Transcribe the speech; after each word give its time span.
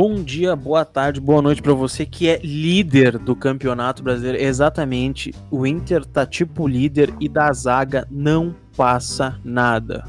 Bom 0.00 0.22
dia, 0.22 0.54
boa 0.54 0.84
tarde, 0.84 1.20
boa 1.20 1.42
noite 1.42 1.60
para 1.60 1.72
você 1.72 2.06
que 2.06 2.28
é 2.28 2.38
líder 2.38 3.18
do 3.18 3.34
Campeonato 3.34 4.00
Brasileiro. 4.00 4.38
Exatamente, 4.40 5.34
o 5.50 5.66
Inter 5.66 6.06
tá 6.06 6.24
tipo 6.24 6.68
líder 6.68 7.12
e 7.18 7.28
da 7.28 7.52
zaga 7.52 8.06
não 8.08 8.54
passa 8.76 9.40
nada. 9.44 10.04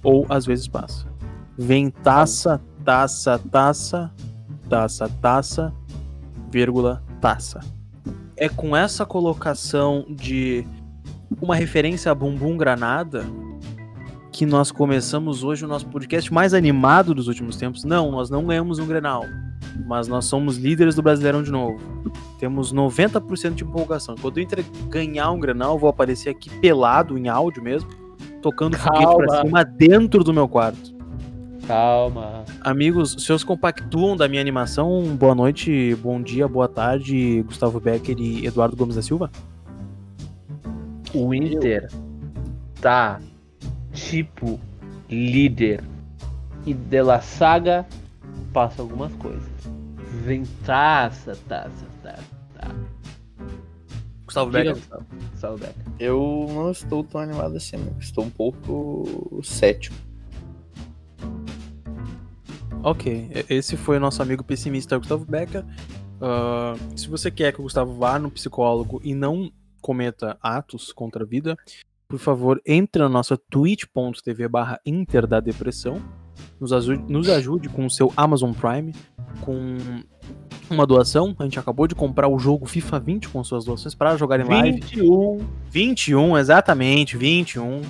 Ou 0.00 0.24
às 0.28 0.46
vezes 0.46 0.68
passa. 0.68 1.08
Vem 1.58 1.90
taça, 1.90 2.60
taça, 2.84 3.36
taça, 3.36 4.12
taça, 4.68 5.08
taça, 5.20 5.74
vírgula, 6.48 7.02
taça. 7.20 7.58
É 8.36 8.48
com 8.48 8.76
essa 8.76 9.04
colocação 9.04 10.06
de 10.08 10.64
uma 11.40 11.56
referência 11.56 12.12
a 12.12 12.14
Bumbum 12.14 12.56
Granada 12.56 13.26
que 14.32 14.46
nós 14.46 14.72
começamos 14.72 15.44
hoje 15.44 15.62
o 15.62 15.68
nosso 15.68 15.86
podcast 15.86 16.32
mais 16.32 16.54
animado 16.54 17.14
dos 17.14 17.28
últimos 17.28 17.56
tempos. 17.56 17.84
Não, 17.84 18.10
nós 18.10 18.30
não 18.30 18.46
ganhamos 18.46 18.78
um 18.78 18.86
Grenal, 18.86 19.26
mas 19.86 20.08
nós 20.08 20.24
somos 20.24 20.56
líderes 20.56 20.94
do 20.94 21.02
Brasileirão 21.02 21.42
de 21.42 21.52
novo. 21.52 21.78
Temos 22.38 22.72
90% 22.72 23.54
de 23.54 23.62
empolgação. 23.62 24.14
Quando 24.20 24.38
o 24.38 24.40
Inter 24.40 24.64
ganhar 24.88 25.30
um 25.30 25.38
Grenal, 25.38 25.74
eu 25.74 25.78
vou 25.78 25.90
aparecer 25.90 26.30
aqui 26.30 26.48
pelado, 26.60 27.18
em 27.18 27.28
áudio 27.28 27.62
mesmo, 27.62 27.90
tocando 28.40 28.76
Calma. 28.78 29.02
foguete 29.02 29.26
pra 29.26 29.42
cima 29.42 29.64
dentro 29.64 30.24
do 30.24 30.32
meu 30.32 30.48
quarto. 30.48 30.92
Calma. 31.66 32.44
Amigos, 32.62 33.14
os 33.14 33.24
seus 33.24 33.44
compactuam 33.44 34.16
da 34.16 34.26
minha 34.28 34.40
animação? 34.40 35.14
Boa 35.14 35.34
noite, 35.34 35.94
bom 35.96 36.20
dia, 36.20 36.48
boa 36.48 36.68
tarde, 36.68 37.42
Gustavo 37.42 37.78
Becker 37.78 38.16
e 38.18 38.46
Eduardo 38.46 38.76
Gomes 38.76 38.96
da 38.96 39.02
Silva. 39.02 39.30
O 41.14 41.34
Inter 41.34 41.88
tá 42.80 43.20
tipo 43.92 44.58
líder. 45.08 45.84
E 46.64 46.72
de 46.72 47.02
la 47.02 47.20
saga 47.20 47.86
passa 48.52 48.82
algumas 48.82 49.12
coisas. 49.14 49.50
Vem 50.24 50.44
taça, 50.64 51.36
taça, 51.48 51.86
taça, 52.02 52.22
taça. 52.54 52.74
Gustavo 54.24 54.50
Becker. 54.50 54.74
Gustavo. 55.32 55.58
Becker. 55.58 55.84
Eu 55.98 56.46
não 56.50 56.70
estou 56.70 57.02
tão 57.02 57.20
animado 57.20 57.56
assim, 57.56 57.76
não. 57.76 57.98
Estou 57.98 58.24
um 58.24 58.30
pouco 58.30 59.40
cético. 59.42 59.96
Ok, 62.84 63.30
esse 63.48 63.76
foi 63.76 63.96
o 63.96 64.00
nosso 64.00 64.20
amigo 64.22 64.42
pessimista 64.42 64.98
Gustavo 64.98 65.24
Becker. 65.24 65.64
Ah, 66.20 66.74
se 66.96 67.08
você 67.08 67.30
quer 67.30 67.52
que 67.52 67.60
o 67.60 67.64
Gustavo 67.64 67.94
vá 67.94 68.18
no 68.18 68.30
psicólogo 68.30 69.00
e 69.02 69.14
não 69.14 69.52
cometa 69.80 70.38
atos 70.40 70.92
contra 70.92 71.24
a 71.24 71.26
vida, 71.26 71.56
por 72.12 72.18
favor, 72.18 72.60
entre 72.66 73.00
na 73.00 73.08
nossa 73.08 73.38
twitch.tv 73.38 74.46
barra 74.46 74.78
Inter 74.84 75.26
da 75.26 75.40
Depressão. 75.40 75.98
Nos 76.60 76.70
ajude, 76.70 77.10
nos 77.10 77.26
ajude 77.26 77.70
com 77.70 77.86
o 77.86 77.90
seu 77.90 78.12
Amazon 78.14 78.52
Prime, 78.52 78.94
com 79.40 79.78
uma 80.68 80.86
doação. 80.86 81.34
A 81.38 81.44
gente 81.44 81.58
acabou 81.58 81.86
de 81.86 81.94
comprar 81.94 82.28
o 82.28 82.38
jogo 82.38 82.66
FIFA 82.66 83.00
20 83.00 83.28
com 83.30 83.42
suas 83.42 83.64
doações 83.64 83.94
para 83.94 84.14
jogar 84.18 84.38
em 84.40 84.44
live. 84.44 84.80
21. 84.82 85.38
21, 85.70 86.36
exatamente, 86.36 87.16
21. 87.16 87.80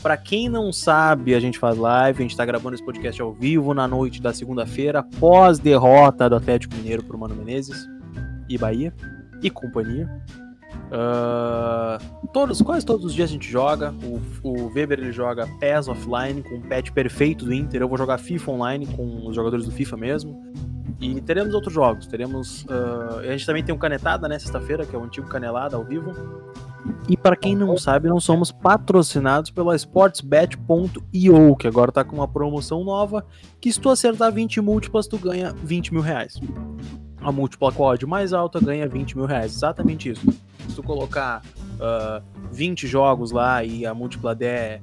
Pra 0.00 0.16
quem 0.16 0.48
não 0.48 0.72
sabe, 0.72 1.34
a 1.34 1.40
gente 1.40 1.58
faz 1.58 1.76
live, 1.76 2.20
a 2.20 2.22
gente 2.22 2.36
tá 2.36 2.46
gravando 2.46 2.76
esse 2.76 2.84
podcast 2.84 3.20
ao 3.20 3.32
vivo 3.32 3.74
na 3.74 3.88
noite 3.88 4.22
da 4.22 4.32
segunda-feira, 4.32 5.02
pós 5.18 5.58
derrota 5.58 6.30
do 6.30 6.36
Atlético 6.36 6.76
Mineiro 6.76 7.02
pro 7.02 7.18
Mano 7.18 7.34
Menezes 7.34 7.88
e 8.48 8.56
Bahia 8.56 8.94
e 9.42 9.50
companhia. 9.50 10.08
Ah, 10.90 11.98
todos, 12.32 12.62
quase 12.62 12.86
todos 12.86 13.04
os 13.04 13.14
dias 13.14 13.30
a 13.30 13.32
gente 13.32 13.50
joga. 13.50 13.92
O, 14.02 14.20
o 14.48 14.72
Weber 14.72 15.00
ele 15.00 15.12
joga 15.12 15.48
PES 15.58 15.88
offline 15.88 16.42
com 16.42 16.56
o 16.56 16.60
patch 16.62 16.90
perfeito 16.90 17.44
do 17.44 17.52
Inter. 17.52 17.82
Eu 17.82 17.88
vou 17.88 17.98
jogar 17.98 18.18
FIFA 18.18 18.52
online 18.52 18.86
com 18.86 19.26
os 19.26 19.34
jogadores 19.34 19.64
do 19.66 19.72
FIFA 19.72 19.96
mesmo. 19.96 20.52
E 21.00 21.20
teremos 21.20 21.54
outros 21.54 21.74
jogos. 21.74 22.06
Teremos. 22.06 22.64
ah, 22.68 23.20
a 23.20 23.32
gente 23.32 23.46
também 23.46 23.64
tem 23.64 23.74
um 23.74 23.78
Canetada, 23.78 24.28
né? 24.28 24.38
Sexta-feira, 24.38 24.86
que 24.86 24.94
é 24.94 24.98
o 24.98 25.02
antigo 25.02 25.26
Canelada 25.28 25.76
ao 25.76 25.84
vivo. 25.84 26.12
E 27.08 27.16
para 27.16 27.36
quem 27.36 27.56
não 27.56 27.76
sabe, 27.76 28.08
nós 28.08 28.24
somos 28.24 28.50
patrocinados 28.52 29.50
pela 29.50 29.74
sportsbet.io, 29.76 31.56
que 31.56 31.66
agora 31.66 31.90
tá 31.90 32.04
com 32.04 32.16
uma 32.16 32.28
promoção 32.28 32.84
nova, 32.84 33.24
que 33.60 33.72
se 33.72 33.80
tu 33.80 33.88
acertar 33.90 34.32
20 34.32 34.60
múltiplas, 34.60 35.06
tu 35.06 35.18
ganha 35.18 35.52
20 35.52 35.92
mil 35.92 36.02
reais. 36.02 36.38
A 37.20 37.32
múltipla 37.32 37.72
com 37.72 37.84
a 37.84 37.92
odd 37.92 38.06
mais 38.06 38.32
alta 38.34 38.60
ganha 38.60 38.86
20 38.86 39.16
mil 39.16 39.26
reais, 39.26 39.54
exatamente 39.56 40.10
isso. 40.10 40.26
Se 40.68 40.76
tu 40.76 40.82
colocar 40.82 41.42
ah, 41.80 42.22
20 42.52 42.86
jogos 42.86 43.30
lá 43.30 43.62
e 43.64 43.84
a 43.86 43.94
múltipla 43.94 44.34
der 44.34 44.80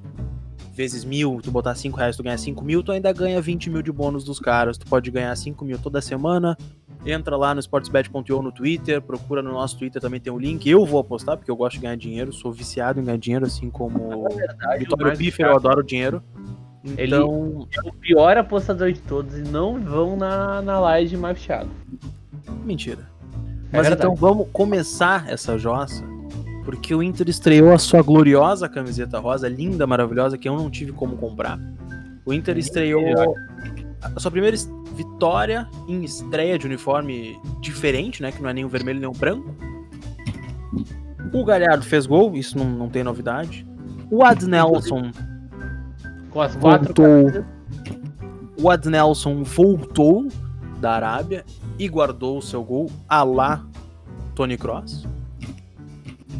vezes 0.73 1.03
mil, 1.03 1.39
tu 1.43 1.51
botar 1.51 1.75
5 1.75 1.97
reais, 1.97 2.15
tu 2.15 2.23
ganha 2.23 2.37
5 2.37 2.63
mil, 2.63 2.81
tu 2.81 2.91
ainda 2.91 3.11
ganha 3.11 3.41
20 3.41 3.69
mil 3.69 3.81
de 3.81 3.91
bônus 3.91 4.23
dos 4.23 4.39
caras. 4.39 4.77
Tu 4.77 4.85
pode 4.85 5.11
ganhar 5.11 5.35
5 5.35 5.63
mil 5.65 5.77
toda 5.77 6.01
semana. 6.01 6.57
Entra 7.05 7.35
lá 7.35 7.53
no 7.55 7.59
sportsbet.io 7.59 8.41
no 8.43 8.51
Twitter, 8.51 9.01
procura 9.01 9.41
no 9.41 9.51
nosso 9.51 9.77
Twitter 9.77 9.99
também 10.01 10.19
tem 10.19 10.31
o 10.31 10.37
link. 10.37 10.69
Eu 10.69 10.85
vou 10.85 10.99
apostar, 10.99 11.35
porque 11.35 11.49
eu 11.49 11.55
gosto 11.55 11.75
de 11.77 11.81
ganhar 11.81 11.97
dinheiro, 11.97 12.31
sou 12.31 12.51
viciado 12.53 12.99
em 12.99 13.03
ganhar 13.03 13.17
dinheiro, 13.17 13.45
assim 13.45 13.69
como 13.71 14.27
verdade, 14.29 14.75
o 14.75 14.79
Vitório 14.79 15.17
Piffer, 15.17 15.47
eu 15.47 15.55
adoro 15.55 15.83
dinheiro. 15.83 16.23
Ele- 16.97 17.15
Então, 17.15 17.67
É 17.75 17.89
o 17.89 17.93
pior 17.93 18.37
apostador 18.37 18.91
de 18.91 19.01
todos 19.01 19.35
e 19.37 19.41
não 19.41 19.83
vão 19.83 20.15
na, 20.15 20.61
na 20.61 20.79
live 20.79 21.09
de 21.09 21.17
mais 21.17 21.39
Thiago. 21.43 21.69
mentira. 22.63 23.09
É 23.71 23.77
Mas 23.77 23.87
verdade. 23.87 23.93
então 24.11 24.15
vamos 24.15 24.47
começar 24.51 25.29
essa 25.29 25.57
jossa, 25.57 26.03
porque 26.65 26.93
o 26.93 27.01
Inter 27.01 27.29
estreou 27.29 27.71
a 27.73 27.77
sua 27.77 28.01
gloriosa 28.01 28.67
camiseta 28.67 29.17
rosa, 29.19 29.47
linda, 29.47 29.87
maravilhosa, 29.87 30.37
que 30.37 30.47
eu 30.49 30.55
não 30.55 30.69
tive 30.69 30.91
como 30.91 31.15
comprar. 31.17 31.59
O 32.25 32.33
Inter 32.33 32.57
estreou 32.57 33.35
a 34.15 34.19
sua 34.19 34.29
primeira 34.31 34.55
vitória 34.95 35.67
em 35.87 36.03
estreia 36.03 36.57
de 36.59 36.65
uniforme 36.67 37.39
diferente, 37.61 38.21
né? 38.21 38.31
Que 38.31 38.41
não 38.41 38.49
é 38.49 38.53
nem 38.53 38.65
o 38.65 38.69
vermelho 38.69 38.99
nem 38.99 39.07
o 39.09 39.13
branco. 39.13 39.55
O 41.33 41.45
Galhardo 41.45 41.83
fez 41.85 42.05
gol, 42.05 42.35
isso 42.35 42.57
não, 42.57 42.65
não 42.65 42.89
tem 42.89 43.03
novidade. 43.03 43.65
O 44.11 44.23
Adnelson, 44.23 45.11
Com 46.29 46.41
as 46.41 46.55
quatro 46.57 46.87
Voltou. 46.93 47.05
camisas. 47.05 47.45
o 48.61 48.69
Adnelson 48.69 49.43
voltou 49.43 50.27
da 50.81 50.91
Arábia 50.91 51.45
e 51.77 51.87
guardou 51.87 52.37
o 52.37 52.41
seu 52.41 52.63
gol 52.63 52.89
a 53.07 53.23
lá 53.23 53.65
Tony 54.35 54.57
Cross. 54.57 55.07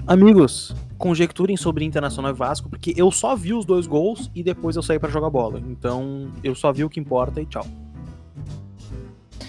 Amigos, 0.08 0.76
conjecturem 0.98 1.58
sobre 1.58 1.86
Internacional 1.86 2.32
e 2.32 2.36
Vasco, 2.36 2.70
porque 2.70 2.94
eu 2.96 3.12
só 3.12 3.36
vi 3.36 3.54
os 3.54 3.66
dois 3.66 3.88
gols 3.88 4.30
e 4.36 4.44
depois 4.44 4.76
eu 4.76 4.84
saí 4.84 5.00
pra 5.00 5.10
jogar 5.10 5.30
bola. 5.30 5.60
Então, 5.60 6.32
eu 6.44 6.56
só 6.56 6.72
vi 6.72 6.84
o 6.84 6.90
que 6.90 7.00
importa 7.00 7.42
e 7.42 7.46
tchau. 7.46 7.66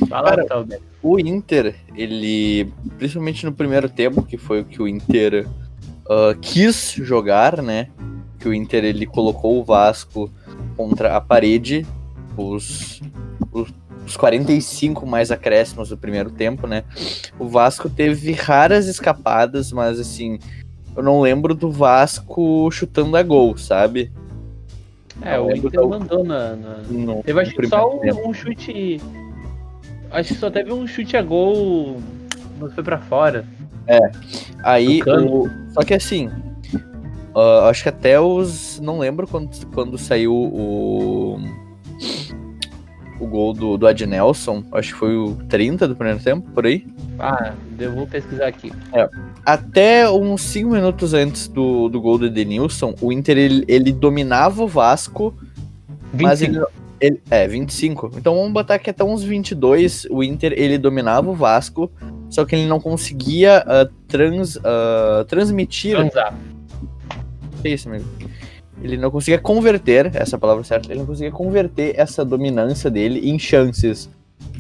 Lá, 0.09 0.22
Cara. 0.22 0.66
O 1.03 1.19
Inter, 1.19 1.76
ele, 1.94 2.72
principalmente 2.99 3.44
no 3.44 3.53
primeiro 3.53 3.88
tempo, 3.88 4.22
que 4.22 4.37
foi 4.37 4.60
o 4.60 4.64
que 4.64 4.82
o 4.82 4.88
Inter 4.88 5.47
ah, 6.09 6.37
quis 6.41 6.93
jogar, 6.99 7.62
né? 7.62 7.88
Que 8.38 8.49
o 8.49 8.54
Inter 8.54 8.84
ele 8.84 9.06
colocou 9.06 9.59
o 9.59 9.64
Vasco 9.64 10.31
contra 10.76 11.16
a 11.16 11.20
parede, 11.20 11.87
os, 12.37 13.00
os, 13.53 13.72
os 14.06 14.16
45 14.16 15.06
mais 15.06 15.30
acréscimos 15.30 15.88
do 15.90 15.96
primeiro 15.96 16.30
tempo, 16.30 16.66
né? 16.66 16.84
O 17.38 17.48
Vasco 17.48 17.88
teve 17.88 18.32
raras 18.32 18.86
escapadas, 18.86 19.72
mas 19.72 19.98
assim, 20.00 20.38
eu 20.96 21.02
não 21.02 21.20
lembro 21.20 21.54
do 21.54 21.70
Vasco 21.70 22.70
chutando 22.70 23.16
a 23.16 23.22
gol, 23.22 23.56
sabe? 23.56 24.10
É, 25.20 25.36
Eu 25.36 25.46
o 25.46 25.52
Inter 25.56 25.70
da- 25.80 25.86
mandou 25.86 26.24
na. 26.24 26.56
na- 26.56 26.78
No, 26.88 27.22
Teve 27.22 27.40
acho 27.40 27.54
que 27.54 27.66
só 27.68 27.88
tempo. 27.98 28.28
um, 28.28 28.34
chute. 28.34 29.00
Acho 30.10 30.34
que 30.34 30.40
só 30.40 30.50
teve 30.50 30.72
um 30.72 30.86
chute 30.86 31.16
a 31.16 31.22
gol. 31.22 31.98
Mas 32.58 32.72
foi 32.74 32.82
pra 32.82 32.98
fora. 32.98 33.44
Aí, 34.64 34.98
Do 34.98 35.04
Cano. 35.04 35.42
o- 35.44 35.50
só 35.74 35.82
que 35.82 35.94
assim, 35.94 36.30
ah, 37.34 37.69
acho 37.69 37.82
que 37.82 37.88
até 37.88 38.19
os. 38.20 38.80
Não 38.80 38.98
lembro 38.98 39.26
quando, 39.28 39.50
quando 39.72 39.96
saiu 39.98 40.34
o. 40.34 41.38
O 43.22 43.26
gol 43.26 43.52
do, 43.52 43.78
do 43.78 43.86
Adnelson, 43.86 44.64
acho 44.72 44.92
que 44.92 44.98
foi 44.98 45.16
o 45.16 45.36
30 45.48 45.86
do 45.86 45.94
primeiro 45.94 46.20
tempo, 46.20 46.50
por 46.50 46.66
aí. 46.66 46.84
Ah, 47.20 47.52
eu 47.78 47.92
vou 47.92 48.04
pesquisar 48.04 48.48
aqui. 48.48 48.72
Até 49.46 50.10
uns 50.10 50.42
5 50.42 50.70
minutos 50.70 51.14
antes 51.14 51.46
do, 51.46 51.88
do 51.88 52.00
gol 52.00 52.19
do 52.19 52.26
Edenilson, 52.26 52.94
o 53.00 53.12
Inter 53.12 53.38
ele, 53.38 53.64
ele 53.69 53.92
dominava 53.92 54.64
o 54.64 54.66
Vasco, 54.66 55.32
mas 56.12 56.40
25. 56.40 56.66
ele, 57.00 57.12
ele. 57.14 57.22
É, 57.30 57.46
25. 57.46 58.12
Então 58.16 58.34
vamos 58.34 58.52
botar 58.52 58.78
que 58.80 58.90
até 58.90 59.04
uns 59.04 59.22
22, 59.22 60.06
o 60.10 60.22
Inter 60.24 60.52
ele 60.56 60.76
dominava 60.76 61.30
o 61.30 61.34
Vasco, 61.34 61.90
só 62.28 62.44
que 62.44 62.56
ele 62.56 62.66
não 62.66 62.80
conseguia 62.80 63.58
ah, 63.66 63.88
trans, 64.08 64.58
ah, 64.64 65.24
transmitir 65.28 65.96
Transar. 65.96 66.34
É 67.64 67.69
isso, 67.69 67.88
amigo. 67.88 68.04
Ele 68.82 68.96
não 68.96 69.11
conseguia 69.11 69.38
converter, 69.38 70.11
essa 70.14 70.37
é 70.37 70.38
palavra 70.38 70.64
certa, 70.64 70.90
ele 70.90 70.99
não 70.99 71.06
conseguia 71.06 71.31
converter 71.31 71.94
essa 71.96 72.25
dominância 72.25 72.90
dele 72.90 73.31
em 73.31 73.38
chances. 73.38 74.11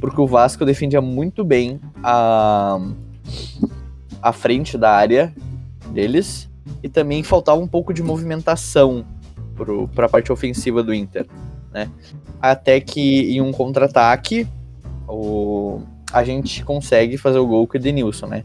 Porque 0.00 0.20
o 0.20 0.26
Vasco 0.26 0.64
defendia 0.64 1.00
muito 1.00 1.44
bem 1.44 1.80
a, 2.02 2.78
a 4.22 4.32
frente 4.32 4.78
da 4.78 4.92
área 4.92 5.34
deles. 5.92 6.48
E 6.82 6.88
também 6.88 7.22
faltava 7.22 7.60
um 7.60 7.66
pouco 7.66 7.92
de 7.92 8.02
movimentação 8.02 9.04
para 9.94 10.06
a 10.06 10.08
parte 10.08 10.32
ofensiva 10.32 10.82
do 10.82 10.94
Inter. 10.94 11.26
Né? 11.72 11.90
Até 12.40 12.80
que 12.80 13.32
em 13.32 13.40
um 13.40 13.50
contra-ataque, 13.50 14.46
o, 15.08 15.82
a 16.12 16.22
gente 16.22 16.64
consegue 16.64 17.16
fazer 17.16 17.38
o 17.38 17.46
gol 17.46 17.66
com 17.66 17.74
o 17.74 17.76
Edenilson, 17.76 18.26
né? 18.26 18.44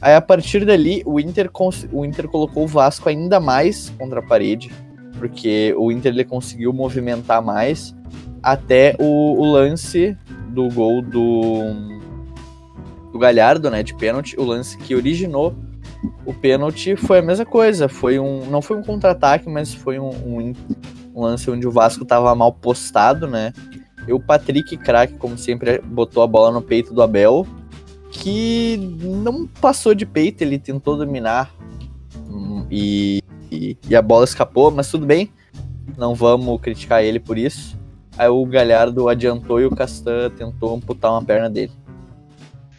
Aí 0.00 0.14
a 0.14 0.20
partir 0.20 0.64
dali, 0.64 1.02
o 1.04 1.20
Inter, 1.20 1.50
o 1.92 2.04
Inter 2.04 2.26
colocou 2.26 2.64
o 2.64 2.66
Vasco 2.66 3.08
ainda 3.08 3.38
mais 3.38 3.90
contra 3.98 4.20
a 4.20 4.22
parede, 4.22 4.70
porque 5.18 5.74
o 5.76 5.90
Inter 5.90 6.12
ele 6.12 6.24
conseguiu 6.24 6.72
movimentar 6.72 7.42
mais 7.42 7.94
até 8.42 8.96
o, 8.98 9.40
o 9.40 9.52
lance 9.52 10.16
do 10.48 10.68
gol 10.68 11.02
do, 11.02 11.62
do 13.12 13.18
Galhardo, 13.18 13.70
né, 13.70 13.82
de 13.82 13.94
pênalti, 13.94 14.38
o 14.38 14.44
lance 14.44 14.76
que 14.78 14.94
originou 14.94 15.54
o 16.24 16.32
pênalti 16.32 16.96
foi 16.96 17.18
a 17.18 17.22
mesma 17.22 17.44
coisa, 17.44 17.88
foi 17.88 18.18
um, 18.18 18.46
não 18.46 18.62
foi 18.62 18.76
um 18.76 18.82
contra-ataque, 18.82 19.48
mas 19.48 19.74
foi 19.74 19.98
um, 19.98 20.08
um, 20.08 20.54
um 21.14 21.22
lance 21.22 21.50
onde 21.50 21.66
o 21.66 21.70
Vasco 21.70 22.04
tava 22.04 22.34
mal 22.34 22.52
postado, 22.52 23.26
né, 23.26 23.52
e 24.06 24.12
o 24.12 24.20
Patrick, 24.20 24.76
craque, 24.76 25.14
como 25.14 25.36
sempre, 25.36 25.80
botou 25.80 26.22
a 26.22 26.26
bola 26.26 26.50
no 26.50 26.62
peito 26.62 26.94
do 26.94 27.02
Abel, 27.02 27.46
que 28.10 28.76
não 29.00 29.46
passou 29.46 29.94
de 29.94 30.04
peito, 30.04 30.42
ele 30.42 30.58
tentou 30.58 30.96
dominar. 30.96 31.54
Hum, 32.28 32.66
e, 32.70 33.22
e, 33.50 33.76
e 33.88 33.96
a 33.96 34.02
bola 34.02 34.24
escapou, 34.24 34.70
mas 34.70 34.90
tudo 34.90 35.06
bem, 35.06 35.30
não 35.96 36.14
vamos 36.14 36.60
criticar 36.60 37.02
ele 37.02 37.18
por 37.20 37.36
isso. 37.38 37.78
Aí 38.18 38.28
o 38.28 38.44
Galhardo 38.44 39.08
adiantou 39.08 39.60
e 39.60 39.64
o 39.64 39.70
Castan 39.70 40.30
tentou 40.30 40.74
amputar 40.74 41.12
uma 41.12 41.24
perna 41.24 41.48
dele. 41.48 41.72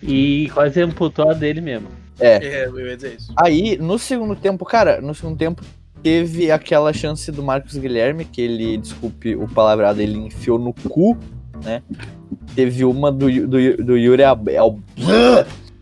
E 0.04 0.50
quase 0.54 0.82
amputou 0.82 1.30
a 1.30 1.34
dele 1.34 1.62
mesmo. 1.62 1.88
É, 2.20 2.66
eu 2.66 2.88
ia 2.88 2.96
dizer 2.96 3.16
isso. 3.16 3.34
Aí, 3.36 3.78
no 3.78 3.98
segundo 3.98 4.36
tempo, 4.36 4.64
cara, 4.66 5.02
no 5.02 5.14
segundo 5.16 5.38
tempo 5.38 5.64
teve 6.04 6.52
aquela 6.52 6.92
chance 6.94 7.32
do 7.32 7.44
Marcos 7.44 7.78
Guilherme, 7.78 8.26
que 8.26 8.42
ele, 8.42 8.78
desculpe 8.78 9.36
o 9.36 9.48
palavrado, 9.48 10.02
ele 10.02 10.18
enfiou 10.18 10.60
no 10.60 10.74
cu, 10.74 11.18
né? 11.64 11.82
Teve 12.56 12.86
uma 12.86 13.12
do, 13.12 13.28
do, 13.48 13.78
do 13.78 13.98
Yuri 13.98 14.24
Abel. 14.24 14.80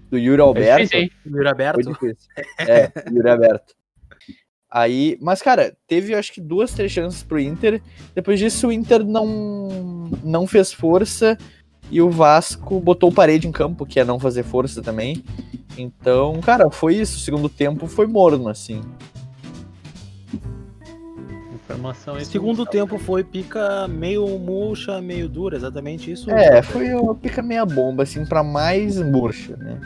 Do 0.09 0.17
Yuri 0.17 0.41
É 0.41 0.43
Alberto. 0.43 0.81
difícil, 0.83 0.99
hein? 1.01 1.11
Yuri 1.25 1.49
difícil. 1.77 2.29
É, 2.59 2.91
Yuri 3.11 3.29
aberto. 3.29 3.73
Aí, 4.71 5.17
mas 5.19 5.41
cara, 5.41 5.75
teve 5.87 6.13
acho 6.13 6.31
que 6.31 6.39
duas, 6.39 6.71
três 6.73 6.91
chances 6.91 7.23
pro 7.23 7.39
Inter. 7.39 7.81
Depois 8.13 8.39
disso 8.39 8.67
o 8.67 8.71
Inter 8.71 9.03
não 9.03 10.09
não 10.23 10.45
fez 10.45 10.71
força 10.71 11.37
e 11.91 12.01
o 12.01 12.09
Vasco 12.09 12.79
botou 12.79 13.11
parede 13.11 13.47
em 13.47 13.51
campo, 13.51 13.85
que 13.85 13.99
é 13.99 14.05
não 14.05 14.19
fazer 14.19 14.43
força 14.43 14.81
também. 14.81 15.23
Então, 15.77 16.39
cara, 16.41 16.69
foi 16.69 16.95
isso. 16.95 17.17
O 17.17 17.19
segundo 17.19 17.49
tempo 17.49 17.87
foi 17.87 18.05
morno, 18.05 18.47
assim. 18.47 18.81
Informação 21.53 22.15
aí. 22.15 22.25
Segundo 22.25 22.65
tempo 22.65 22.97
foi 22.99 23.23
pica 23.23 23.87
meio 23.87 24.27
murcha, 24.37 25.01
meio 25.01 25.27
dura, 25.27 25.55
exatamente 25.55 26.11
isso. 26.11 26.29
É, 26.29 26.61
foi 26.61 26.93
uma 26.93 27.15
pica 27.15 27.41
meia 27.41 27.65
bomba, 27.65 28.03
assim, 28.03 28.25
pra 28.25 28.43
mais 28.43 29.01
murcha, 29.01 29.55
né? 29.57 29.79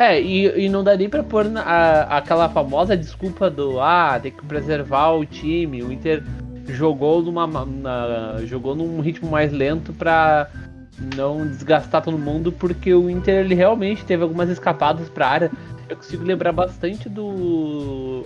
É, 0.00 0.20
e, 0.22 0.66
e 0.66 0.68
não 0.68 0.84
dá 0.84 0.96
nem 0.96 1.08
pra 1.08 1.24
pôr 1.24 1.44
a- 1.56 2.18
aquela 2.18 2.48
famosa 2.48 2.96
desculpa 2.96 3.50
do 3.50 3.80
ah, 3.80 4.16
tem 4.22 4.30
que 4.30 4.44
preservar 4.46 5.10
o 5.10 5.26
time. 5.26 5.82
O 5.82 5.90
Inter 5.92 6.22
jogou 6.68 7.20
numa 7.20 7.46
na- 7.66 8.36
jogou 8.44 8.76
num 8.76 9.00
ritmo 9.00 9.28
mais 9.28 9.50
lento 9.52 9.92
pra 9.92 10.48
não 11.16 11.44
desgastar 11.48 12.00
todo 12.02 12.16
mundo, 12.16 12.52
porque 12.52 12.94
o 12.94 13.10
Inter 13.10 13.44
ele 13.44 13.54
realmente 13.56 14.04
teve 14.04 14.22
algumas 14.22 14.48
escapadas 14.48 15.08
pra 15.08 15.26
área. 15.26 15.50
Eu 15.88 15.96
consigo 15.96 16.22
lembrar 16.24 16.52
bastante 16.52 17.08
do 17.08 18.24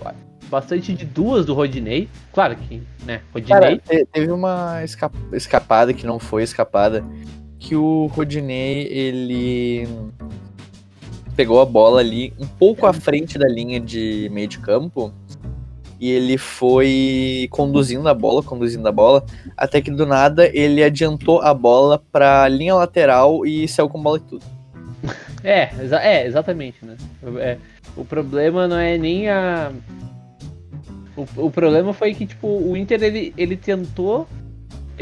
bastante 0.49 0.93
de 0.93 1.05
duas 1.05 1.43
do 1.45 1.55
Rodinei. 1.55 2.07
Claro 2.31 2.55
que, 2.55 2.83
né, 3.03 3.21
Cara, 3.47 3.69
Rodinei. 3.69 3.79
te- 3.79 4.05
teve 4.11 4.31
uma 4.31 4.83
esca- 4.83 5.09
escapada 5.31 5.91
que 5.91 6.05
não 6.05 6.19
foi 6.19 6.43
escapada, 6.43 7.03
que 7.57 7.75
o 7.75 8.05
Rodinei, 8.07 8.85
ele 8.91 9.87
pegou 11.35 11.61
a 11.61 11.65
bola 11.65 11.99
ali 11.99 12.33
um 12.39 12.47
pouco 12.47 12.85
à 12.85 12.93
frente 12.93 13.37
da 13.37 13.47
linha 13.47 13.79
de 13.79 14.29
meio 14.31 14.47
de 14.47 14.59
campo 14.59 15.11
e 15.99 16.09
ele 16.11 16.37
foi 16.37 17.47
conduzindo 17.49 18.07
a 18.09 18.13
bola, 18.13 18.43
conduzindo 18.43 18.87
a 18.87 18.91
bola, 18.91 19.23
até 19.55 19.81
que 19.81 19.89
do 19.89 20.05
nada 20.05 20.49
ele 20.53 20.83
adiantou 20.83 21.41
a 21.41 21.53
bola 21.53 22.01
pra 22.11 22.47
linha 22.49 22.75
lateral 22.75 23.45
e 23.45 23.67
saiu 23.67 23.87
com 23.89 24.01
bola 24.01 24.17
e 24.17 24.21
tudo. 24.21 24.43
É, 25.43 25.69
exa- 25.81 26.01
é, 26.01 26.25
exatamente, 26.25 26.77
né? 26.85 26.95
É, 27.37 27.57
o 27.95 28.03
problema 28.05 28.67
não 28.67 28.77
é 28.77 28.97
nem 28.97 29.29
a. 29.29 29.71
O, 31.15 31.45
o 31.45 31.51
problema 31.51 31.93
foi 31.93 32.13
que, 32.13 32.25
tipo, 32.25 32.47
o 32.47 32.75
Inter 32.75 33.01
ele, 33.03 33.33
ele 33.37 33.55
tentou. 33.55 34.27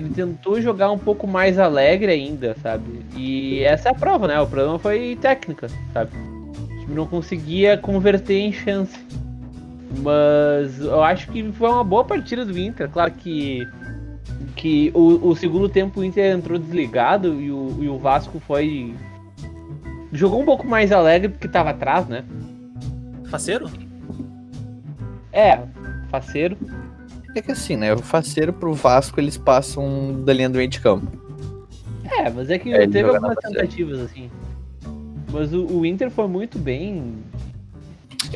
Ele 0.02 0.10
tentou 0.10 0.60
jogar 0.60 0.92
um 0.92 0.98
pouco 0.98 1.28
mais 1.28 1.60
alegre 1.60 2.12
ainda, 2.12 2.56
sabe? 2.62 3.06
E 3.16 3.60
essa 3.60 3.90
é 3.90 3.92
a 3.92 3.96
prova, 3.96 4.28
né? 4.28 4.40
O 4.42 4.48
problema 4.48 4.80
foi 4.80 5.16
técnica, 5.22 5.68
sabe? 5.94 6.10
O 6.18 6.80
time 6.80 6.96
não 6.96 7.06
conseguia 7.06 7.78
converter 7.78 8.40
em 8.40 8.52
chance. 8.52 8.98
Mas 10.02 10.80
eu 10.80 11.04
acho 11.04 11.30
que 11.32 11.52
foi 11.52 11.70
uma 11.70 11.84
boa 11.84 12.04
partida 12.04 12.44
do 12.44 12.58
Inter. 12.58 12.90
Claro 12.90 13.12
que, 13.12 13.68
que 14.56 14.92
o, 14.96 15.30
o 15.30 15.36
segundo 15.36 15.70
tempo 15.70 16.00
o 16.00 16.04
Inter 16.04 16.36
entrou 16.36 16.58
desligado 16.58 17.40
e 17.40 17.52
o, 17.52 17.78
e 17.80 17.88
o 17.88 18.00
Vasco 18.00 18.40
foi 18.40 18.96
jogou 20.12 20.42
um 20.42 20.46
pouco 20.46 20.66
mais 20.66 20.92
alegre 20.92 21.30
porque 21.30 21.48
tava 21.48 21.70
atrás, 21.70 22.08
né? 22.08 22.26
Faceiro? 23.30 23.70
É, 25.32 25.60
faceiro. 26.10 26.58
É 27.36 27.42
que 27.42 27.52
assim, 27.52 27.78
né, 27.78 27.94
o 27.94 28.00
faceiro 28.00 28.52
pro 28.52 28.74
Vasco 28.74 29.20
eles 29.20 29.38
passam 29.38 30.22
da 30.24 30.34
linha 30.34 30.50
do 30.50 30.58
meio 30.58 30.70
de 30.70 30.80
campo. 30.80 31.08
É, 32.04 32.30
mas 32.30 32.50
é 32.50 32.60
que 32.60 32.74
É, 32.74 32.88
teve 32.88 33.10
algumas 33.10 33.38
tentativas 33.38 34.00
assim. 34.00 34.30
Mas 35.32 35.54
o, 35.54 35.66
o 35.66 35.86
Inter 35.86 36.12
foi 36.12 36.28
muito 36.28 36.60
bem. 36.60 37.16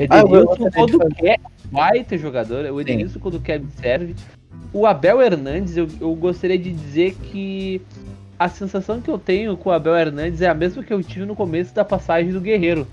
Ah, 0.09 0.21
Edenilson, 0.21 0.69
de 0.69 0.71
quando 0.71 1.15
quer, 1.15 1.39
baita 1.71 2.17
jogador. 2.17 2.65
O 2.71 2.79
Edenilson, 2.79 3.19
quando 3.19 3.39
quer, 3.39 3.61
serve. 3.81 4.15
O 4.71 4.85
Abel 4.85 5.21
Hernandes, 5.21 5.77
eu, 5.77 5.87
eu 5.99 6.13
gostaria 6.15 6.57
de 6.57 6.71
dizer 6.71 7.15
que 7.15 7.81
a 8.37 8.49
sensação 8.49 9.01
que 9.01 9.09
eu 9.09 9.17
tenho 9.17 9.55
com 9.57 9.69
o 9.69 9.73
Abel 9.73 9.95
Hernandes 9.95 10.41
é 10.41 10.47
a 10.47 10.53
mesma 10.53 10.83
que 10.83 10.93
eu 10.93 11.01
tive 11.03 11.25
no 11.25 11.35
começo 11.35 11.73
da 11.73 11.83
passagem 11.83 12.31
do 12.31 12.41
Guerreiro. 12.41 12.87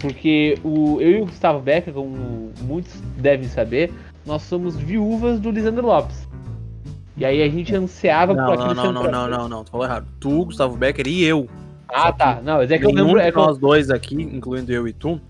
Porque 0.00 0.58
o, 0.64 1.00
eu 1.00 1.10
e 1.10 1.22
o 1.22 1.26
Gustavo 1.26 1.60
Becker, 1.60 1.94
como 1.94 2.52
muitos 2.62 3.00
devem 3.16 3.48
saber, 3.48 3.92
nós 4.26 4.42
somos 4.42 4.76
viúvas 4.76 5.38
do 5.40 5.50
Lisandro 5.50 5.86
Lopes. 5.86 6.26
E 7.16 7.24
aí 7.24 7.42
a 7.42 7.48
gente 7.48 7.74
ansiava 7.74 8.34
Não, 8.34 8.46
por 8.46 8.56
não, 8.56 8.64
aquele 8.64 8.74
não, 8.74 8.92
não, 8.92 9.02
centroavante. 9.02 9.30
não, 9.30 9.38
não, 9.42 9.48
não, 9.48 9.64
tu 9.64 9.70
falou 9.70 9.86
errado. 9.86 10.06
Tu, 10.18 10.44
Gustavo 10.46 10.76
Becker 10.76 11.06
e 11.06 11.22
eu. 11.24 11.48
Ah, 11.88 12.12
tá. 12.12 12.40
Não, 12.42 12.56
mas 12.56 12.70
é 12.70 12.78
que 12.78 12.84
eu 12.84 12.90
lembro. 12.90 13.18
É 13.20 13.30
que 13.30 13.38
eu- 13.38 13.42
nós 13.44 13.56
dois 13.58 13.90
aqui, 13.90 14.16
incluindo 14.20 14.72
eu 14.72 14.88
e 14.88 14.92
tu, 14.92 15.20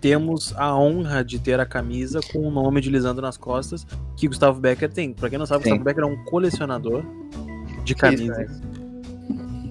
temos 0.00 0.52
a 0.58 0.76
honra 0.76 1.24
de 1.24 1.38
ter 1.38 1.58
a 1.60 1.64
camisa 1.64 2.20
com 2.32 2.40
o 2.40 2.50
nome 2.50 2.80
de 2.80 2.90
Lisandro 2.90 3.22
nas 3.22 3.36
costas 3.38 3.86
que 4.16 4.26
Gustavo 4.28 4.60
Becker 4.60 4.90
tem. 4.92 5.12
Pra 5.14 5.30
quem 5.30 5.38
não 5.38 5.46
sabe, 5.46 5.64
Sim. 5.64 5.70
Gustavo 5.70 5.84
Becker 5.84 6.04
é 6.04 6.06
um 6.06 6.24
colecionador 6.24 7.02
de 7.84 7.94
camisas. 7.94 8.60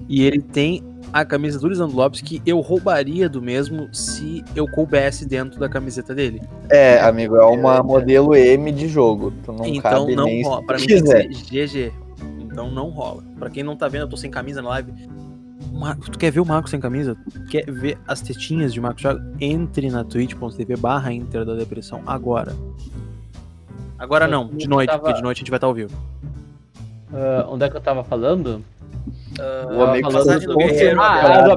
E 0.10 0.24
ele 0.24 0.41
tem 0.41 0.84
a 1.13 1.25
camisa 1.25 1.60
do 1.60 1.68
Lisandro 1.68 1.96
Lopes 1.96 2.22
que 2.22 2.41
eu 2.46 2.60
roubaria 2.60 3.27
do 3.27 3.41
mesmo 3.41 3.94
se 3.94 4.44
eu 4.56 4.68
coubesse 4.70 5.25
dentro 5.27 5.60
da 5.60 5.68
camiseta 5.68 6.13
dele. 6.15 6.41
É, 6.70 7.00
amigo, 7.01 7.36
é 7.36 7.46
uma 7.46 7.82
modelo 7.84 8.36
M 8.36 8.72
de 8.72 8.88
jogo. 8.88 9.32
Tu 9.44 9.51
não 9.51 9.65
então 9.65 9.82
cabe 10.00 10.15
não 10.15 10.25
nem 10.25 10.44
rola. 10.44 10.65
Pra 10.65 10.77
mim 10.77 10.88
tem 10.88 11.01
que 11.03 11.36
ser 11.36 11.89
GG. 11.89 11.94
Então 12.41 12.72
não 12.72 12.89
rola. 12.89 13.24
Pra 13.38 13.50
quem 13.50 13.63
não 13.63 13.75
tá 13.75 13.88
vendo, 13.88 14.01
eu 14.01 14.10
tô 14.10 14.18
sem 14.18 14.30
camisa 14.32 14.62
na 14.62 14.70
live. 14.70 14.94
Marcos, 15.74 16.10
tu 16.10 16.18
quer 16.18 16.32
ver 16.32 16.39
o 16.39 16.46
Marcos 16.46 16.72
sem 16.72 16.80
camisa? 16.80 17.15
Quer 17.50 17.70
ver 17.72 17.98
as 18.08 18.22
tetinhas 18.22 18.74
de 18.74 18.80
Marcos 18.82 19.01
Thiago? 19.01 19.22
Entre 19.39 19.89
na 19.89 20.03
twitch.tv 20.03 20.75
barra 20.75 21.13
Inter 21.13 21.46
da 21.46 21.56
Depressão 21.56 22.01
agora. 22.06 22.53
Agora 23.98 24.27
não, 24.27 24.48
de 24.48 24.68
noite, 24.68 24.89
Tava- 24.89 25.00
porque 25.00 25.15
de 25.15 25.24
noite 25.24 25.38
a 25.38 25.39
gente 25.41 25.50
vai 25.51 25.58
estar 25.58 25.68
ao 25.68 25.74
vivo. 25.74 25.96
Ah, 27.13 27.46
onde 27.50 27.65
é 27.65 27.70
que 27.70 27.77
eu 27.77 27.82
tava 27.82 28.03
falando? 28.03 28.63
O 29.39 29.81
amigo 29.83 30.11
falando 30.11 30.45
do 30.45 30.57
Guerreiro, 30.57 31.01
Ah, 31.01 31.13
Guerreiro. 31.21 31.33
ah, 31.39 31.41
do 31.43 31.51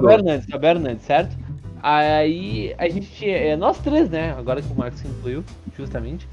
Abel 0.54 0.71
Hernandes, 0.71 1.04
certo? 1.04 1.37
Aí 1.83 2.75
a 2.78 2.88
gente 2.88 3.07
tinha. 3.11 3.37
é, 3.37 3.57
Nós 3.57 3.78
três, 3.78 4.09
né? 4.09 4.35
Agora 4.38 4.62
que 4.62 4.73
o 4.73 4.76
Marcos 4.76 5.00
se 5.00 5.09
incluiu, 5.09 5.45
justamente. 5.76 6.26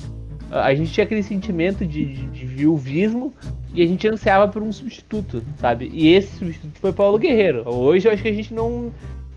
ah, 0.52 0.66
A 0.66 0.76
gente 0.76 0.92
tinha 0.92 1.04
aquele 1.04 1.24
sentimento 1.24 1.86
de, 1.86 2.06
de, 2.06 2.26
de 2.28 2.46
viuvismo 2.46 3.34
e 3.74 3.82
a 3.84 3.86
gente 3.88 4.08
ansiava 4.08 4.48
por 4.48 4.62
um 4.62 4.72
substituto, 4.72 5.44
sabe? 5.58 5.90
E 5.94 6.14
esse 6.14 6.38
substituto 6.38 6.80
foi 6.80 6.94
Paulo 6.94 7.18
Guerreiro. 7.18 7.64
Hoje 7.68 8.08
eu 8.08 8.14
acho 8.14 8.22
que 8.22 8.30
a 8.30 8.34
gente 8.34 8.54
não. 8.54 8.92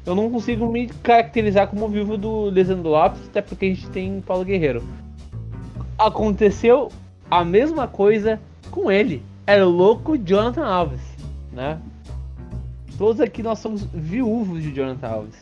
Eu 0.07 0.15
não 0.15 0.31
consigo 0.31 0.71
me 0.71 0.87
caracterizar 1.03 1.67
como 1.69 1.89
vivo 1.89 2.19
do 2.19 2.51
Lisandro 2.51 2.91
Lopes, 2.91 3.23
até 3.27 3.41
porque 3.41 3.65
a 3.65 3.69
gente 3.69 3.89
tem 3.89 4.21
Paulo 4.21 4.45
Guerreiro. 4.45 4.83
Aconteceu 5.99 6.91
a 7.31 7.45
mesma 7.45 7.87
coisa 7.89 8.39
com 8.71 8.91
ele. 8.91 9.23
Era 9.47 9.67
o 9.67 9.71
louco 9.71 10.19
Jonathan 10.19 10.65
Alves, 10.67 11.01
né? 11.53 11.79
Todos 12.99 13.21
aqui 13.21 13.43
nós 13.43 13.59
somos 13.59 13.85
viúvos 13.93 14.63
de 14.63 14.73
Jonathan 14.73 15.09
Alves. 15.09 15.37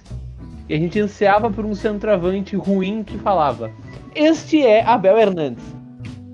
E 0.69 0.75
a 0.75 0.79
gente 0.79 0.99
ansiava 1.01 1.51
por 1.51 1.65
um 1.65 1.75
centroavante 1.75 2.57
ruim 2.57 3.03
que 3.03 3.19
falava: 3.19 3.71
Este 4.15 4.63
é 4.65 4.83
Abel 4.85 5.19
Hernandes. 5.19 5.65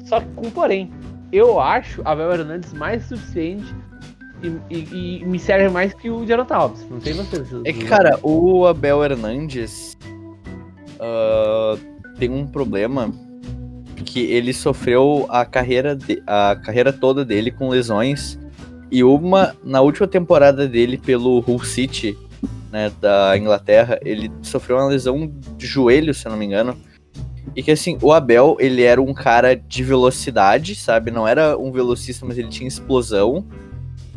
Só 0.04 0.20
que 0.20 0.28
com 0.36 0.50
porém, 0.50 0.90
eu 1.32 1.60
acho 1.60 2.00
Abel 2.04 2.30
Hernandes 2.32 2.72
mais 2.72 3.04
suficiente 3.06 3.66
e, 4.42 4.74
e- 4.74 5.18
e 5.20 5.24
me 5.24 5.38
serve 5.38 5.68
mais 5.68 5.92
que 5.92 6.08
o 6.08 6.24
Jonathan 6.24 6.54
Alves. 6.54 6.86
Não 6.90 7.00
sei 7.00 7.12
vocês. 7.14 7.48
É 7.64 7.72
que, 7.72 7.84
cara, 7.84 8.18
o 8.22 8.66
Abel 8.66 9.02
Hernandes 9.04 9.96
ah, 11.00 11.76
tem 12.18 12.30
um 12.30 12.46
problema 12.46 13.10
que 14.04 14.20
ele 14.20 14.52
sofreu 14.54 15.26
a 15.28 15.44
carreira, 15.44 15.94
de- 15.96 16.22
a 16.26 16.56
carreira 16.56 16.92
toda 16.92 17.24
dele 17.24 17.50
com 17.50 17.68
lesões. 17.68 18.38
E 18.90 19.04
uma, 19.04 19.54
na 19.62 19.80
última 19.80 20.06
temporada 20.06 20.66
dele 20.66 20.96
pelo 20.96 21.44
Hull 21.46 21.64
City, 21.64 22.16
né, 22.72 22.90
da 23.00 23.36
Inglaterra, 23.36 23.98
ele 24.02 24.30
sofreu 24.42 24.76
uma 24.76 24.86
lesão 24.86 25.30
de 25.56 25.66
joelho, 25.66 26.14
se 26.14 26.26
eu 26.26 26.32
não 26.32 26.38
me 26.38 26.46
engano. 26.46 26.76
E 27.54 27.62
que 27.62 27.70
assim, 27.70 27.98
o 28.02 28.12
Abel, 28.12 28.56
ele 28.60 28.82
era 28.82 29.00
um 29.00 29.12
cara 29.12 29.54
de 29.54 29.82
velocidade, 29.82 30.74
sabe? 30.74 31.10
Não 31.10 31.26
era 31.26 31.56
um 31.56 31.72
velocista, 31.72 32.24
mas 32.24 32.38
ele 32.38 32.48
tinha 32.48 32.68
explosão. 32.68 33.44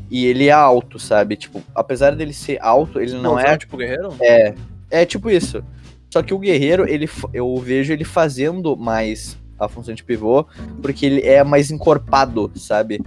E 0.10 0.25
ele 0.25 0.48
é 0.48 0.51
alto, 0.51 1.00
sabe? 1.00 1.38
Tipo, 1.38 1.62
apesar 1.74 2.16
dele 2.16 2.34
ser 2.34 2.58
alto, 2.62 3.00
ele 3.00 3.13
não 3.13 3.40
é 3.40 3.58
tipo 3.58 3.78
guerreiro? 3.78 4.13
é, 4.22 4.54
é 4.90 5.06
tipo 5.06 5.30
isso. 5.30 5.63
Só 6.12 6.22
que 6.22 6.34
o 6.34 6.40
Guerreiro, 6.40 6.86
ele, 6.88 7.10
eu 7.34 7.56
vejo 7.56 7.94
ele 7.94 8.04
fazendo 8.04 8.75
mais 8.75 9.38
a 9.58 9.70
função 9.70 9.94
de 9.94 10.04
pivô, 10.04 10.46
porque 10.82 11.06
ele 11.06 11.22
é 11.22 11.42
mais 11.44 11.72
encorpado, 11.72 12.51
sabe? 12.56 13.00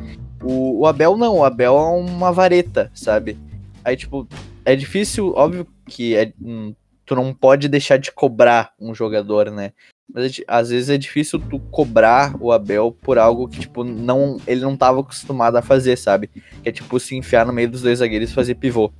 O, 0.44 0.80
o 0.80 0.86
Abel 0.86 1.16
não, 1.16 1.38
o 1.38 1.44
Abel 1.44 1.74
é 1.76 1.80
uma 1.80 2.30
vareta, 2.30 2.90
sabe? 2.94 3.38
Aí, 3.84 3.96
tipo, 3.96 4.28
é 4.64 4.76
difícil, 4.76 5.32
óbvio 5.34 5.66
que 5.86 6.14
é, 6.14 6.32
hum, 6.40 6.74
tu 7.04 7.14
não 7.14 7.32
pode 7.32 7.68
deixar 7.68 7.96
de 7.96 8.12
cobrar 8.12 8.72
um 8.80 8.94
jogador, 8.94 9.50
né? 9.50 9.72
Mas 10.12 10.38
é 10.38 10.44
às 10.46 10.70
vezes 10.70 10.90
é 10.90 10.98
difícil 10.98 11.38
tu 11.38 11.58
cobrar 11.70 12.34
o 12.38 12.52
Abel 12.52 12.96
por 13.00 13.18
algo 13.18 13.48
que, 13.48 13.60
tipo, 13.60 13.82
não, 13.82 14.38
ele 14.46 14.60
não 14.60 14.76
tava 14.76 15.00
acostumado 15.00 15.56
a 15.56 15.62
fazer, 15.62 15.96
sabe? 15.96 16.28
Que 16.28 16.68
é, 16.68 16.72
tipo, 16.72 17.00
se 17.00 17.16
enfiar 17.16 17.46
no 17.46 17.52
meio 17.52 17.70
dos 17.70 17.82
dois 17.82 17.98
zagueiros 17.98 18.30
e 18.30 18.34
fazer 18.34 18.54
pivô. 18.54 18.92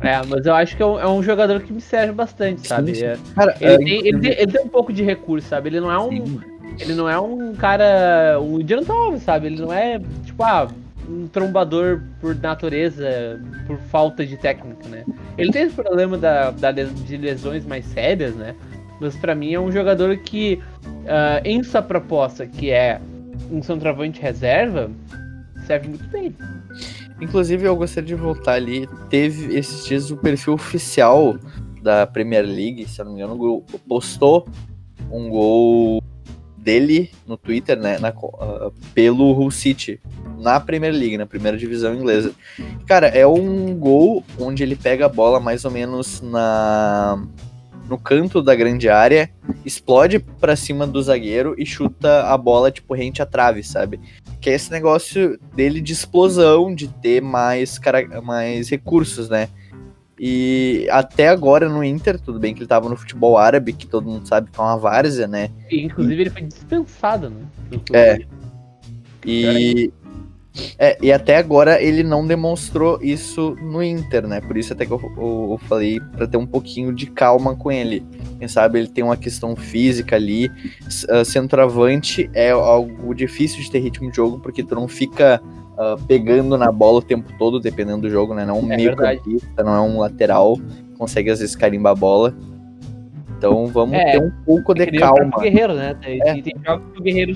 É, 0.00 0.22
mas 0.26 0.44
eu 0.44 0.54
acho 0.54 0.76
que 0.76 0.82
é 0.82 0.86
um, 0.86 1.00
é 1.00 1.08
um 1.08 1.22
jogador 1.22 1.62
que 1.62 1.72
me 1.72 1.80
serve 1.80 2.12
bastante, 2.12 2.66
sabe? 2.66 2.94
sim. 2.94 3.04
É, 3.04 3.16
Cara, 3.34 3.56
ele, 3.60 3.72
é, 3.72 3.78
tem, 3.78 4.06
ele, 4.06 4.20
tem, 4.20 4.32
ele 4.32 4.52
tem 4.52 4.64
um 4.64 4.68
pouco 4.68 4.92
de 4.92 5.02
recurso, 5.02 5.48
sabe? 5.48 5.68
Ele 5.68 5.80
não 5.80 5.90
é 5.90 5.98
um. 5.98 6.10
sim. 6.10 6.55
Ele 6.78 6.94
não 6.94 7.08
é 7.08 7.18
um 7.18 7.54
cara. 7.54 8.38
Um 8.40 8.58
Jonathan 8.60 9.18
sabe? 9.18 9.46
Ele 9.46 9.60
não 9.60 9.72
é, 9.72 9.98
tipo, 10.24 10.42
ah, 10.42 10.68
um 11.08 11.26
trombador 11.28 12.02
por 12.20 12.34
natureza, 12.34 13.40
por 13.66 13.78
falta 13.78 14.26
de 14.26 14.36
técnica, 14.36 14.88
né? 14.88 15.04
Ele 15.38 15.52
tem 15.52 15.62
esse 15.62 15.74
problema 15.74 16.18
da, 16.18 16.50
da 16.50 16.72
de 16.72 17.16
lesões 17.16 17.64
mais 17.64 17.84
sérias, 17.86 18.34
né? 18.34 18.54
Mas 19.00 19.14
pra 19.16 19.34
mim 19.34 19.52
é 19.52 19.60
um 19.60 19.70
jogador 19.70 20.16
que, 20.18 20.60
ah, 21.06 21.40
em 21.44 21.62
sua 21.62 21.82
proposta, 21.82 22.46
que 22.46 22.70
é 22.70 23.00
um 23.50 23.62
centroavante 23.62 24.20
reserva, 24.20 24.90
serve 25.66 25.88
muito 25.88 26.06
bem. 26.08 26.34
Inclusive, 27.20 27.64
eu 27.64 27.76
gostaria 27.76 28.08
de 28.08 28.14
voltar 28.14 28.54
ali. 28.54 28.88
Teve 29.08 29.56
esses 29.56 29.86
dias 29.86 30.10
o 30.10 30.16
perfil 30.16 30.54
oficial 30.54 31.38
da 31.82 32.06
Premier 32.06 32.44
League, 32.44 32.86
se 32.88 33.00
eu 33.00 33.06
não 33.06 33.12
me 33.14 33.22
engano, 33.22 33.64
postou 33.88 34.46
um 35.10 35.28
gol 35.28 36.02
dele 36.66 37.12
no 37.24 37.36
Twitter, 37.36 37.78
né, 37.78 37.96
na 38.00 38.08
ah, 38.08 38.72
pelo 38.92 39.30
Hull 39.30 39.52
City, 39.52 40.00
na 40.36 40.58
Premier 40.58 40.92
League, 40.92 41.16
na 41.16 41.24
primeira 41.24 41.56
divisão 41.56 41.94
inglesa. 41.94 42.32
Cara, 42.86 43.06
é 43.06 43.24
um 43.24 43.72
gol 43.78 44.24
onde 44.36 44.64
ele 44.64 44.74
pega 44.74 45.06
a 45.06 45.08
bola 45.08 45.38
mais 45.38 45.64
ou 45.64 45.70
menos 45.70 46.20
na 46.20 47.24
no 47.88 47.96
canto 47.96 48.42
da 48.42 48.52
grande 48.52 48.88
área, 48.88 49.30
explode 49.64 50.18
pra 50.18 50.56
cima 50.56 50.88
do 50.88 51.00
zagueiro 51.00 51.54
e 51.56 51.64
chuta 51.64 52.24
a 52.24 52.36
bola 52.36 52.68
tipo 52.68 52.92
rente 52.94 53.22
à 53.22 53.26
trave, 53.26 53.62
sabe? 53.62 54.00
que 54.46 54.50
é 54.50 54.54
esse 54.54 54.70
negócio 54.70 55.38
dele 55.56 55.80
de 55.80 55.92
explosão, 55.92 56.72
de 56.72 56.86
ter 56.86 57.20
mais, 57.20 57.80
mais 58.22 58.68
recursos, 58.68 59.28
né? 59.28 59.48
E 60.18 60.88
até 60.90 61.28
agora 61.28 61.68
no 61.68 61.84
Inter, 61.84 62.18
tudo 62.18 62.38
bem 62.38 62.54
que 62.54 62.60
ele 62.60 62.66
tava 62.66 62.88
no 62.88 62.96
futebol 62.96 63.36
árabe, 63.36 63.72
que 63.72 63.86
todo 63.86 64.08
mundo 64.08 64.26
sabe 64.26 64.50
que 64.50 64.58
é 64.58 64.62
uma 64.62 64.78
várzea, 64.78 65.26
né? 65.26 65.50
E, 65.70 65.82
inclusive, 65.82 66.22
ele 66.22 66.30
foi 66.30 66.42
dispensado, 66.42 67.28
né? 67.28 67.42
É. 67.92 68.18
E, 69.26 69.92
é, 70.78 70.96
e 71.02 71.12
até 71.12 71.36
agora 71.36 71.80
ele 71.82 72.02
não 72.02 72.26
demonstrou 72.26 72.98
isso 73.02 73.56
no 73.62 73.82
Inter, 73.82 74.26
né? 74.26 74.40
Por 74.40 74.56
isso 74.56 74.72
até 74.72 74.84
que 74.86 74.92
eu, 74.92 75.00
eu- 75.16 75.48
eu 75.52 75.58
falei 75.68 76.00
pra 76.16 76.26
ter 76.26 76.36
um 76.36 76.46
pouquinho 76.46 76.92
de 76.94 77.06
calma 77.06 77.54
com 77.56 77.70
ele. 77.70 78.04
Quem 78.38 78.48
sabe 78.48 78.78
ele 78.78 78.88
tem 78.88 79.02
uma 79.04 79.16
questão 79.16 79.54
física 79.56 80.16
ali. 80.16 80.50
Ah, 81.10 81.24
Centroavante 81.24 82.30
é 82.34 82.50
algo 82.50 83.14
difícil 83.14 83.62
de 83.62 83.70
ter 83.70 83.78
ritmo 83.80 84.10
de 84.10 84.16
jogo, 84.16 84.38
porque 84.40 84.62
tu 84.62 84.74
não 84.74 84.86
fica 84.88 85.40
ah, 85.78 85.96
pegando 86.08 86.56
na 86.56 86.70
bola 86.72 86.98
o 86.98 87.02
tempo 87.02 87.30
todo, 87.38 87.60
dependendo 87.60 88.02
do 88.02 88.10
jogo, 88.10 88.34
né? 88.34 88.44
Não 88.46 88.56
é 88.56 88.62
um 88.62 88.72
É 88.72 88.76
meio 88.76 88.96
campista, 88.96 89.62
não 89.62 89.74
é 89.74 89.80
um 89.80 89.98
lateral. 89.98 90.58
Consegue 90.98 91.30
às 91.30 91.40
vezes 91.40 91.54
carimbar 91.54 91.92
a 91.92 91.96
bola. 91.96 92.34
Então 93.38 93.66
vamos 93.66 93.94
É, 93.98 94.12
ter 94.12 94.22
um 94.24 94.30
pouco 94.46 94.72
É 94.72 94.86
de 94.86 94.90
nem 94.92 94.96
o 94.98 95.02
calma. 95.02 95.38
Guerreiro, 95.42 95.74
né? 95.74 95.94
Tem, 96.02 96.20
É. 96.22 96.40
tem 96.40 96.54
jogos 96.64 96.86
que 96.92 96.98
o 96.98 97.02
Guerreiro. 97.02 97.34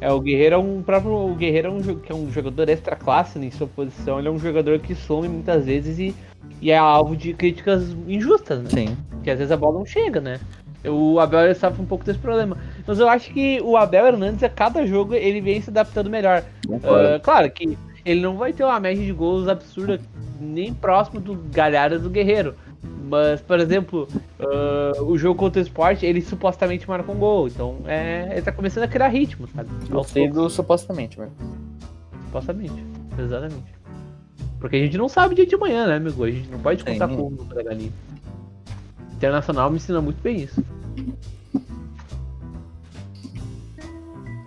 É, 0.00 0.12
o 0.12 0.20
Guerreiro 0.20 0.54
é 0.54 0.58
um 0.58 0.82
próprio. 0.82 1.12
O 1.12 1.34
Guerreiro 1.34 1.68
é 1.68 1.70
um, 1.70 1.98
que 1.98 2.12
é 2.12 2.14
um 2.14 2.30
jogador 2.30 2.68
extra 2.68 2.94
classe 2.94 3.38
né, 3.38 3.46
em 3.46 3.50
sua 3.50 3.66
posição. 3.66 4.18
Ele 4.18 4.28
é 4.28 4.30
um 4.30 4.38
jogador 4.38 4.78
que 4.78 4.94
some 4.94 5.28
muitas 5.28 5.64
vezes 5.64 5.98
e, 5.98 6.14
e 6.60 6.70
é 6.70 6.78
alvo 6.78 7.16
de 7.16 7.34
críticas 7.34 7.90
injustas, 8.06 8.62
né? 8.62 8.70
Sim. 8.70 8.96
Porque 9.10 9.30
às 9.30 9.38
vezes 9.38 9.50
a 9.52 9.56
bola 9.56 9.78
não 9.78 9.86
chega, 9.86 10.20
né? 10.20 10.38
O 10.84 11.18
Abel 11.18 11.52
sofre 11.54 11.82
um 11.82 11.86
pouco 11.86 12.04
desse 12.04 12.18
problema. 12.18 12.56
Mas 12.86 13.00
eu 13.00 13.08
acho 13.08 13.32
que 13.32 13.60
o 13.62 13.76
Abel 13.76 14.06
Hernandes, 14.06 14.42
a 14.44 14.48
cada 14.48 14.86
jogo, 14.86 15.14
ele 15.14 15.40
vem 15.40 15.60
se 15.60 15.70
adaptando 15.70 16.08
melhor. 16.08 16.44
Ah, 16.84 17.18
claro 17.20 17.50
que 17.50 17.76
ele 18.04 18.20
não 18.20 18.36
vai 18.36 18.52
ter 18.52 18.64
uma 18.64 18.78
média 18.78 19.04
de 19.04 19.12
gols 19.12 19.48
absurda, 19.48 20.00
nem 20.40 20.72
próximo 20.72 21.20
do 21.20 21.34
Galhardo 21.50 21.98
do 21.98 22.08
Guerreiro. 22.10 22.54
Mas, 23.08 23.40
por 23.40 23.58
exemplo, 23.58 24.06
ah, 24.38 25.02
o 25.02 25.16
jogo 25.16 25.38
contra 25.38 25.60
o 25.60 25.64
Sport, 25.64 26.02
ele 26.02 26.20
supostamente 26.20 26.88
marca 26.88 27.10
um 27.10 27.18
gol. 27.18 27.48
Então, 27.48 27.78
é, 27.86 28.28
ele 28.32 28.42
tá 28.42 28.52
começando 28.52 28.84
a 28.84 28.88
criar 28.88 29.08
ritmo, 29.08 29.48
sabe? 29.48 29.68
Gostei 29.88 30.28
do 30.28 30.48
supostamente, 30.50 31.18
mano. 31.18 31.32
supostamente. 32.26 32.84
Exatamente. 33.18 33.78
Porque 34.60 34.76
a 34.76 34.80
gente 34.80 34.98
não 34.98 35.08
sabe 35.08 35.34
dia 35.34 35.46
de 35.46 35.54
amanhã, 35.54 35.86
né, 35.86 35.96
amigo? 35.96 36.24
A 36.24 36.30
gente 36.30 36.48
não 36.48 36.58
pode 36.58 36.84
contar 36.84 37.08
com 37.08 37.28
o 37.28 37.44
da 37.44 37.62
galinha. 37.62 37.92
Internacional 39.14 39.70
me 39.70 39.76
ensina 39.76 40.00
muito 40.00 40.20
bem 40.20 40.42
isso. 40.42 40.62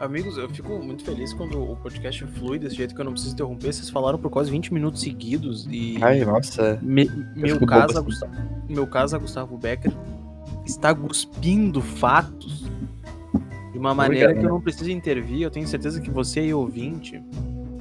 Amigos, 0.02 0.36
eu 0.36 0.50
fico 0.50 0.80
muito 0.80 1.04
feliz 1.04 1.32
quando 1.32 1.62
o 1.62 1.76
podcast 1.76 2.26
flui 2.26 2.58
desse 2.58 2.76
jeito 2.76 2.96
que 2.96 3.00
eu 3.02 3.06
não 3.06 3.12
preciso 3.12 3.36
interromper. 3.36 3.72
Vocês 3.72 3.88
falaram 3.90 4.18
por 4.18 4.32
quase 4.32 4.50
20 4.50 4.74
minutos 4.74 5.00
seguidos 5.02 5.68
e. 5.70 6.00
Ai, 6.02 6.26
nossa. 6.26 6.80
Me- 6.82 7.10
meu, 7.36 7.60
caso, 7.68 7.94
assim. 8.00 8.04
Gustavo, 8.06 8.34
meu 8.68 8.88
caso, 8.88 9.16
a 9.16 9.20
Gustavo 9.20 9.58
Becker 9.60 9.92
está 10.66 10.96
cuspindo 10.96 11.82
fatos 11.82 12.66
de 13.72 13.78
uma 13.78 13.94
maneira 13.94 14.26
Obrigado. 14.30 14.42
que 14.44 14.50
eu 14.50 14.54
não 14.56 14.60
preciso 14.62 14.90
intervir. 14.90 15.44
Eu 15.44 15.52
tenho 15.52 15.68
certeza 15.68 16.02
que 16.02 16.10
você 16.10 16.40
aí, 16.40 16.52
ouvinte, 16.54 17.22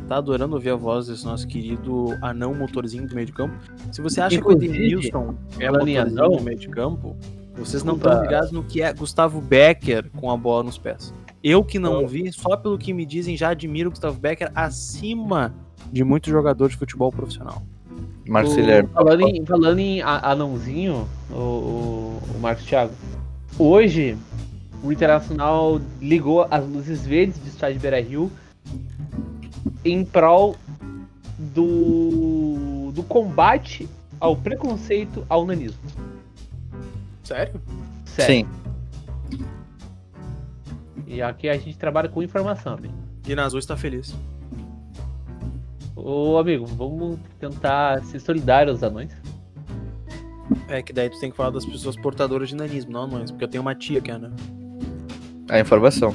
tá 0.07 0.17
adorando 0.17 0.55
ouvir 0.57 0.71
a 0.71 0.77
voz 0.77 1.07
desse 1.07 1.25
nosso 1.25 1.49
querido 1.49 2.09
anão 2.21 2.53
motorzinho 2.55 3.07
do 3.09 3.15
meio 3.15 3.29
de 3.29 3.33
campo. 3.33 3.55
Se 3.91 4.03
você 4.03 4.21
acha 4.21 4.37
Inclusive, 4.37 4.67
que 4.75 4.79
o 4.79 4.83
Edenilson 4.85 5.35
é 5.59 5.71
motorzinho 5.71 6.03
anão- 6.03 6.37
do 6.37 6.43
meio 6.43 6.59
de 6.59 6.69
campo, 6.69 7.17
vocês 7.57 7.83
não 7.83 7.97
estão 7.97 8.21
ligados 8.21 8.53
no 8.53 8.63
que 8.63 8.83
é 8.83 8.93
Gustavo 8.93 9.41
Becker 9.41 10.11
com 10.17 10.31
a 10.31 10.37
bola 10.37 10.65
nos 10.65 10.77
pés. 10.77 11.15
Eu 11.43 11.65
que 11.65 11.79
não 11.79 12.07
vi, 12.07 12.31
só 12.33 12.57
pelo 12.57 12.77
que 12.77 12.93
me 12.93 13.07
dizem, 13.07 13.37
já 13.37 13.51
admiro 13.51 13.89
o 13.89 13.91
Gustavo 13.93 14.19
Becker 14.19 14.51
acima 14.55 15.55
de 15.91 16.05
muitos 16.05 16.31
jogadores 16.31 16.73
de 16.75 16.79
futebol 16.79 17.11
profissional. 17.11 17.63
Marcos 18.29 18.53
O- 18.53 18.57
Guilherme. 18.57 18.89
Falando 18.93 19.21
em, 19.23 19.45
falando 19.47 19.79
em 19.79 20.03
a- 20.03 20.31
anãozinho, 20.33 21.09
o, 21.31 21.35
o, 21.35 22.23
o 22.37 22.39
Marcos 22.41 22.65
Thiago, 22.67 22.93
hoje 23.59 24.17
o 24.83 24.93
Internacional 24.93 25.81
ligou 26.01 26.47
as 26.51 26.67
luzes 26.67 27.05
verdes 27.07 27.39
do 27.39 27.49
estádio 27.49 27.81
Beira 27.81 28.01
Rio 28.01 28.31
em 29.85 30.05
prol 30.05 30.57
do, 31.39 32.91
do 32.93 33.03
combate 33.03 33.89
ao 34.21 34.37
preconceito 34.37 35.25
ao 35.29 35.47
nanismo. 35.47 35.81
Sério? 37.25 37.61
Sério. 38.05 38.47
Sim. 38.47 38.60
E 41.11 41.21
aqui 41.21 41.49
a 41.49 41.55
gente 41.55 41.77
trabalha 41.77 42.09
com 42.09 42.23
informação, 42.23 42.75
amigo. 42.75 42.95
Guina 43.25 43.45
Azul 43.45 43.59
está 43.59 43.77
feliz. 43.77 44.15
Ô 45.97 46.39
amigo, 46.39 46.65
vamos 46.67 47.19
tentar 47.41 48.01
ser 48.05 48.21
solidário 48.21 48.71
aos 48.71 48.85
anões. 48.85 49.11
É 50.69 50.81
que 50.81 50.93
daí 50.93 51.11
tu 51.11 51.19
tem 51.19 51.33
que 51.33 51.37
falar 51.37 51.51
das 51.51 51.67
pessoas 51.67 51.97
portadoras 51.97 52.49
de 52.49 52.55
nanismo, 52.55 52.93
não 52.93 53.03
anões, 53.03 53.33
porque 53.33 53.43
eu 53.43 53.49
tenho 53.49 53.61
uma 53.61 53.75
tia 53.75 54.01
que 54.01 54.09
é, 54.09 54.19
né? 54.19 54.31
A 55.49 55.59
informação. 55.59 56.15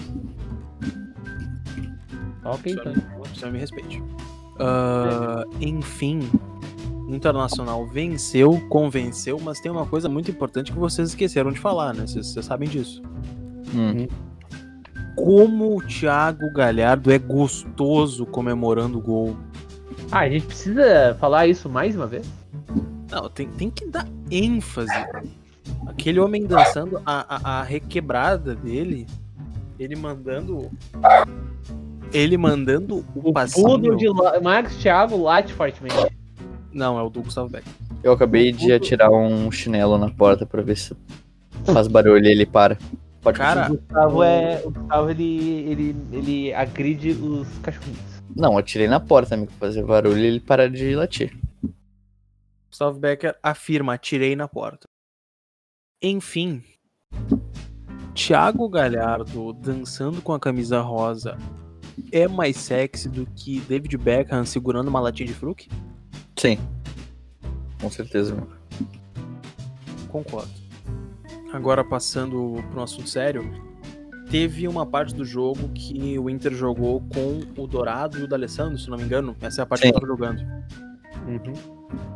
Ok, 2.45 2.71
então. 2.71 2.93
Você 3.33 3.49
me 3.49 3.59
respeite. 3.59 4.01
Ah, 4.57 5.43
enfim, 5.59 6.21
o 7.05 7.13
Internacional 7.13 7.85
venceu, 7.85 8.61
convenceu, 8.69 9.41
mas 9.41 9.59
tem 9.59 9.69
uma 9.69 9.85
coisa 9.85 10.07
muito 10.07 10.31
importante 10.31 10.71
que 10.71 10.79
vocês 10.79 11.09
esqueceram 11.09 11.51
de 11.51 11.59
falar, 11.59 11.93
né? 11.93 12.07
Vocês, 12.07 12.27
vocês 12.27 12.45
sabem 12.45 12.69
disso. 12.69 13.03
Hum. 13.75 14.07
Como 15.15 15.77
o 15.77 15.81
Thiago 15.81 16.51
Galhardo 16.51 17.11
é 17.11 17.17
gostoso 17.17 18.25
comemorando 18.25 18.97
o 18.97 19.01
gol. 19.01 19.37
Ah, 20.11 20.19
a 20.19 20.29
gente 20.29 20.45
precisa 20.45 21.15
falar 21.19 21.47
isso 21.47 21.69
mais 21.69 21.95
uma 21.95 22.05
vez? 22.05 22.27
Não, 23.11 23.29
tem, 23.29 23.47
tem 23.49 23.69
que 23.69 23.87
dar 23.87 24.07
ênfase. 24.29 24.91
Aquele 25.87 26.19
homem 26.19 26.45
dançando 26.45 27.01
a, 27.05 27.35
a, 27.35 27.59
a 27.59 27.63
requebrada 27.63 28.55
dele, 28.55 29.07
ele 29.79 29.95
mandando. 29.95 30.69
Ele 32.13 32.37
mandando 32.37 33.05
o, 33.15 33.29
O 33.29 33.33
passinho. 33.33 33.95
De 33.97 34.07
La- 34.09 34.39
Marcos 34.41 34.75
Thiago 34.77 35.21
late 35.21 35.53
fortemente. 35.53 35.95
Não, 36.71 36.99
é 36.99 37.03
o 37.03 37.09
do 37.09 37.21
Gustavo 37.21 37.49
Beck. 37.49 37.65
Eu 38.03 38.11
acabei 38.11 38.51
de 38.51 38.71
atirar 38.71 39.09
um 39.11 39.49
chinelo 39.51 39.97
na 39.97 40.09
porta 40.09 40.45
pra 40.45 40.61
ver 40.61 40.77
se 40.77 40.95
faz 41.63 41.87
barulho 41.87 42.25
e 42.25 42.31
ele 42.31 42.45
para. 42.45 42.77
Pode 43.25 43.39
Cara, 43.39 43.71
O 43.71 43.75
Gustavo 43.75 44.21
é. 44.21 44.61
O 44.63 44.69
Gustavo 44.69 45.09
ele, 45.09 45.39
ele, 45.67 45.95
ele 46.11 46.53
agride 46.53 47.09
os 47.09 47.47
cachorrinhos. 47.57 48.21
Não, 48.35 48.51
eu 48.51 48.59
atirei 48.59 48.87
na 48.87 48.99
porta, 48.99 49.33
amigo, 49.33 49.51
pra 49.57 49.67
fazer 49.67 49.83
barulho 49.83 50.19
e 50.19 50.25
ele 50.25 50.39
para 50.39 50.69
de 50.69 50.95
latir. 50.95 51.35
Gustavo 52.69 52.99
Becker 52.99 53.35
afirma: 53.41 53.95
atirei 53.95 54.35
na 54.35 54.47
porta. 54.47 54.87
Enfim, 56.03 56.63
Thiago 58.13 58.69
Galhardo 58.69 59.53
dançando 59.53 60.21
com 60.21 60.31
a 60.31 60.39
camisa 60.39 60.79
rosa 60.81 61.35
é 62.11 62.27
mais 62.27 62.57
sexy 62.57 63.09
do 63.09 63.25
que 63.25 63.59
David 63.61 63.97
Beckham 63.97 64.45
segurando 64.45 64.89
uma 64.89 64.99
latinha 64.99 65.25
de 65.25 65.33
fruque? 65.33 65.67
Sim. 66.37 66.59
Com 67.81 67.89
certeza, 67.89 68.33
amigo. 68.33 68.53
Concordo. 70.09 70.64
Agora 71.55 71.83
passando 71.83 72.63
para 72.71 72.79
um 72.81 72.83
assunto 72.83 73.07
sério, 73.09 73.49
teve 74.29 74.67
uma 74.67 74.85
parte 74.85 75.13
do 75.15 75.23
jogo 75.23 75.69
que 75.73 76.19
o 76.19 76.29
Inter 76.29 76.53
jogou 76.53 77.01
com 77.13 77.41
o 77.61 77.65
Dourado 77.67 78.19
e 78.19 78.23
o 78.23 78.27
D'Alessandro, 78.27 78.77
se 78.77 78.89
não 78.89 78.97
me 78.97 79.03
engano. 79.03 79.35
Essa 79.41 79.61
é 79.61 79.63
a 79.63 79.65
parte 79.65 79.83
Sim. 79.83 79.91
que 79.91 79.95
eu 79.97 80.01
tava 80.01 80.07
jogando. 80.07 80.41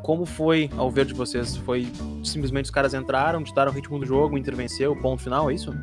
Como 0.03 0.25
foi 0.25 0.69
ao 0.77 0.89
ver 0.91 1.05
de 1.05 1.13
vocês? 1.13 1.55
Foi 1.58 1.88
simplesmente 2.24 2.65
os 2.65 2.72
caras 2.72 2.93
entraram, 2.93 3.41
ditaram 3.41 3.72
o 3.72 3.75
ritmo 3.75 3.98
do 4.00 4.05
jogo, 4.05 4.36
o 4.36 4.38
Inter 4.38 4.55
venceu, 4.55 4.96
ponto 4.96 5.22
final, 5.22 5.50
é 5.50 5.53
isso? 5.53 5.74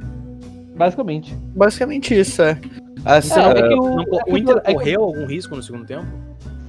Basicamente. 0.76 1.34
Basicamente 1.54 2.18
isso, 2.18 2.42
é. 2.42 2.58
Assim, 3.04 3.38
é 3.40 3.50
é, 3.50 3.68
que 3.68 3.74
o, 3.74 3.96
Não- 3.96 4.02
é 4.02 4.32
o 4.32 4.36
Inter 4.36 4.56
é 4.58 4.60
que- 4.60 4.74
correu 4.74 5.02
algum 5.04 5.26
risco 5.26 5.54
no 5.56 5.62
segundo 5.62 5.86
tempo? 5.86 6.06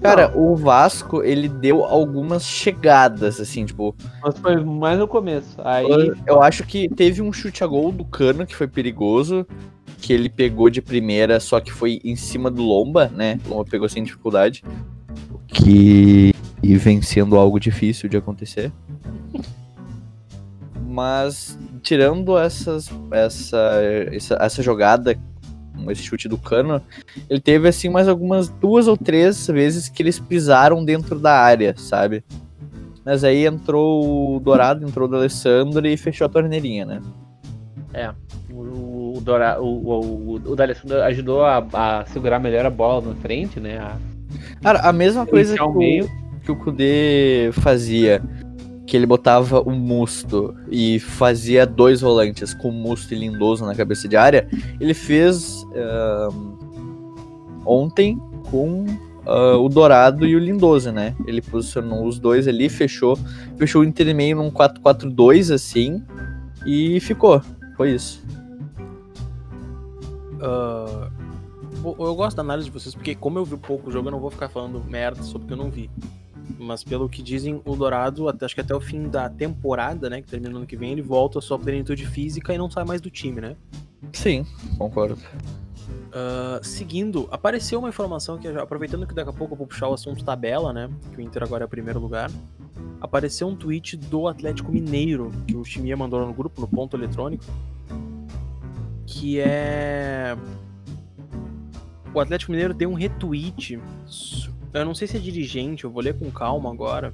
Cara, 0.01 0.31
o 0.35 0.55
Vasco, 0.55 1.23
ele 1.23 1.49
deu 1.49 1.83
algumas 1.83 2.43
chegadas, 2.43 3.39
assim, 3.39 3.65
tipo. 3.65 3.95
Mas 4.21 4.37
foi 4.37 4.63
mais 4.63 4.99
no 4.99 5.07
começo. 5.07 5.59
Aí. 5.63 6.13
Eu, 6.25 6.41
acho 6.41 6.63
que 6.63 6.87
teve 6.89 7.21
um 7.21 7.33
chute 7.33 7.63
a 7.63 7.67
gol 7.67 7.91
do 7.91 8.05
Cano 8.05 8.45
que 8.45 8.55
foi 8.55 8.67
perigoso. 8.67 9.45
Que 9.99 10.13
ele 10.13 10.29
pegou 10.29 10.69
de 10.69 10.79
primeira, 10.79 11.39
só 11.39 11.59
que 11.59 11.71
foi 11.71 11.99
em 12.03 12.15
cima 12.15 12.51
do 12.51 12.61
Lomba, 12.61 13.11
né? 13.15 13.39
Lomba 13.47 13.65
pegou 13.65 13.89
sem 13.89 14.03
dificuldade. 14.03 14.63
Que. 15.47 16.33
E 16.61 16.75
vem 16.75 17.01
sendo 17.01 17.35
algo 17.35 17.59
difícil 17.59 18.07
de 18.07 18.17
acontecer. 18.17 18.71
Mas, 20.85 21.57
tirando 21.81 22.37
essas, 22.37 22.89
essa, 23.11 23.81
essa, 24.11 24.37
essa 24.39 24.63
jogada, 24.63 25.17
esse 25.89 26.03
chute 26.03 26.27
do 26.27 26.38
Cano, 26.38 26.81
ele 27.29 27.39
teve, 27.39 27.67
assim, 27.67 27.89
mais 27.89 28.07
algumas 28.07 28.50
duas 28.50 28.88
ou 28.88 28.98
três 28.98 29.48
vezes 29.48 29.89
que 29.89 30.01
eles 30.01 30.19
pisaram 30.19 30.84
dentro 30.84 31.19
da 31.19 31.34
área, 31.34 31.74
sabe? 31.77 32.24
Mas 33.05 33.24
aí 33.24 33.46
entrou 33.46 34.36
o 34.36 34.39
Dourado, 34.39 34.86
entrou 34.86 35.10
o 35.10 35.15
Alessandro 35.15 35.88
e 35.88 35.96
fechou 35.96 36.25
a 36.25 36.29
torneirinha, 36.29 36.86
né? 36.86 37.01
O, 38.51 39.17
o, 39.17 39.22
Dora, 39.22 39.62
o, 39.62 39.65
o, 39.65 40.34
o 40.36 40.55
D'Alessandro 40.55 41.01
ajudou 41.03 41.43
a, 41.43 41.65
a 41.74 42.05
segurar 42.05 42.39
melhor 42.39 42.65
a 42.65 42.69
bola 42.69 43.10
na 43.10 43.15
frente, 43.15 43.60
né? 43.60 43.77
A 43.77 43.98
Cara, 44.62 44.79
a 44.81 44.91
mesma 44.91 45.25
coisa 45.25 45.55
que 45.55 45.62
o 45.62 46.27
que 46.43 46.51
o 46.51 46.55
Kudê 46.55 47.50
fazia, 47.53 48.21
que 48.88 48.95
ele 48.95 49.06
botava 49.06 49.60
o 49.62 49.71
Musto 49.71 50.56
e 50.71 50.97
fazia 51.00 51.65
dois 51.65 52.00
volantes 52.02 52.54
com 52.54 52.71
Musto 52.71 53.13
e 53.13 53.19
Lindoso 53.19 53.65
na 53.65 53.76
cabeça 53.76 54.08
de 54.08 54.15
área, 54.15 54.47
ele 54.80 54.93
fez 54.93 55.63
ahn, 55.76 56.58
ontem 57.65 58.17
com 58.50 58.86
ah, 59.26 59.58
o 59.58 59.67
Dourado 59.67 60.26
e 60.26 60.36
o 60.36 60.39
Lindoso, 60.39 60.91
né? 60.91 61.13
Ele 61.28 61.41
posicionou 61.41 62.08
os 62.08 62.17
dois 62.17 62.47
ali, 62.47 62.69
fechou, 62.69 63.19
fechou 63.58 63.82
o 63.82 63.86
Inter 63.86 64.15
meio 64.15 64.38
num 64.38 64.50
4-4-2 64.50 65.54
assim 65.54 66.02
e 66.65 67.00
ficou. 67.02 67.41
Foi 67.76 67.91
isso. 67.91 68.26
Bo- 71.82 71.95
eu 72.00 72.15
gosto 72.15 72.38
da 72.38 72.41
análise 72.43 72.67
de 72.69 72.73
vocês, 72.73 72.95
porque 72.95 73.15
como 73.15 73.38
eu 73.38 73.45
vi 73.45 73.58
pouco 73.58 73.89
o 73.89 73.91
jogo, 73.91 74.08
eu 74.08 74.12
não 74.12 74.19
vou 74.19 74.32
ficar 74.32 74.50
falando 74.50 74.84
merda 74.84 75.21
sobre 75.23 75.45
o 75.45 75.47
que 75.47 75.54
eu 75.54 75.58
não 75.58 75.69
vi. 75.69 75.89
Mas 76.60 76.83
pelo 76.83 77.10
que 77.10 77.21
dizem, 77.21 77.62
o 77.65 77.75
Dourado, 77.75 78.29
até, 78.29 78.45
acho 78.45 78.55
que 78.55 78.62
até 78.62 78.75
o 78.75 78.79
fim 78.79 79.10
da 79.10 79.29
temporada, 79.29 80.10
né? 80.10 80.21
Que 80.21 80.27
termina 80.27 80.51
no 80.51 80.57
ano 80.57 80.67
que 80.67 80.77
vem, 80.77 80.91
ele 80.91 81.01
volta 81.01 81.39
à 81.39 81.41
sua 81.41 81.60
plenitude 81.60 82.05
física 82.05 82.53
e 82.53 82.57
não 82.57 82.69
sai 82.69 82.86
mais 82.86 83.01
do 83.01 83.10
time, 83.10 83.41
né? 83.41 83.55
Sim, 84.13 84.45
concordo. 84.77 85.17
Ah, 86.12 86.60
seguindo, 86.63 87.27
apareceu 87.31 87.79
uma 87.79 87.89
informação 87.89 88.38
que, 88.38 88.47
aproveitando 88.47 89.05
que 89.05 89.13
daqui 89.13 89.29
a 89.29 89.33
pouco 89.33 89.53
eu 89.53 89.57
vou 89.57 89.67
puxar 89.67 89.88
o 89.89 89.93
assunto 89.93 90.23
tabela, 90.23 90.73
né? 90.73 90.89
Que 91.12 91.17
o 91.17 91.21
Inter 91.21 91.43
agora 91.43 91.63
é 91.63 91.67
o 91.67 91.69
primeiro 91.69 91.99
lugar. 91.99 92.31
Apareceu 92.99 93.47
um 93.47 93.55
tweet 93.55 93.95
do 93.95 94.27
Atlético 94.27 94.71
Mineiro, 94.71 95.31
que 95.45 95.55
o 95.55 95.63
Chimia 95.63 95.95
mandou 95.95 96.25
no 96.25 96.33
grupo, 96.33 96.60
no 96.62 96.67
ponto 96.67 96.97
eletrônico. 96.97 97.43
Que 99.05 99.39
é. 99.39 100.36
O 102.13 102.19
Atlético 102.19 102.51
Mineiro 102.51 102.73
deu 102.73 102.89
um 102.89 102.95
retweet. 102.95 103.79
Eu 104.73 104.86
não 104.86 104.93
sei 104.93 105.08
se 105.08 105.17
é 105.17 105.19
dirigente, 105.19 105.84
eu 105.84 105.91
vou 105.91 106.01
ler 106.01 106.17
com 106.17 106.30
calma 106.32 106.71
agora. 106.71 107.13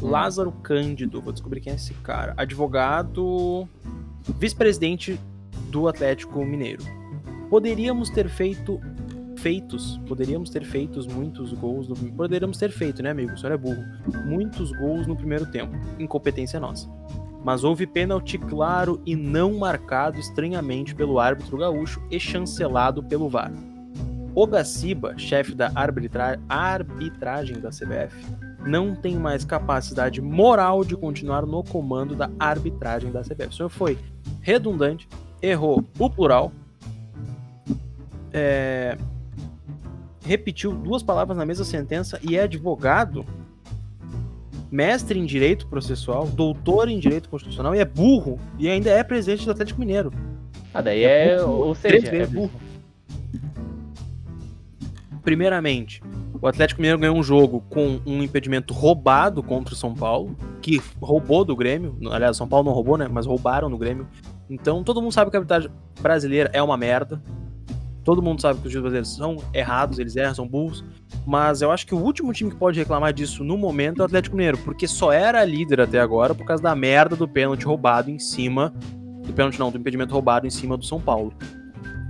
Lázaro 0.00 0.52
Cândido, 0.52 1.20
vou 1.20 1.32
descobrir 1.32 1.60
quem 1.60 1.72
é 1.72 1.76
esse 1.76 1.94
cara. 1.94 2.34
Advogado. 2.36 3.68
Vice-presidente 4.38 5.18
do 5.70 5.88
Atlético 5.88 6.44
Mineiro. 6.44 6.82
Poderíamos 7.48 8.10
ter 8.10 8.28
feito. 8.28 8.80
Feitos. 9.36 9.98
Poderíamos 10.06 10.50
ter 10.50 10.64
feitos 10.64 11.06
muitos 11.06 11.52
gols. 11.52 11.88
No, 11.88 11.96
poderíamos 12.12 12.58
ter 12.58 12.70
feito, 12.70 13.02
né, 13.02 13.10
amigo? 13.10 13.32
O 13.32 13.38
senhor 13.38 13.52
é 13.52 13.56
burro. 13.56 13.82
Muitos 14.26 14.70
gols 14.72 15.06
no 15.06 15.16
primeiro 15.16 15.46
tempo. 15.46 15.74
Incompetência 15.98 16.60
nossa. 16.60 16.88
Mas 17.42 17.64
houve 17.64 17.86
pênalti 17.86 18.36
claro 18.36 19.00
e 19.06 19.16
não 19.16 19.58
marcado 19.58 20.20
estranhamente 20.20 20.94
pelo 20.94 21.18
árbitro 21.18 21.56
gaúcho 21.56 22.02
e 22.10 22.20
chancelado 22.20 23.02
pelo 23.02 23.30
VAR. 23.30 23.50
O 24.34 24.46
Gaciba, 24.46 25.14
chefe 25.18 25.54
da 25.54 25.70
arbitra- 25.74 26.38
arbitragem 26.48 27.58
da 27.58 27.70
CBF, 27.70 28.14
não 28.64 28.94
tem 28.94 29.16
mais 29.16 29.44
capacidade 29.44 30.20
moral 30.20 30.84
de 30.84 30.96
continuar 30.96 31.44
no 31.46 31.64
comando 31.64 32.14
da 32.14 32.30
arbitragem 32.38 33.10
da 33.10 33.22
CBF. 33.22 33.48
O 33.48 33.52
senhor 33.52 33.68
foi 33.68 33.98
redundante, 34.40 35.08
errou 35.42 35.84
o 35.98 36.10
plural, 36.10 36.52
é, 38.32 38.96
repetiu 40.24 40.72
duas 40.72 41.02
palavras 41.02 41.36
na 41.36 41.44
mesma 41.44 41.64
sentença 41.64 42.20
e 42.22 42.36
é 42.36 42.42
advogado, 42.42 43.24
mestre 44.70 45.18
em 45.18 45.26
direito 45.26 45.66
processual, 45.66 46.26
doutor 46.28 46.88
em 46.88 46.98
direito 47.00 47.28
constitucional 47.28 47.74
e 47.74 47.80
é 47.80 47.84
burro 47.84 48.38
e 48.58 48.68
ainda 48.68 48.90
é 48.90 49.02
presidente 49.02 49.44
do 49.44 49.50
Atlético 49.50 49.80
Mineiro. 49.80 50.12
Ah, 50.72 50.80
daí 50.80 51.02
é. 51.02 51.42
Ou 51.42 51.74
Três 51.74 52.04
seja, 52.04 52.14
é 52.16 52.26
burro. 52.26 52.52
Primeiramente, 55.22 56.02
o 56.40 56.46
Atlético 56.46 56.80
Mineiro 56.80 56.98
ganhou 56.98 57.16
um 57.16 57.22
jogo 57.22 57.62
com 57.68 58.00
um 58.06 58.22
impedimento 58.22 58.72
roubado 58.72 59.42
contra 59.42 59.74
o 59.74 59.76
São 59.76 59.94
Paulo, 59.94 60.36
que 60.62 60.80
roubou 61.00 61.44
do 61.44 61.54
Grêmio. 61.54 61.96
Aliás, 62.10 62.36
o 62.36 62.38
São 62.38 62.48
Paulo 62.48 62.66
não 62.66 62.72
roubou, 62.72 62.96
né? 62.96 63.08
Mas 63.10 63.26
roubaram 63.26 63.68
no 63.68 63.76
Grêmio. 63.76 64.06
Então, 64.48 64.82
todo 64.82 65.02
mundo 65.02 65.12
sabe 65.12 65.30
que 65.30 65.36
a 65.36 65.40
arbitragem 65.40 65.70
brasileira 66.00 66.50
é 66.52 66.62
uma 66.62 66.76
merda. 66.76 67.22
Todo 68.02 68.22
mundo 68.22 68.40
sabe 68.40 68.60
que 68.60 68.66
os 68.66 68.72
brasileiros 68.72 69.14
são 69.14 69.36
errados, 69.52 69.98
eles 69.98 70.16
erram, 70.16 70.34
são 70.34 70.48
burros. 70.48 70.82
Mas 71.26 71.60
eu 71.60 71.70
acho 71.70 71.86
que 71.86 71.94
o 71.94 71.98
último 71.98 72.32
time 72.32 72.50
que 72.50 72.56
pode 72.56 72.78
reclamar 72.78 73.12
disso 73.12 73.44
no 73.44 73.58
momento 73.58 74.00
é 74.00 74.02
o 74.02 74.06
Atlético 74.06 74.36
Mineiro, 74.36 74.58
porque 74.58 74.88
só 74.88 75.12
era 75.12 75.44
líder 75.44 75.82
até 75.82 76.00
agora 76.00 76.34
por 76.34 76.46
causa 76.46 76.62
da 76.62 76.74
merda 76.74 77.14
do 77.14 77.28
pênalti 77.28 77.64
roubado 77.64 78.10
em 78.10 78.18
cima. 78.18 78.72
Do 79.26 79.32
pênalti 79.32 79.58
não, 79.58 79.70
do 79.70 79.78
impedimento 79.78 80.12
roubado 80.12 80.46
em 80.46 80.50
cima 80.50 80.76
do 80.78 80.84
São 80.84 80.98
Paulo. 80.98 81.34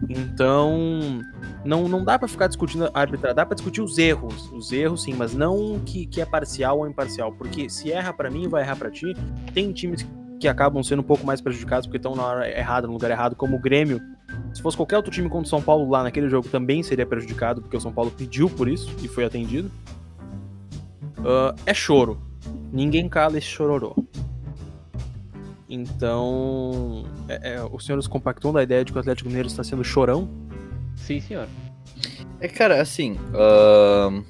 Então, 0.08 1.20
não, 1.64 1.88
não 1.88 2.04
dá 2.04 2.18
pra 2.18 2.26
ficar 2.26 2.46
discutindo 2.46 2.90
a 2.92 3.00
arbitragem, 3.00 3.36
dá 3.36 3.44
pra 3.44 3.54
discutir 3.54 3.82
os 3.82 3.98
erros, 3.98 4.50
os 4.52 4.72
erros 4.72 5.02
sim, 5.02 5.14
mas 5.14 5.34
não 5.34 5.78
que, 5.80 6.06
que 6.06 6.20
é 6.20 6.24
parcial 6.24 6.78
ou 6.78 6.88
imparcial, 6.88 7.32
porque 7.32 7.68
se 7.68 7.92
erra 7.92 8.12
pra 8.12 8.30
mim, 8.30 8.48
vai 8.48 8.62
errar 8.62 8.76
pra 8.76 8.90
ti. 8.90 9.14
Tem 9.52 9.72
times 9.72 10.06
que 10.40 10.48
acabam 10.48 10.82
sendo 10.82 11.00
um 11.00 11.04
pouco 11.04 11.26
mais 11.26 11.40
prejudicados 11.40 11.86
porque 11.86 11.98
estão 11.98 12.14
na 12.14 12.24
hora 12.24 12.48
errada, 12.48 12.86
no 12.86 12.94
lugar 12.94 13.10
errado, 13.10 13.36
como 13.36 13.56
o 13.56 13.60
Grêmio. 13.60 14.00
Se 14.54 14.62
fosse 14.62 14.76
qualquer 14.76 14.96
outro 14.96 15.12
time 15.12 15.28
contra 15.28 15.46
o 15.46 15.50
São 15.50 15.60
Paulo 15.60 15.88
lá 15.88 16.02
naquele 16.02 16.28
jogo, 16.28 16.48
também 16.48 16.82
seria 16.82 17.04
prejudicado, 17.04 17.60
porque 17.60 17.76
o 17.76 17.80
São 17.80 17.92
Paulo 17.92 18.10
pediu 18.10 18.48
por 18.48 18.68
isso 18.68 18.90
e 19.02 19.08
foi 19.08 19.24
atendido. 19.24 19.70
Ah, 21.18 21.54
é 21.66 21.74
choro. 21.74 22.18
Ninguém 22.72 23.08
cala 23.08 23.36
esse 23.36 23.48
chororô. 23.48 23.94
Então, 25.70 27.04
é, 27.28 27.52
é, 27.52 27.62
os 27.62 27.86
senhores 27.86 28.08
compactam 28.08 28.52
da 28.52 28.60
ideia 28.60 28.84
de 28.84 28.90
que 28.90 28.98
o 28.98 29.00
Atlético 29.00 29.28
Mineiro 29.28 29.46
está 29.46 29.62
sendo 29.62 29.84
chorão? 29.84 30.28
Sim, 30.96 31.20
senhor. 31.20 31.46
É, 32.40 32.48
cara, 32.48 32.82
assim. 32.82 33.16
ahn, 33.32 34.24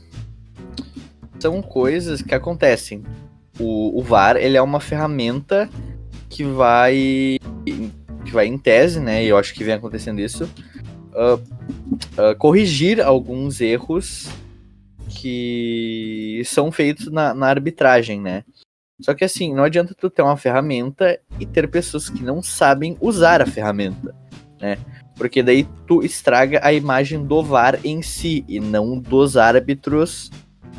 são 1.38 1.62
coisas 1.62 2.20
que 2.20 2.34
acontecem. 2.34 3.02
O, 3.58 3.98
o 3.98 4.02
VAR, 4.02 4.36
ele 4.36 4.58
é 4.58 4.62
uma 4.62 4.80
ferramenta 4.80 5.68
que 6.28 6.44
vai 6.44 7.38
que 8.24 8.32
vai 8.32 8.46
em 8.46 8.58
tese, 8.58 9.00
né, 9.00 9.24
e 9.24 9.28
eu 9.28 9.38
acho 9.38 9.54
que 9.54 9.64
vem 9.64 9.74
acontecendo 9.74 10.20
isso, 10.20 10.44
uh, 10.44 11.34
uh, 11.34 12.36
corrigir 12.38 13.00
alguns 13.00 13.60
erros 13.60 14.28
que 15.08 16.42
são 16.44 16.70
feitos 16.70 17.10
na, 17.10 17.34
na 17.34 17.48
arbitragem, 17.48 18.20
né. 18.20 18.44
Só 19.00 19.14
que 19.14 19.24
assim, 19.24 19.54
não 19.54 19.64
adianta 19.64 19.94
tu 19.98 20.10
ter 20.10 20.22
uma 20.22 20.36
ferramenta 20.36 21.18
e 21.38 21.46
ter 21.46 21.68
pessoas 21.68 22.08
que 22.08 22.22
não 22.22 22.42
sabem 22.42 22.96
usar 23.00 23.40
a 23.40 23.46
ferramenta, 23.46 24.14
né? 24.60 24.78
Porque 25.16 25.42
daí 25.42 25.66
tu 25.86 26.02
estraga 26.02 26.60
a 26.62 26.72
imagem 26.72 27.24
do 27.24 27.42
VAR 27.42 27.78
em 27.84 28.02
si 28.02 28.44
e 28.48 28.60
não 28.60 28.98
dos 28.98 29.36
árbitros, 29.36 30.30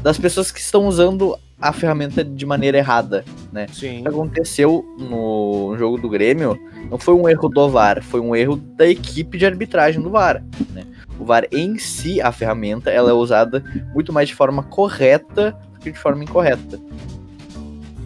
das 0.01 0.17
pessoas 0.17 0.51
que 0.51 0.60
estão 0.60 0.88
usando 0.88 1.38
a 1.62 1.71
ferramenta 1.71 2.23
de 2.23 2.43
maneira 2.45 2.79
errada, 2.79 3.23
né? 3.51 3.67
Sim. 3.71 3.99
O 3.99 4.01
que 4.01 4.07
aconteceu 4.07 4.84
no 4.97 5.75
jogo 5.77 5.97
do 5.99 6.10
Grêmio 6.10 6.60
não 6.89 6.97
foi 6.97 7.13
um 7.13 7.29
erro 7.29 7.47
do 7.49 7.69
VAR, 7.69 8.03
foi 8.03 8.19
um 8.19 8.36
erro 8.36 8.55
da 8.55 8.88
equipe 8.88 9.38
de 9.38 9.45
arbitragem 9.45 10.01
do 10.01 10.10
VAR, 10.10 10.43
né? 10.71 10.86
O 11.19 11.23
VAR 11.23 11.45
em 11.51 11.77
si, 11.77 12.19
a 12.19 12.31
ferramenta, 12.31 12.89
ela 12.89 13.12
é 13.12 13.13
usada 13.13 13.63
muito 13.93 14.12
mais 14.12 14.27
de 14.27 14.34
forma 14.34 14.63
correta 14.63 15.51
do 15.73 15.79
que 15.79 15.91
de 15.91 15.99
forma 15.99 16.23
incorreta. 16.23 16.79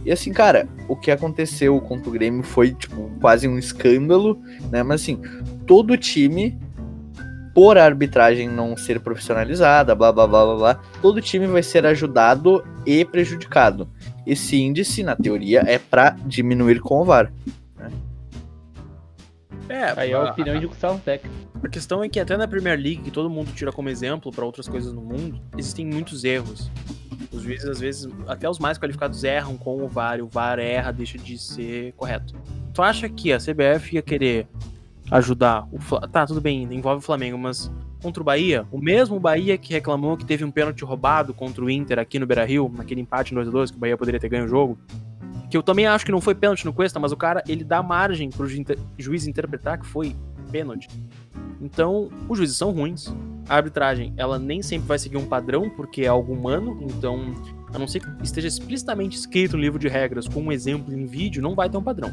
E 0.06 0.12
assim, 0.12 0.32
cara, 0.32 0.68
o 0.88 0.96
que 0.96 1.10
aconteceu 1.10 1.80
contra 1.82 2.10
o 2.10 2.14
Grêmio 2.14 2.44
foi, 2.44 2.74
tipo, 2.74 3.10
quase 3.20 3.48
um 3.48 3.58
escândalo, 3.58 4.40
né? 4.72 4.84
Mas 4.84 5.02
assim, 5.02 5.20
todo 5.66 5.98
time, 5.98 6.58
por 7.56 7.78
a 7.78 7.86
arbitragem 7.86 8.48
não 8.48 8.78
ser 8.78 9.00
profissionalizada, 9.00 9.96
blá 9.96 10.12
blá 10.12 10.28
blá 10.28 10.46
blá 10.46 10.56
blá, 10.56 10.82
todo 11.02 11.22
time 11.22 11.48
vai 11.48 11.64
ser 11.64 11.86
ajudado 11.86 12.64
e 12.86 13.04
prejudicado. 13.04 13.90
Esse 14.28 14.58
índice, 14.58 15.02
na 15.02 15.16
teoria, 15.16 15.64
é 15.66 15.80
para 15.80 16.16
diminuir 16.26 16.80
com 16.82 17.02
o 17.02 17.06
VAR. 17.06 17.32
É, 19.70 20.00
Aí 20.00 20.12
é 20.12 20.14
a 20.14 20.24
opinião 20.24 20.60
de 20.60 20.68
Gustavo 20.68 21.02
Beck. 21.06 21.26
A 21.64 21.68
questão 21.68 22.04
é 22.04 22.10
que 22.10 22.20
até 22.20 22.38
na 22.38 22.48
Premier 22.48 22.78
League, 22.78 23.02
que 23.02 23.12
todo 23.12 23.30
mundo 23.30 23.52
tira 23.54 23.72
como 23.72 23.90
exemplo 23.90 24.32
para 24.32 24.46
outras 24.46 24.68
coisas 24.68 24.94
no 24.94 25.02
mundo, 25.02 25.42
existem 25.58 25.86
muitos 25.86 26.24
erros. 26.24 26.70
Os 27.32 27.42
juízes, 27.42 27.68
às 27.68 27.80
vezes, 27.80 28.10
até 28.28 28.50
os 28.50 28.60
mais 28.60 28.78
qualificados 28.78 29.24
erram 29.24 29.58
com 29.58 29.84
o 29.84 29.88
VAR, 29.88 30.20
e 30.20 30.22
o 30.22 30.28
VAR 30.28 30.60
erra, 30.60 30.92
deixa 30.92 31.18
de 31.18 31.38
ser 31.38 31.94
correto. 31.94 32.36
Tu 32.74 32.82
acha 32.82 33.10
que 33.10 33.34
a 33.34 33.38
CBF 33.38 33.96
ia 33.96 34.02
querer 34.02 34.48
ajudar 35.12 35.68
o 35.72 35.80
Fla... 35.80 36.08
Tá, 36.08 36.26
tudo 36.26 36.42
bem, 36.42 36.64
envolve 36.72 37.00
o 37.00 37.02
Flamengo, 37.02 37.38
mas 37.38 37.72
contra 38.02 38.22
o 38.22 38.26
Bahia, 38.26 38.66
o 38.72 38.78
mesmo 38.78 39.20
Bahia 39.20 39.58
que 39.58 39.74
reclamou 39.74 40.16
que 40.16 40.26
teve 40.26 40.44
um 40.44 40.52
pênalti 40.52 40.84
roubado 40.84 41.34
contra 41.34 41.64
o 41.64 41.70
Inter 41.70 42.00
aqui 42.00 42.20
no 42.20 42.26
Beira-Rio, 42.26 42.72
naquele 42.76 43.02
empate 43.02 43.34
no 43.34 43.42
2x2, 43.42 43.72
que 43.72 43.78
o 43.78 43.80
Bahia 43.80 43.98
poderia 43.98 44.20
ter 44.20 44.30
ganho 44.30 44.46
o 44.46 44.48
jogo, 44.48 44.78
que 45.50 45.56
eu 45.58 45.64
também 45.64 45.86
acho 45.88 46.06
que 46.06 46.12
não 46.12 46.22
foi 46.22 46.34
pênalti 46.36 46.66
no 46.66 46.74
Cuesta, 46.74 47.00
mas 47.00 47.12
o 47.12 47.18
cara, 47.18 47.44
ele 47.48 47.64
dá 47.64 47.82
margem 47.84 48.30
pro 48.30 48.50
inter- 48.52 48.78
juiz 48.98 49.28
interpretar 49.28 49.80
que 49.80 49.86
foi 49.86 50.16
pênalti. 50.52 50.88
Então, 51.62 52.10
os 52.28 52.38
juízes 52.38 52.58
são 52.58 52.72
ruins. 52.72 53.14
A 53.48 53.56
arbitragem, 53.58 54.14
ela 54.18 54.40
nem 54.40 54.62
sempre 54.62 54.88
vai 54.88 54.98
seguir 54.98 55.18
um 55.18 55.26
padrão, 55.26 55.70
porque 55.70 56.02
é 56.02 56.08
algo 56.08 56.34
humano, 56.34 56.78
então, 56.82 57.34
a 57.74 57.78
não 57.78 57.88
ser 57.88 58.00
que 58.00 58.08
esteja 58.24 58.48
explicitamente 58.48 59.18
escrito 59.18 59.56
no 59.56 59.62
livro 59.62 59.78
de 59.78 59.88
regras 59.88 60.28
com 60.28 60.42
um 60.42 60.52
exemplo 60.52 60.94
em 60.94 61.06
vídeo, 61.06 61.44
não 61.44 61.54
vai 61.54 61.70
ter 61.70 61.78
um 61.78 61.84
padrão. 61.84 62.12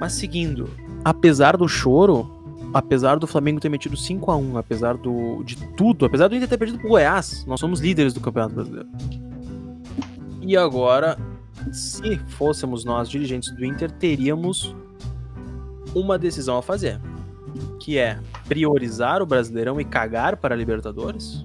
Mas 0.00 0.12
seguindo, 0.12 0.70
apesar 1.04 1.56
do 1.56 1.68
choro, 1.68 2.70
apesar 2.72 3.18
do 3.18 3.26
Flamengo 3.26 3.60
ter 3.60 3.68
metido 3.68 3.96
5 3.96 4.30
a 4.30 4.36
1 4.36 4.56
apesar 4.58 4.96
do, 4.96 5.42
de 5.44 5.56
tudo, 5.76 6.06
apesar 6.06 6.28
do 6.28 6.36
Inter 6.36 6.48
ter 6.48 6.56
perdido 6.56 6.78
pro 6.78 6.88
Goiás, 6.88 7.44
nós 7.46 7.60
somos 7.60 7.80
líderes 7.80 8.14
do 8.14 8.20
Campeonato 8.20 8.54
Brasileiro. 8.54 8.88
E 10.48 10.56
agora, 10.56 11.18
se 11.70 12.16
fôssemos 12.28 12.82
nós 12.82 13.06
dirigentes 13.10 13.54
do 13.54 13.66
Inter, 13.66 13.90
teríamos 13.90 14.74
uma 15.94 16.18
decisão 16.18 16.56
a 16.56 16.62
fazer, 16.62 16.98
que 17.78 17.98
é 17.98 18.18
priorizar 18.46 19.20
o 19.20 19.26
Brasileirão 19.26 19.78
e 19.78 19.84
cagar 19.84 20.38
para 20.38 20.54
a 20.54 20.56
Libertadores. 20.56 21.44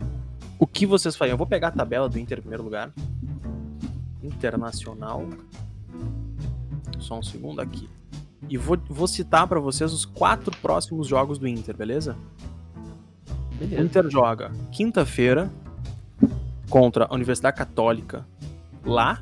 O 0.57 0.65
que 0.65 0.85
vocês 0.85 1.17
fariam? 1.17 1.33
Eu 1.33 1.37
vou 1.37 1.45
pegar 1.45 1.67
a 1.67 1.71
tabela 1.71 2.07
do 2.07 2.17
Inter 2.17 2.37
em 2.37 2.43
primeiro 2.43 2.63
lugar. 2.63 2.93
Internacional. 4.23 5.27
Só 6.97 7.19
um 7.19 7.23
segundo 7.23 7.59
aqui. 7.59 7.89
E 8.47 8.57
vou, 8.57 8.77
vou 8.87 9.05
citar 9.05 9.45
para 9.47 9.59
vocês 9.59 9.91
os 9.91 10.05
quatro 10.05 10.55
próximos 10.61 11.07
jogos 11.07 11.37
do 11.37 11.45
Inter, 11.45 11.75
beleza? 11.75 12.15
O 13.27 13.55
Beleza. 13.57 13.83
Inter 13.83 14.09
joga 14.09 14.49
quinta-feira 14.71 15.51
contra 16.69 17.03
a 17.09 17.13
Universidade 17.13 17.57
Católica 17.57 18.25
lá. 18.85 19.21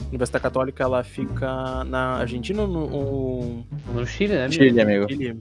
A 0.00 0.08
Universidade 0.08 0.42
Católica 0.42 0.82
ela 0.82 1.04
fica 1.04 1.84
na 1.84 2.16
Argentina 2.18 2.62
ou 2.62 2.68
no, 2.68 2.86
no 2.88 3.66
No 4.00 4.06
Chile, 4.06 4.34
né, 4.34 4.44
amigo? 4.46 4.62
Chile, 4.62 4.80
amigo. 4.80 5.06
Chile? 5.08 5.40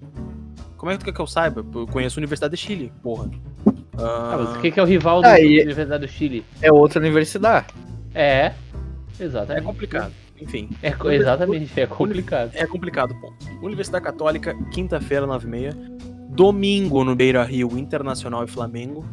Como 0.76 0.92
é 0.92 0.96
que 0.96 1.00
tu 1.00 1.06
quer 1.06 1.14
que 1.14 1.22
eu 1.22 1.28
saiba? 1.28 1.66
Eu 1.74 1.88
conheço 1.88 2.20
a 2.20 2.22
Universidade 2.22 2.52
de 2.56 2.58
Chile, 2.62 2.92
porra. 3.02 3.30
Ah, 3.98 4.32
Ah, 4.34 4.38
mas 4.38 4.56
o 4.58 4.60
que 4.62 4.72
que 4.72 4.80
é 4.80 4.84
o 4.84 4.86
rival 4.86 5.22
do 5.22 5.28
Ah, 5.28 5.32
da 5.32 5.40
e- 5.40 5.62
Universidade 5.62 6.06
do 6.06 6.12
Chile? 6.12 6.46
É 6.62 6.72
outra 6.72 7.00
universidade. 7.00 7.68
É, 8.14 8.48
é 8.48 8.54
exatamente. 9.20 9.64
complicado. 9.66 10.12
Enfim, 10.40 10.70
É, 10.84 10.92
co- 10.92 11.10
exatamente, 11.10 11.80
é 11.80 11.88
complicado. 11.88 12.52
é 12.54 12.66
complicado, 12.68 13.16
ponto. 13.20 13.36
Universidade 13.64 14.04
Católica, 14.04 14.54
quinta-feira, 14.72 15.26
9h30. 15.26 15.74
Domingo 16.30 17.04
no 17.04 17.16
Beira 17.16 17.44
Rio, 17.44 17.76
Internacional 17.78 18.44
e 18.44 18.48
Flamengo. 18.48 19.04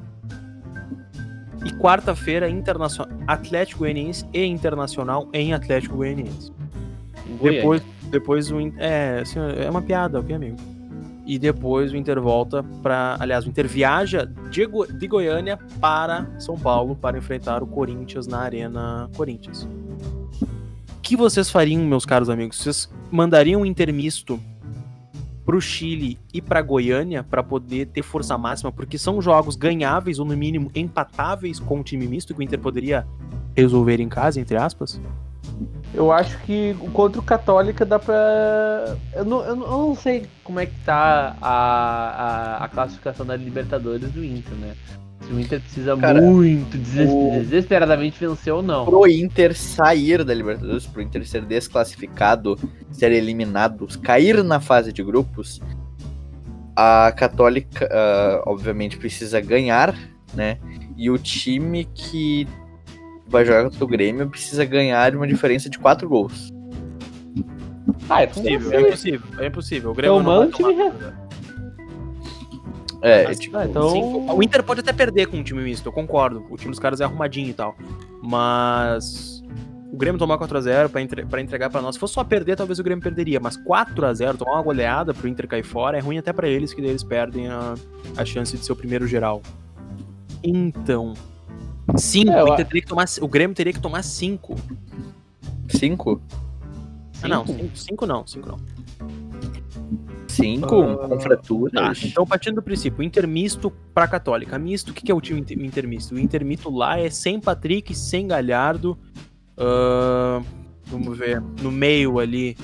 E 1.64 1.72
quarta-feira, 1.72 2.48
Internacional, 2.48 3.16
Atlético 3.27 3.81
Goianiense 3.81 4.24
e 4.33 4.44
Internacional 4.44 5.29
em 5.33 5.53
Atlético 5.55 5.96
Goianiense. 5.96 6.53
Depois, 7.42 7.83
depois 8.11 8.50
o 8.50 8.59
é, 8.79 9.20
assim, 9.22 9.38
é 9.40 9.70
uma 9.70 9.81
piada, 9.83 10.20
ok, 10.20 10.35
amigo? 10.35 10.57
E 11.27 11.38
depois 11.38 11.90
o 11.90 11.96
Inter 11.96 12.20
volta 12.20 12.62
para, 12.83 13.16
aliás, 13.18 13.46
o 13.46 13.48
Inter 13.48 13.66
viaja 13.66 14.27
de, 14.50 14.66
Go- 14.66 14.87
de 14.87 15.07
Goiânia 15.09 15.59
para 15.81 16.29
São 16.38 16.59
Paulo 16.59 16.94
para 16.94 17.16
enfrentar 17.16 17.62
o 17.62 17.66
Corinthians 17.66 18.27
na 18.27 18.40
Arena 18.40 19.09
Corinthians. 19.16 19.66
O 20.42 21.00
que 21.00 21.16
vocês 21.16 21.50
fariam, 21.50 21.83
meus 21.83 22.05
caros 22.05 22.29
amigos? 22.29 22.59
Vocês 22.59 22.90
mandariam 23.11 23.62
um 23.62 23.66
Inter 23.66 23.90
misto 25.44 25.46
pro 25.46 25.61
Chile 25.61 26.18
e 26.33 26.40
pra 26.40 26.62
Goiânia 26.62 27.22
para 27.22 27.42
poder 27.42 27.87
ter 27.87 28.02
força 28.02 28.37
máxima, 28.38 28.72
porque 28.72 28.96
são 28.98 29.20
jogos 29.20 29.57
ganháveis 29.57 30.18
ou 30.18 30.24
no 30.24 30.37
mínimo 30.37 30.70
empatáveis 30.74 31.61
com 31.61 31.80
o 31.80 31.83
time 31.85 32.07
misto 32.07 32.35
que 32.35 32.40
o 32.40 32.42
Inter 32.42 32.59
poderia 32.59 33.07
resolver 33.57 34.00
em 34.00 34.09
casa, 34.09 34.40
entre 34.40 34.57
aspas? 34.57 35.00
Eu 35.92 36.11
acho 36.11 36.38
que 36.42 36.74
contra 36.92 37.20
o 37.20 37.22
Católica 37.22 37.85
dá 37.85 38.00
não, 39.24 39.44
eu 39.44 39.54
não- 39.57 39.64
eu 39.66 39.78
não 39.88 39.94
sei 39.94 40.26
como 40.42 40.59
é 40.59 40.66
que 40.66 40.74
tá 40.85 41.37
a, 41.40 41.50
a, 42.61 42.64
a 42.64 42.68
classificação 42.68 43.24
da 43.24 43.37
Libertadores 43.37 44.11
do 44.11 44.24
Inter, 44.24 44.54
né? 44.54 44.74
Se 45.27 45.33
o 45.33 45.41
Inter 45.41 45.61
precisa 45.61 45.97
Cara, 45.97 46.21
muito, 46.21 46.77
deses- 46.77 47.09
o- 47.11 47.31
desesperadamente 47.41 48.19
vencer 48.21 48.53
ou 48.53 48.63
não. 48.63 48.85
Pro 48.85 49.07
Inter 49.09 49.57
sair 49.57 50.23
da 50.23 50.35
Libertadores, 50.35 50.87
pro 50.87 51.01
Inter 51.01 51.27
ser 51.27 51.43
desclassificado, 51.45 52.59
ser 52.91 53.11
eliminado, 53.13 53.87
cair 54.03 54.45
na 54.45 54.61
fase 54.61 54.93
de 54.93 55.03
grupos, 55.03 55.61
a 56.77 57.11
Católica, 57.17 57.89
ah, 57.91 58.43
obviamente, 58.47 58.97
precisa 58.99 59.41
ganhar, 59.41 59.95
né? 60.35 60.59
E 60.97 61.11
o 61.11 61.17
time 61.17 61.87
que 61.95 62.47
vai 63.27 63.45
jogar 63.45 63.65
contra 63.65 63.83
o 63.85 63.89
Grêmio 63.89 64.29
precisa 64.29 64.65
ganhar 64.65 65.15
uma 65.17 65.27
diferença 65.27 65.71
de 65.71 65.79
4 65.79 66.09
gols. 66.09 66.53
Ah, 68.09 68.23
é 68.23 68.27
possível. 68.27 68.73
é 68.73 68.81
impossível, 68.83 69.21
é 69.39 69.47
impossível. 69.47 69.91
O 69.91 69.95
Grêmio 69.95 70.21
Então, 70.21 70.33
não 70.33 70.39
vai 70.41 70.49
tomar- 70.49 71.24
É, 73.07 73.25
Mas, 73.25 73.38
tipo, 73.38 73.57
Ah, 73.57 73.67
então. 73.67 73.90
Sim, 73.90 74.03
o 74.03 74.43
Inter 74.43 74.62
pode 74.62 74.81
até 74.81 74.93
perder 74.93 75.27
com 75.27 75.37
um 75.37 75.43
time 75.43 75.62
misto, 75.62 75.87
eu 75.87 75.93
concordo. 75.93 76.45
O 76.51 76.57
time 76.57 76.71
dos 76.71 76.79
caras 76.81 77.01
é 77.01 77.05
arrumadinho 77.05 77.51
e 77.51 77.53
tal. 77.53 77.77
Mas 78.23 79.43
o 79.93 79.97
Grêmio 79.97 80.19
tomar 80.19 80.38
4x0 80.38 80.88
pra, 80.88 81.03
entre- 81.03 81.25
pra 81.27 81.40
entregar 81.40 81.69
pra 81.71 81.83
nós. 81.83 81.97
Se 81.97 82.01
fosse 82.01 82.14
só 82.14 82.25
perder, 82.25 82.57
talvez 82.57 82.79
o 82.79 82.83
Grêmio 82.83 83.03
perderia. 83.03 83.38
Mas 83.38 83.57
4x0, 83.59 84.37
tomar 84.38 84.53
uma 84.55 84.62
goleada 84.62 85.12
pro 85.12 85.29
Inter 85.29 85.47
cair 85.47 85.62
fora, 85.64 85.99
é 85.99 86.01
ruim 86.01 86.17
até 86.19 86.33
pra 86.33 86.49
eles, 86.49 86.73
que 86.73 86.81
daí 86.81 86.90
eles 86.90 87.05
perdem 87.05 87.49
a, 87.49 87.75
a 88.17 88.25
chance 88.25 88.57
de 88.57 88.64
ser 88.64 88.73
o 88.73 88.77
primeiro 88.77 89.07
geral. 89.07 89.43
Então. 90.43 91.12
5, 91.97 92.31
É, 92.33 92.40
eu 92.40 92.47
o, 92.47 92.57
que 92.57 92.81
tomar, 92.87 93.05
o 93.21 93.29
Grêmio 93.29 93.55
teria 93.55 93.73
que 93.73 93.81
tomar 93.81 94.03
5. 94.03 94.57
5? 95.69 96.21
Ah, 97.23 97.29
não, 97.29 97.47
Cinco? 97.47 97.77
5 97.77 98.07
não, 98.07 98.27
5 98.27 98.49
não. 98.49 98.59
5 100.37 100.66
Ah, 100.83 101.09
com 101.09 101.20
fraturas. 101.20 101.73
Tá, 102.01 102.07
então 102.07 102.27
partindo 102.27 102.57
do 102.57 102.62
princípio, 102.62 103.03
Inter 103.03 103.27
misto 103.29 103.70
pra 103.94 104.07
Católica. 104.09 104.59
Misto, 104.59 104.90
o 104.90 104.94
que 104.94 105.03
que 105.05 105.12
é 105.12 105.14
o 105.14 105.20
time 105.20 105.40
inter- 105.40 105.59
Inter 105.59 105.87
misto? 105.88 106.14
O 106.14 106.18
Inter 106.18 106.44
misto 106.44 106.70
lá 106.70 106.99
é 106.99 107.09
sem 107.11 107.40
Patrick, 107.40 107.94
sem 107.94 108.27
Galhardo. 108.27 108.99
ahn, 109.57 110.42
vamos 110.87 111.16
ver. 111.16 111.40
No 111.62 111.70
meio 111.70 112.18
ali, 112.18 112.57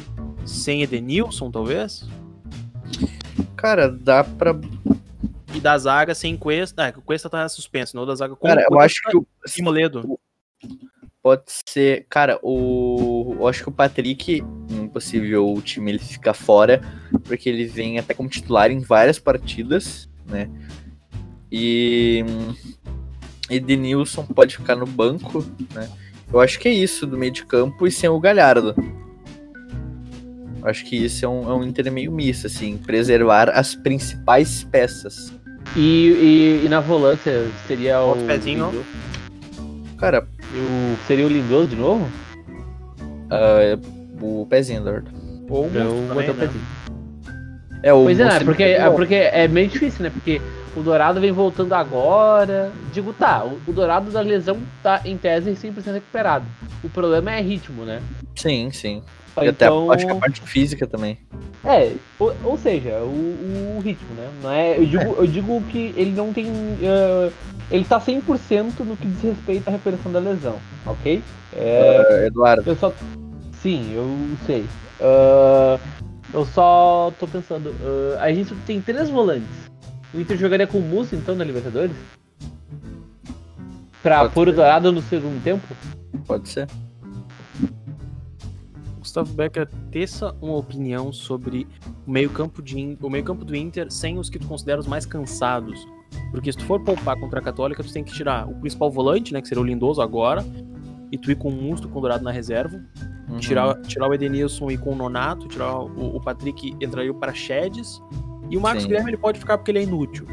sem 0.44 0.82
Edenilson, 0.82 1.50
talvez. 1.50 2.08
Cara, 3.56 3.88
dá 3.88 4.24
pra. 4.24 4.54
E 5.54 5.60
da 5.60 5.76
zaga 5.76 6.14
sem 6.14 6.36
Cuesta. 6.36 6.86
Ah, 6.88 6.98
o 6.98 7.02
Cuesta 7.02 7.28
tá 7.28 7.48
suspenso, 7.48 7.96
não 7.96 8.06
da 8.06 8.14
zaga 8.14 8.36
com 8.36 8.46
Cara, 8.46 8.64
eu 8.70 8.78
acho 8.80 9.02
que 9.02 9.16
o, 9.16 9.26
e 9.58 9.62
Moledo. 9.62 10.18
pode 11.22 11.42
ser. 11.66 12.06
Cara, 12.08 12.38
o. 12.42 13.36
Eu 13.38 13.46
acho 13.48 13.62
que 13.64 13.68
o 13.68 13.72
Patrick, 13.72 14.42
em 14.70 14.80
um 14.80 14.88
possível 14.88 15.60
time, 15.64 15.90
ele 15.92 15.98
fica 15.98 16.32
fora, 16.32 16.80
porque 17.20 17.48
ele 17.48 17.64
vem 17.66 17.98
até 17.98 18.14
como 18.14 18.28
titular 18.28 18.70
em 18.70 18.80
várias 18.80 19.18
partidas, 19.18 20.08
né? 20.26 20.48
E. 21.50 22.24
Edenilson 23.48 24.24
pode 24.26 24.56
ficar 24.56 24.76
no 24.76 24.86
banco, 24.86 25.44
né? 25.74 25.88
Eu 26.32 26.38
acho 26.40 26.58
que 26.60 26.68
é 26.68 26.72
isso 26.72 27.06
do 27.06 27.18
meio 27.18 27.32
de 27.32 27.44
campo 27.44 27.86
e 27.86 27.90
sem 27.90 28.08
o 28.08 28.20
Galhardo. 28.20 28.74
Eu 30.62 30.68
acho 30.68 30.84
que 30.84 30.94
isso 30.94 31.24
é 31.24 31.28
um, 31.28 31.50
é 31.50 31.54
um 31.54 31.64
Inter 31.64 31.90
meio 31.90 32.12
misto, 32.12 32.46
assim, 32.46 32.76
preservar 32.76 33.48
as 33.50 33.74
principais 33.74 34.62
peças. 34.62 35.32
E, 35.74 36.60
e, 36.60 36.66
e 36.66 36.68
na 36.68 36.78
volância 36.80 37.46
seria 37.66 38.00
o. 38.00 38.12
O 38.12 38.26
pezinho. 38.26 38.84
Cara, 39.98 40.26
O- 40.54 41.06
seria 41.06 41.26
o 41.26 41.28
Lindoso 41.28 41.68
de 41.68 41.76
novo? 41.76 42.08
ah, 43.30 43.78
o 44.22 44.46
pezinho, 44.48 44.80
Eduardo. 44.80 45.10
Ou 45.48 45.66
o 45.66 45.70
também, 45.70 46.30
o 46.30 46.34
né? 46.34 46.46
pezinho. 46.46 46.64
É, 47.82 47.92
o 47.92 48.02
Pois 48.04 48.18
é, 48.20 48.24
né? 48.24 48.30
Musto, 48.30 48.44
porque, 48.44 48.62
é 48.62 48.90
porque 48.90 49.14
é 49.14 49.48
meio 49.48 49.68
difícil, 49.68 50.02
né? 50.02 50.10
Porque 50.10 50.40
o 50.76 50.82
Dourado 50.82 51.20
vem 51.20 51.32
voltando 51.32 51.72
agora. 51.74 52.72
Digo, 52.92 53.12
tá, 53.12 53.44
o, 53.44 53.72
Dourado 53.72 54.10
da 54.10 54.20
lesão 54.20 54.58
tá 54.82 55.00
em 55.04 55.16
tese 55.16 55.54
100% 55.56 55.94
recuperado. 55.94 56.46
O 56.82 56.88
problema 56.88 57.32
é 57.32 57.40
ritmo, 57.40 57.84
né? 57.84 58.00
Sim, 58.36 58.70
sim. 58.70 59.02
Então, 59.32 59.44
E 59.44 59.48
até 59.48 59.66
a- 59.66 59.94
acho 59.94 60.06
que 60.06 60.12
a 60.12 60.16
parte 60.16 60.40
física 60.42 60.86
também. 60.86 61.18
É, 61.64 61.92
ou, 62.18 62.34
ou 62.44 62.56
seja, 62.56 62.98
o, 63.02 63.76
o 63.76 63.80
ritmo, 63.80 64.14
né? 64.14 64.28
Não 64.42 64.50
é, 64.50 64.78
eu, 64.78 64.86
digo, 64.86 65.14
eu 65.18 65.26
digo 65.26 65.60
que 65.70 65.92
ele 65.96 66.12
não 66.12 66.32
tem. 66.32 66.46
eh, 66.82 67.30
ele 67.70 67.84
tá 67.84 68.00
100% 68.00 68.82
no 68.84 68.96
que 68.96 69.06
diz 69.06 69.22
respeito 69.22 69.68
à 69.68 69.70
recuperação 69.70 70.10
da 70.10 70.18
lesão, 70.18 70.58
ok? 70.86 71.22
É, 71.54 72.02
Ah, 72.22 72.26
Eduardo, 72.26 72.62
eu 72.66 72.74
só. 72.76 72.94
Sim, 73.62 73.92
eu 73.94 74.06
sei. 74.46 74.64
Ah, 75.00 75.78
eu 76.32 76.44
só 76.46 77.12
tô 77.18 77.26
pensando. 77.26 77.74
ah, 78.18 78.22
a 78.24 78.32
gente 78.32 78.54
tem 78.66 78.80
três 78.80 79.08
volantes. 79.10 79.48
O 80.14 80.20
Inter 80.20 80.36
jogaria 80.36 80.66
com 80.66 80.78
o 80.78 80.82
Musso 80.82 81.14
então 81.14 81.34
na 81.34 81.44
Libertadores? 81.44 81.94
Pra 84.02 84.20
Pode 84.20 84.34
pôr 84.34 84.48
o 84.48 84.50
ser. 84.50 84.56
Dourado 84.56 84.92
no 84.92 85.02
segundo 85.02 85.42
tempo? 85.42 85.62
pode 86.26 86.48
ser. 86.48 86.66
Gustavo 88.98 89.32
Becker, 89.32 89.68
teça 89.90 90.34
uma 90.40 90.56
opinião 90.56 91.12
sobre 91.12 91.66
o 92.06 92.10
meio-campo 92.10 92.62
de 92.62 92.78
In- 92.78 92.98
o 93.00 93.08
meio-campo 93.10 93.44
do 93.44 93.56
Inter 93.56 93.90
sem 93.90 94.18
os 94.18 94.28
que 94.28 94.38
tu 94.38 94.46
considera 94.46 94.78
os 94.80 94.86
mais 94.86 95.06
cansados. 95.06 95.86
Porque 96.30 96.52
se 96.52 96.58
tu 96.58 96.64
for 96.64 96.80
poupar 96.80 97.18
contra 97.18 97.40
a 97.40 97.42
Católica, 97.42 97.82
tu 97.82 97.92
tem 97.92 98.04
que 98.04 98.12
tirar 98.12 98.46
o 98.48 98.54
principal 98.56 98.90
volante, 98.90 99.32
né, 99.32 99.40
que 99.40 99.48
seria 99.48 99.62
o 99.62 99.66
Lindoso 99.66 100.00
agora, 100.02 100.44
e 101.12 101.18
tu 101.18 101.30
ir 101.30 101.34
com 101.36 101.48
o 101.48 101.52
Musto 101.52 101.88
com 101.88 101.98
o 101.98 102.00
Dourado 102.00 102.24
na 102.24 102.30
reserva, 102.30 102.80
Uhum. 103.28 103.38
tirar, 103.38 103.74
tirar 103.82 104.08
o 104.08 104.14
Edenilson 104.14 104.70
e 104.70 104.76
com 104.76 104.90
o 104.90 104.96
Nonato, 104.96 105.46
tirar 105.46 105.78
o, 105.78 106.16
o 106.16 106.20
Patrick 106.20 106.74
entraria 106.80 107.10
o 107.12 107.14
Praxedes, 107.14 108.00
e 108.50 108.56
o 108.56 108.60
Marcos 108.60 108.82
Sim. 108.82 108.88
Guilherme 108.88 109.10
ele 109.10 109.16
pode 109.18 109.38
ficar 109.38 109.56
porque 109.56 109.70
ele 109.70 109.78
é 109.78 109.82
inútil. 109.84 110.26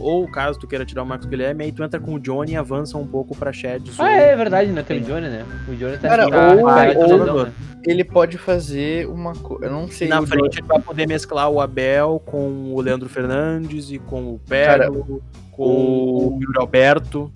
Ou 0.00 0.26
caso 0.26 0.58
tu 0.58 0.66
queira 0.66 0.84
tirar 0.84 1.02
o 1.02 1.06
Marcos 1.06 1.26
Guilherme, 1.26 1.64
aí 1.64 1.72
tu 1.72 1.82
entra 1.84 2.00
com 2.00 2.14
o 2.14 2.18
Johnny 2.20 2.52
e 2.52 2.56
avança 2.56 2.96
um 2.98 3.06
pouco 3.06 3.34
para 3.34 3.50
Praxedes. 3.52 3.98
Ah, 4.00 4.04
ou- 4.04 4.08
é 4.08 4.36
verdade, 4.36 4.70
né? 4.72 4.82
Tem 4.82 5.00
o 5.00 5.04
Johnny, 5.04 5.28
né? 5.28 5.44
O 5.68 5.74
Johnny 5.74 5.96
tá 5.98 6.08
Cara, 6.08 6.28
tá- 6.30 6.52
ou- 6.54 6.66
tá 6.66 7.32
ou- 7.32 7.44
né? 7.46 7.52
Ele 7.86 8.02
pode 8.04 8.38
fazer 8.38 9.08
uma 9.08 9.32
coisa. 9.34 9.66
Eu 9.66 9.70
não 9.72 9.88
sei. 9.88 10.08
Na 10.08 10.24
frente 10.26 10.60
ele 10.60 10.66
vai 10.66 10.80
poder 10.80 11.06
mesclar 11.06 11.48
o 11.50 11.60
Abel 11.60 12.22
com 12.24 12.72
o 12.74 12.80
Leandro 12.80 13.08
Fernandes 13.08 13.90
e 13.90 13.98
com 13.98 14.34
o 14.34 14.40
Pedro, 14.48 15.22
com 15.50 15.64
o 15.66 16.38
Yuri 16.40 16.58
Alberto. 16.58 17.30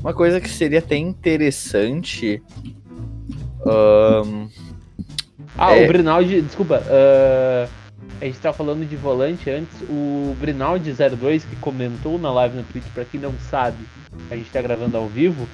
Uma 0.00 0.14
coisa 0.14 0.40
que 0.40 0.48
seria 0.48 0.78
até 0.78 0.96
interessante. 0.96 2.42
ahn, 3.66 4.48
Ah, 5.58 5.74
É. 5.74 5.84
o 5.84 5.88
Brinaldi, 5.88 6.42
desculpa, 6.42 6.82
ah, 6.86 7.66
a 8.20 8.24
gente 8.24 8.38
tava 8.38 8.54
falando 8.56 8.86
de 8.86 8.94
volante 8.94 9.48
antes, 9.50 9.74
o 9.88 10.36
Brinaldi02 10.40 11.42
que 11.48 11.56
comentou 11.56 12.18
na 12.18 12.30
live 12.30 12.58
no 12.58 12.62
Twitch, 12.64 12.84
pra 12.94 13.04
quem 13.06 13.18
não 13.20 13.32
sabe, 13.50 13.78
a 14.30 14.36
gente 14.36 14.50
tá 14.50 14.60
gravando 14.60 14.96
ao 14.96 15.06
vivo, 15.08 15.48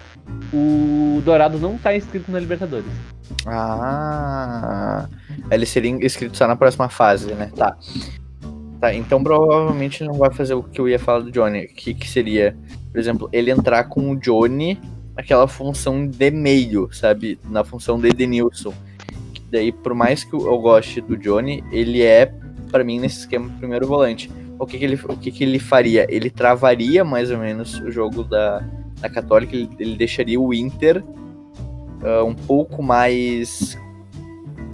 o 0.52 1.22
Dourado 1.24 1.58
não 1.58 1.78
tá 1.78 1.96
inscrito 1.96 2.30
na 2.32 2.38
Libertadores. 2.40 2.90
Ah. 3.46 5.08
Ele 5.50 5.66
seria 5.66 5.90
inscrito 5.90 6.36
só 6.36 6.46
na 6.48 6.56
próxima 6.56 6.88
fase, 6.88 7.32
né? 7.34 7.50
Tá. 7.56 7.76
Tá, 8.82 8.92
então 8.92 9.22
provavelmente 9.22 10.02
não 10.02 10.14
vai 10.14 10.32
fazer 10.32 10.54
o 10.54 10.62
que 10.64 10.80
eu 10.80 10.88
ia 10.88 10.98
falar 10.98 11.20
do 11.20 11.30
Johnny. 11.30 11.68
Que, 11.68 11.94
que 11.94 12.08
seria, 12.08 12.56
por 12.90 12.98
exemplo, 12.98 13.28
ele 13.32 13.52
entrar 13.52 13.84
com 13.84 14.10
o 14.10 14.16
Johnny 14.16 14.76
naquela 15.14 15.46
função 15.46 16.04
de 16.04 16.32
meio, 16.32 16.92
sabe? 16.92 17.38
Na 17.48 17.62
função 17.62 17.96
de 18.00 18.08
Edenilson. 18.08 18.74
Que 19.32 19.40
daí, 19.52 19.70
por 19.70 19.94
mais 19.94 20.24
que 20.24 20.34
eu 20.34 20.58
goste 20.58 21.00
do 21.00 21.16
Johnny, 21.16 21.62
ele 21.70 22.02
é, 22.02 22.34
pra 22.72 22.82
mim, 22.82 22.98
nesse 22.98 23.20
esquema, 23.20 23.48
primeiro 23.56 23.86
volante. 23.86 24.28
O 24.58 24.66
que, 24.66 24.76
que 24.76 24.84
ele, 24.84 24.98
o 25.08 25.16
que, 25.16 25.30
que 25.30 25.44
ele 25.44 25.60
faria? 25.60 26.04
Ele 26.08 26.28
travaria 26.28 27.04
mais 27.04 27.30
ou 27.30 27.38
menos 27.38 27.78
o 27.78 27.88
jogo 27.88 28.24
da, 28.24 28.68
da 29.00 29.08
Católica, 29.08 29.54
ele, 29.54 29.70
ele 29.78 29.96
deixaria 29.96 30.40
o 30.40 30.52
Inter 30.52 31.04
ah, 32.02 32.24
um 32.24 32.34
pouco 32.34 32.82
mais. 32.82 33.78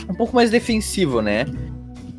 um 0.08 0.14
pouco 0.14 0.34
mais 0.34 0.50
defensivo, 0.50 1.20
né? 1.20 1.44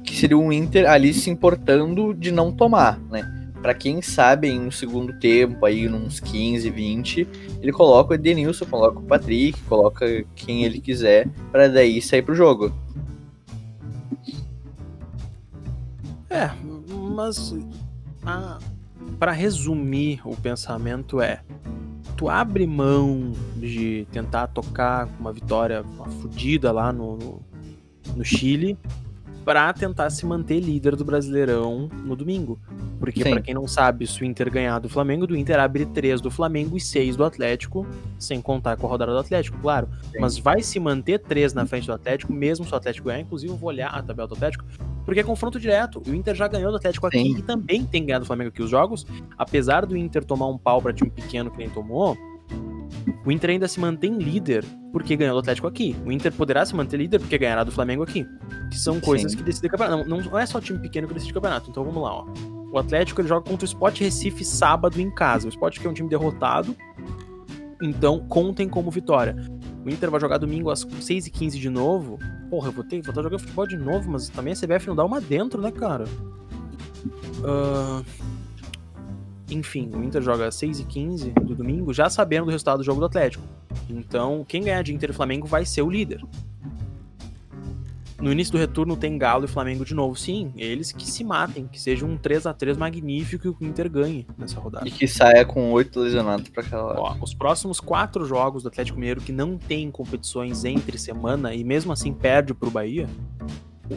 Que 0.09 0.15
seria 0.15 0.37
um 0.37 0.51
Inter 0.51 0.89
ali 0.89 1.13
se 1.13 1.29
importando 1.29 2.15
de 2.15 2.31
não 2.31 2.51
tomar, 2.51 2.99
né? 3.11 3.51
Pra 3.61 3.75
quem 3.75 4.01
sabe, 4.01 4.47
em 4.47 4.59
no 4.59 4.71
segundo 4.71 5.13
tempo, 5.19 5.63
aí 5.67 5.87
uns 5.87 6.19
15, 6.19 6.67
20, 6.67 7.27
ele 7.61 7.71
coloca 7.71 8.11
o 8.11 8.15
Edenilson, 8.15 8.65
coloca 8.65 8.97
o 8.97 9.03
Patrick, 9.03 9.61
coloca 9.63 10.25
quem 10.35 10.63
ele 10.63 10.81
quiser, 10.81 11.29
pra 11.51 11.67
daí 11.67 12.01
sair 12.01 12.23
pro 12.23 12.33
jogo. 12.33 12.73
É, 16.27 16.49
mas 17.15 17.53
para 19.19 19.31
resumir 19.31 20.21
o 20.25 20.35
pensamento 20.35 21.21
é 21.21 21.41
tu 22.17 22.29
abre 22.29 22.65
mão 22.65 23.31
de 23.57 24.07
tentar 24.11 24.47
tocar 24.47 25.07
uma 25.19 25.31
vitória 25.31 25.83
fudida 26.19 26.71
lá 26.71 26.91
no, 26.91 27.15
no, 27.15 27.41
no 28.15 28.25
Chile 28.25 28.75
pra 29.49 29.73
tentar 29.73 30.11
se 30.11 30.27
manter 30.27 30.59
líder 30.59 30.95
do 30.95 31.03
Brasileirão 31.03 31.89
no 32.05 32.15
domingo. 32.15 32.59
Porque, 32.99 33.23
pra 33.23 33.41
quem 33.41 33.55
não 33.55 33.67
sabe, 33.67 34.05
se 34.05 34.21
o 34.21 34.25
Inter 34.25 34.51
ganhar 34.51 34.77
do 34.77 34.87
Flamengo, 34.87 35.25
do 35.25 35.35
Inter 35.35 35.59
abre 35.59 35.87
3 35.87 36.21
do 36.21 36.29
Flamengo 36.29 36.77
e 36.77 36.79
6 36.79 37.15
do 37.15 37.23
Atlético, 37.23 37.83
sem 38.19 38.39
contar 38.43 38.77
com 38.77 38.85
a 38.85 38.89
rodada 38.91 39.11
do 39.11 39.17
Atlético, 39.17 39.57
claro. 39.59 39.89
Sim. 40.11 40.19
Mas 40.19 40.37
vai 40.37 40.61
se 40.61 40.79
manter 40.79 41.17
3 41.17 41.55
na 41.55 41.65
frente 41.65 41.87
do 41.87 41.93
Atlético, 41.93 42.31
mesmo 42.31 42.63
se 42.63 42.71
o 42.71 42.75
Atlético 42.75 43.07
ganhar. 43.07 43.21
Inclusive, 43.21 43.51
eu 43.51 43.57
vou 43.57 43.69
olhar 43.69 43.87
a 43.87 44.03
tabela 44.03 44.27
do 44.27 44.35
Atlético, 44.35 44.63
porque 45.03 45.21
é 45.21 45.23
confronto 45.23 45.59
direto. 45.59 45.99
O 46.07 46.13
Inter 46.13 46.35
já 46.35 46.47
ganhou 46.47 46.69
do 46.69 46.77
Atlético 46.77 47.07
aqui 47.07 47.17
Sim. 47.17 47.37
e 47.39 47.41
também 47.41 47.83
tem 47.83 48.05
ganhado 48.05 48.25
do 48.25 48.27
Flamengo 48.27 48.49
aqui 48.49 48.61
os 48.61 48.69
jogos. 48.69 49.03
Apesar 49.35 49.83
do 49.83 49.97
Inter 49.97 50.23
tomar 50.23 50.45
um 50.45 50.59
pau 50.59 50.79
pra 50.79 50.93
time 50.93 51.09
pequeno 51.09 51.49
que 51.49 51.57
nem 51.57 51.71
tomou, 51.71 52.15
o 53.25 53.31
Inter 53.31 53.51
ainda 53.51 53.67
se 53.67 53.79
mantém 53.79 54.17
líder 54.17 54.65
porque 54.91 55.15
ganhou 55.15 55.35
do 55.35 55.39
Atlético 55.39 55.67
aqui. 55.67 55.95
O 56.05 56.11
Inter 56.11 56.31
poderá 56.31 56.65
se 56.65 56.75
manter 56.75 56.97
líder 56.97 57.19
porque 57.19 57.37
ganhará 57.37 57.63
do 57.63 57.71
Flamengo 57.71 58.03
aqui. 58.03 58.25
Que 58.69 58.79
são 58.79 58.99
coisas 58.99 59.31
Sim. 59.31 59.37
que 59.37 59.43
decidem 59.43 59.69
campeonato. 59.69 60.09
Não, 60.09 60.19
não 60.19 60.39
é 60.39 60.45
só 60.45 60.59
time 60.59 60.79
pequeno 60.79 61.07
que 61.07 61.13
decide 61.13 61.33
campeonato. 61.33 61.69
Então 61.69 61.83
vamos 61.83 62.01
lá, 62.01 62.13
ó. 62.13 62.25
O 62.71 62.77
Atlético 62.77 63.21
ele 63.21 63.27
joga 63.27 63.47
contra 63.49 63.65
o 63.65 63.67
Sport 63.67 63.99
Recife 63.99 64.45
sábado 64.45 64.99
em 64.99 65.09
casa. 65.13 65.47
O 65.47 65.49
Sport 65.49 65.79
que 65.79 65.87
é 65.87 65.89
um 65.89 65.93
time 65.93 66.09
derrotado. 66.09 66.75
Então 67.81 68.19
contem 68.27 68.67
como 68.67 68.91
vitória. 68.91 69.35
O 69.85 69.89
Inter 69.89 70.11
vai 70.11 70.19
jogar 70.19 70.37
domingo 70.37 70.69
às 70.69 70.85
6h15 70.85 71.51
de 71.51 71.69
novo. 71.69 72.19
Porra, 72.49 72.69
eu 72.69 72.71
vou 72.71 72.83
ter 72.83 73.01
vou 73.01 73.11
estar 73.11 73.21
jogando 73.21 73.39
futebol 73.39 73.67
de 73.67 73.77
novo, 73.77 74.11
mas 74.11 74.29
também 74.29 74.53
a 74.53 74.55
CBF 74.55 74.87
não 74.87 74.95
dá 74.95 75.05
uma 75.05 75.21
dentro, 75.21 75.61
né, 75.61 75.71
cara? 75.71 76.05
Ah, 77.43 78.01
Enfim, 79.49 79.89
o 79.93 80.03
Inter 80.03 80.21
joga 80.21 80.47
às 80.47 80.55
6h15 80.55 81.33
do 81.33 81.55
domingo, 81.55 81.93
já 81.93 82.09
sabendo 82.09 82.45
do 82.45 82.51
resultado 82.51 82.79
do 82.79 82.83
jogo 82.83 82.99
do 82.99 83.05
Atlético. 83.05 83.43
Então, 83.89 84.45
quem 84.47 84.63
ganhar 84.63 84.81
de 84.83 84.93
Inter 84.93 85.09
e 85.09 85.13
Flamengo 85.13 85.47
vai 85.47 85.65
ser 85.65 85.81
o 85.81 85.89
líder. 85.89 86.21
No 88.21 88.33
início 88.33 88.51
do 88.51 88.57
retorno 88.57 88.97
tem 88.97 89.17
Galo 89.17 89.45
e 89.45 89.47
Flamengo 89.47 89.85
de 89.85 89.95
novo. 89.95 90.13
Sim, 90.15 90.51
eles 90.57 90.91
que 90.91 91.09
se 91.09 91.23
matem, 91.23 91.67
que 91.67 91.79
seja 91.79 92.05
um 92.05 92.17
3 92.17 92.47
a 92.47 92.53
3 92.53 92.75
magnífico 92.77 93.47
e 93.47 93.53
que 93.53 93.63
o 93.63 93.67
Inter 93.67 93.89
ganhe 93.89 94.27
nessa 94.37 94.59
rodada. 94.59 94.85
E 94.85 94.91
que 94.91 95.07
saia 95.07 95.45
com 95.45 95.71
oito 95.71 96.01
lesionados 96.01 96.49
pra 96.49 96.61
aquela 96.61 96.83
hora. 96.83 96.99
Ó, 96.99 97.15
os 97.21 97.33
próximos 97.33 97.79
quatro 97.79 98.25
jogos 98.25 98.63
do 98.63 98.67
Atlético 98.67 98.99
Mineiro 98.99 99.21
que 99.21 99.31
não 99.31 99.57
tem 99.57 99.89
competições 99.89 100.65
entre 100.65 100.97
semana 100.97 101.55
e 101.55 101.63
mesmo 101.63 101.93
assim 101.93 102.11
perde 102.11 102.53
pro 102.53 102.69
Bahia, 102.69 103.07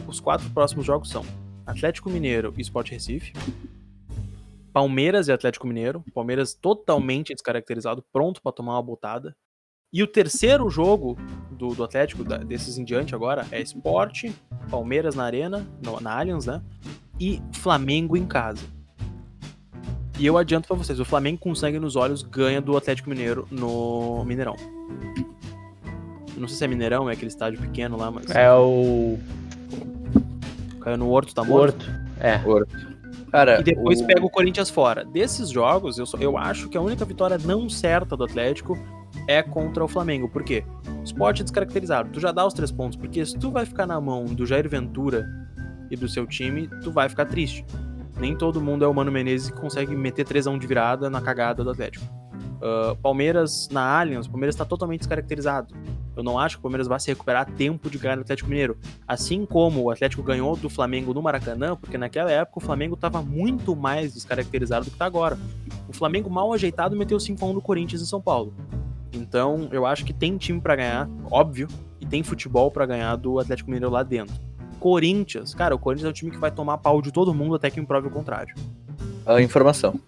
os 0.07 0.21
quatro 0.21 0.49
próximos 0.51 0.85
jogos 0.85 1.09
são 1.09 1.25
Atlético 1.65 2.09
Mineiro 2.09 2.53
e 2.57 2.61
Sport 2.61 2.91
Recife, 2.91 3.33
Palmeiras 4.73 5.27
e 5.27 5.31
Atlético 5.31 5.67
Mineiro, 5.67 6.03
Palmeiras 6.13 6.53
totalmente 6.55 7.33
descaracterizado, 7.33 8.03
pronto 8.11 8.41
pra 8.41 8.51
tomar 8.51 8.73
uma 8.73 8.81
botada. 8.81 9.35
E 9.93 10.01
o 10.01 10.07
terceiro 10.07 10.67
jogo 10.69 11.15
do, 11.51 11.75
do 11.75 11.83
Atlético, 11.83 12.23
da- 12.23 12.37
desses 12.37 12.79
em 12.79 12.83
diante 12.83 13.13
agora, 13.13 13.45
é 13.51 13.61
Sport, 13.61 14.31
Palmeiras 14.71 15.13
na 15.13 15.23
Arena, 15.23 15.67
no- 15.85 15.99
na 16.01 16.17
Allianz, 16.17 16.47
né? 16.47 16.61
E 17.19 17.39
Flamengo 17.53 18.17
em 18.17 18.25
casa. 18.25 18.65
E 20.19 20.25
eu 20.25 20.35
adianto 20.37 20.67
pra 20.67 20.75
vocês, 20.77 20.99
o 20.99 21.05
Flamengo 21.05 21.37
com 21.39 21.53
sangue 21.53 21.77
nos 21.79 21.95
olhos 21.95 22.23
ganha 22.23 22.59
do 22.59 22.75
Atlético 22.75 23.09
Mineiro 23.09 23.47
no 23.51 24.23
Mineirão. 24.25 24.55
Eu 26.35 26.41
não 26.41 26.47
sei 26.47 26.57
se 26.57 26.63
é 26.63 26.67
Mineirão, 26.67 27.07
é 27.07 27.13
aquele 27.13 27.27
estádio 27.27 27.59
pequeno 27.61 27.95
lá, 27.95 28.09
mas 28.09 28.29
É 28.31 28.51
o. 28.51 29.19
caiu 30.81 30.97
no 30.97 31.09
Horto, 31.09 31.33
tá 31.35 31.43
morto. 31.43 31.85
Porto. 31.85 32.03
É. 32.19 32.37
Cara, 33.33 33.59
E 33.59 33.63
depois 33.63 33.99
o- 33.99 34.05
pega 34.05 34.23
o 34.23 34.29
Corinthians 34.29 34.69
fora. 34.69 35.03
Desses 35.03 35.49
jogos, 35.49 35.97
eu, 35.97 36.05
só- 36.05 36.17
eu 36.19 36.37
acho 36.37 36.69
que 36.69 36.77
a 36.77 36.81
única 36.81 37.03
vitória 37.03 37.37
não 37.43 37.67
certa 37.67 38.15
do 38.15 38.23
Atlético 38.23 38.77
é 39.27 39.41
contra 39.41 39.83
o 39.83 39.87
Flamengo. 39.87 40.29
Por 40.29 40.43
quê? 40.43 40.63
Esporte 41.03 41.41
descaracterizado. 41.43 42.09
Tu 42.11 42.19
já 42.19 42.31
dá 42.31 42.45
os 42.45 42.53
três 42.53 42.71
pontos, 42.71 42.95
porque 42.95 43.25
se 43.25 43.35
tu 43.37 43.49
vai 43.49 43.65
ficar 43.65 43.87
na 43.87 43.99
mão 43.99 44.25
do 44.25 44.45
Jair 44.45 44.69
Ventura 44.69 45.25
e 45.89 45.95
do 45.97 46.07
seu 46.07 46.27
time, 46.27 46.69
tu 46.83 46.91
vai 46.91 47.09
ficar 47.09 47.25
triste. 47.25 47.65
Nem 48.19 48.35
todo 48.37 48.61
mundo 48.61 48.85
é 48.85 48.87
o 48.87 48.93
Mano 48.93 49.11
Menezes 49.11 49.49
que 49.49 49.59
consegue 49.59 49.95
meter 49.95 50.23
3x1 50.25 50.59
de 50.59 50.67
virada 50.67 51.09
na 51.09 51.19
cagada 51.19 51.63
do 51.63 51.71
Atlético. 51.71 52.05
Ah, 52.63 52.95
Palmeiras 53.01 53.67
na 53.69 53.99
Allianz, 53.99 54.25
o 54.25 54.29
Palmeiras 54.29 54.55
está 54.55 54.63
totalmente 54.63 54.99
descaracterizado. 54.99 55.75
Eu 56.15 56.23
não 56.23 56.39
acho 56.39 56.55
que 56.55 56.59
o 56.59 56.63
Palmeiras 56.63 56.87
vai 56.87 56.97
se 56.99 57.07
recuperar 57.07 57.41
a 57.41 57.45
tempo 57.45 57.89
de 57.89 57.97
ganhar 57.97 58.15
no 58.15 58.21
Atlético 58.21 58.49
Mineiro. 58.49 58.77
Assim 59.05 59.45
como 59.45 59.81
o 59.81 59.91
Atlético 59.91 60.23
ganhou 60.23 60.55
do 60.55 60.69
Flamengo 60.69 61.13
no 61.13 61.21
Maracanã, 61.21 61.75
porque 61.75 61.97
naquela 61.97 62.31
época 62.31 62.59
o 62.59 62.61
Flamengo 62.61 62.93
estava 62.93 63.21
muito 63.21 63.75
mais 63.75 64.13
descaracterizado 64.13 64.85
do 64.85 64.91
que 64.91 64.95
está 64.95 65.05
agora. 65.05 65.37
O 65.89 65.93
Flamengo 65.93 66.29
mal 66.29 66.53
ajeitado 66.53 66.95
meteu 66.95 67.17
5x1 67.17 67.53
no 67.53 67.61
Corinthians 67.61 68.01
em 68.01 68.05
São 68.05 68.21
Paulo. 68.21 68.53
Então 69.11 69.67
eu 69.71 69.85
acho 69.85 70.05
que 70.05 70.13
tem 70.13 70.37
time 70.37 70.61
para 70.61 70.77
ganhar, 70.77 71.09
óbvio, 71.29 71.67
e 71.99 72.05
tem 72.05 72.23
futebol 72.23 72.71
para 72.71 72.85
ganhar 72.85 73.15
do 73.17 73.39
Atlético 73.39 73.69
Mineiro 73.69 73.91
lá 73.91 74.03
dentro. 74.03 74.35
Corinthians, 74.79 75.53
cara, 75.53 75.75
o 75.75 75.79
Corinthians 75.79 76.07
é 76.07 76.09
um 76.09 76.13
time 76.13 76.31
que 76.31 76.37
vai 76.37 76.51
tomar 76.51 76.77
pau 76.77 77.01
de 77.01 77.11
todo 77.11 77.33
mundo 77.33 77.55
até 77.55 77.69
que 77.69 77.79
me 77.79 77.85
prove 77.85 78.07
o 78.07 78.11
contrário. 78.11 78.55
a 79.25 79.41
informação. 79.41 79.99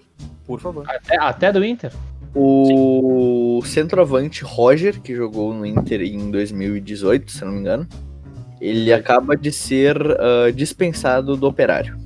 Por 0.46 0.60
favor. 0.60 0.86
Até, 0.88 1.18
até 1.18 1.52
do 1.52 1.66
Inter? 1.66 1.92
O 2.36 3.62
centroavante 3.64 4.44
Roger, 4.44 5.00
que 5.02 5.16
jogou 5.16 5.54
no 5.54 5.66
Inter 5.66 6.02
em 6.02 6.30
2018, 6.30 7.32
se 7.32 7.46
não 7.46 7.54
me 7.54 7.60
engano, 7.62 7.88
ele 8.60 8.92
acaba 8.92 9.38
de 9.38 9.52
ser 9.52 9.98
ah, 10.20 10.52
dispensado 10.54 11.38
do 11.38 11.48
operário. 11.48 11.98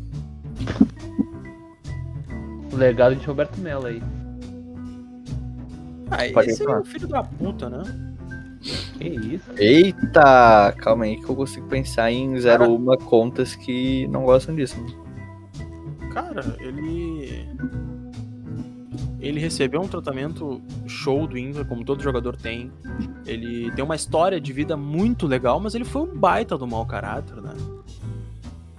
O 2.71 2.75
legado 2.75 3.15
de 3.15 3.25
Roberto 3.25 3.59
Mello 3.59 3.87
aí. 3.87 4.01
Ah, 6.11 6.17
Pode 6.33 6.51
esse 6.51 6.63
é 6.63 6.69
o 6.69 6.83
filho 6.83 7.07
da 7.07 7.23
puta, 7.23 7.69
né? 7.69 7.83
Que 8.97 9.07
isso? 9.07 9.51
Eita, 9.57 10.73
calma 10.77 11.05
aí 11.05 11.15
que 11.15 11.29
eu 11.29 11.35
consigo 11.35 11.67
pensar 11.67 12.11
em 12.11 12.33
01 12.35 12.97
contas 13.05 13.55
que 13.55 14.07
não 14.09 14.25
gostam 14.25 14.55
disso. 14.55 14.79
né? 14.81 16.09
Cara, 16.13 16.43
ele. 16.59 17.47
Ele 19.19 19.39
recebeu 19.39 19.81
um 19.81 19.87
tratamento 19.87 20.61
show 20.87 21.27
do 21.27 21.37
Inter, 21.37 21.65
como 21.65 21.83
todo 21.83 22.01
jogador 22.01 22.37
tem. 22.37 22.71
Ele 23.25 23.69
tem 23.71 23.83
uma 23.83 23.95
história 23.95 24.39
de 24.39 24.53
vida 24.53 24.77
muito 24.77 25.27
legal, 25.27 25.59
mas 25.59 25.75
ele 25.75 25.85
foi 25.85 26.03
um 26.03 26.15
baita 26.15 26.57
do 26.57 26.65
mau 26.65 26.85
caráter, 26.85 27.41
né? 27.41 27.53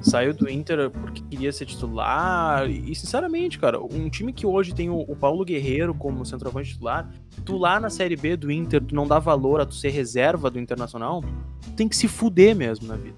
Saiu 0.00 0.33
do 0.33 0.48
Inter 0.48 0.90
porque 0.90 1.20
queria 1.22 1.53
ser 1.53 1.66
titular. 1.66 2.68
E, 2.70 2.94
sinceramente, 2.94 3.59
cara, 3.59 3.79
um 3.79 4.09
time 4.09 4.33
que 4.33 4.46
hoje 4.46 4.74
tem 4.74 4.88
o, 4.88 5.14
Paulo 5.14 5.44
Guerreiro 5.44 5.92
como 5.92 6.24
centroavante 6.24 6.70
titular, 6.70 7.11
tu 7.44 7.59
lá 7.59 7.79
na 7.79 7.90
Série 7.90 8.16
B 8.16 8.35
do 8.35 8.50
Inter, 8.50 8.83
tu 8.83 8.94
não 8.94 9.07
dá 9.07 9.18
valor 9.18 9.61
a 9.61 9.66
tu 9.66 9.74
ser 9.74 9.90
reserva 9.90 10.50
do 10.50 10.59
Internacional, 10.59 11.22
tu 11.61 11.70
tem 11.72 11.87
que 11.87 11.96
se 11.96 12.09
fuder 12.09 12.57
mesmo 12.57 12.88
na 12.88 12.96
vida. 12.96 13.16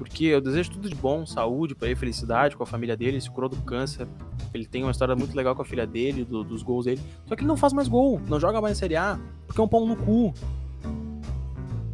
Porque 0.00 0.24
eu 0.24 0.40
desejo 0.40 0.70
tudo 0.70 0.88
de 0.88 0.94
bom, 0.94 1.26
saúde 1.26 1.74
pra 1.74 1.86
ele, 1.86 1.94
felicidade 1.94 2.56
com 2.56 2.62
a 2.62 2.66
família 2.66 2.96
dele, 2.96 3.10
ele 3.12 3.20
se 3.20 3.30
curou 3.30 3.50
do 3.50 3.56
câncer. 3.58 4.08
Ele 4.54 4.64
tem 4.64 4.82
uma 4.82 4.90
história 4.92 5.14
muito 5.14 5.36
legal 5.36 5.54
com 5.54 5.60
a 5.60 5.64
filha 5.64 5.86
dele, 5.86 6.24
do- 6.24 6.42
dos 6.42 6.62
gols 6.62 6.86
dele. 6.86 6.98
Só 7.26 7.36
que 7.36 7.42
ele 7.42 7.48
não 7.48 7.56
faz 7.56 7.74
mais 7.74 7.86
gol, 7.86 8.18
não 8.26 8.40
joga 8.40 8.62
mais 8.62 8.78
na 8.78 8.80
Série 8.80 8.96
A, 8.96 9.20
porque 9.46 9.60
é 9.60 9.64
um 9.64 9.68
pão 9.68 9.86
no 9.86 9.94
cu. 9.96 10.32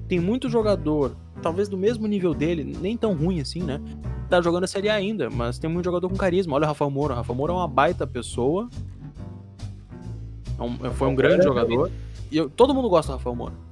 Tem 0.06 0.20
muito 0.20 0.48
jogador, 0.48 1.16
talvez 1.42 1.68
do 1.68 1.76
mesmo 1.76 2.06
nível 2.06 2.32
dele, 2.32 2.62
nem 2.80 2.96
tão 2.96 3.12
ruim 3.12 3.40
assim, 3.40 3.60
né? 3.60 3.80
Tá 4.30 4.40
jogando 4.40 4.62
a 4.62 4.68
Série 4.68 4.88
A 4.88 4.94
ainda, 4.94 5.28
mas 5.28 5.58
tem 5.58 5.68
muito 5.68 5.84
jogador 5.84 6.08
com 6.08 6.14
carisma. 6.16 6.54
Olha 6.54 6.64
o 6.64 6.68
Rafael 6.68 6.90
Moura. 6.90 7.14
O 7.14 7.16
Rafael 7.16 7.36
Moura 7.36 7.52
é 7.52 7.56
uma 7.56 7.66
baita 7.66 8.06
pessoa. 8.06 8.68
É 10.56 10.62
um- 10.62 10.76
foi 10.92 11.08
um 11.08 11.14
grande 11.16 11.42
jogador. 11.42 11.90
E 12.30 12.36
eu- 12.36 12.48
todo 12.48 12.72
mundo 12.72 12.88
gosta 12.88 13.10
do 13.10 13.16
Rafael 13.18 13.34
Moura. 13.34 13.65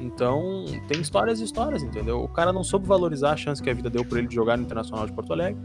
Então, 0.00 0.64
tem 0.88 1.00
histórias 1.00 1.40
e 1.40 1.44
histórias, 1.44 1.82
entendeu? 1.82 2.22
O 2.22 2.28
cara 2.28 2.52
não 2.52 2.62
soube 2.62 2.86
valorizar 2.86 3.32
a 3.32 3.36
chance 3.36 3.62
que 3.62 3.70
a 3.70 3.74
vida 3.74 3.88
deu 3.88 4.04
pra 4.04 4.18
ele 4.18 4.28
de 4.28 4.34
jogar 4.34 4.56
no 4.56 4.62
Internacional 4.64 5.06
de 5.06 5.12
Porto 5.12 5.32
Alegre. 5.32 5.60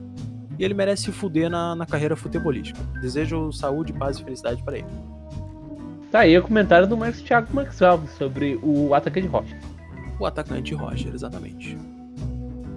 E 0.58 0.64
ele 0.64 0.74
merece 0.74 1.04
se 1.04 1.12
fuder 1.12 1.50
na, 1.50 1.76
na 1.76 1.86
carreira 1.86 2.16
futebolística. 2.16 2.80
Desejo 3.02 3.52
saúde, 3.52 3.94
paz 3.94 4.20
e 4.20 4.24
felicidade 4.24 4.64
pra 4.64 4.78
ele. 4.78 4.88
Tá 6.12 6.20
aí 6.20 6.38
o 6.38 6.44
comentário 6.44 6.88
do 6.88 6.98
Marcos 6.98 7.22
Thiago 7.22 7.54
Maxwell 7.54 8.02
sobre 8.18 8.60
o 8.62 8.94
atacante 8.94 9.28
Rocha. 9.28 9.58
O 10.20 10.26
atacante 10.26 10.76
Roger, 10.76 11.14
exatamente. 11.14 11.78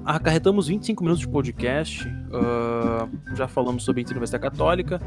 Acarretamos 0.04 0.68
25 0.68 1.02
minutos 1.02 1.20
de 1.20 1.28
podcast. 1.28 2.08
ah, 2.32 3.08
já 3.34 3.48
falamos 3.48 3.84
sobre 3.84 4.02
a 4.02 4.06
Universidade 4.06 4.42
Católica. 4.42 5.00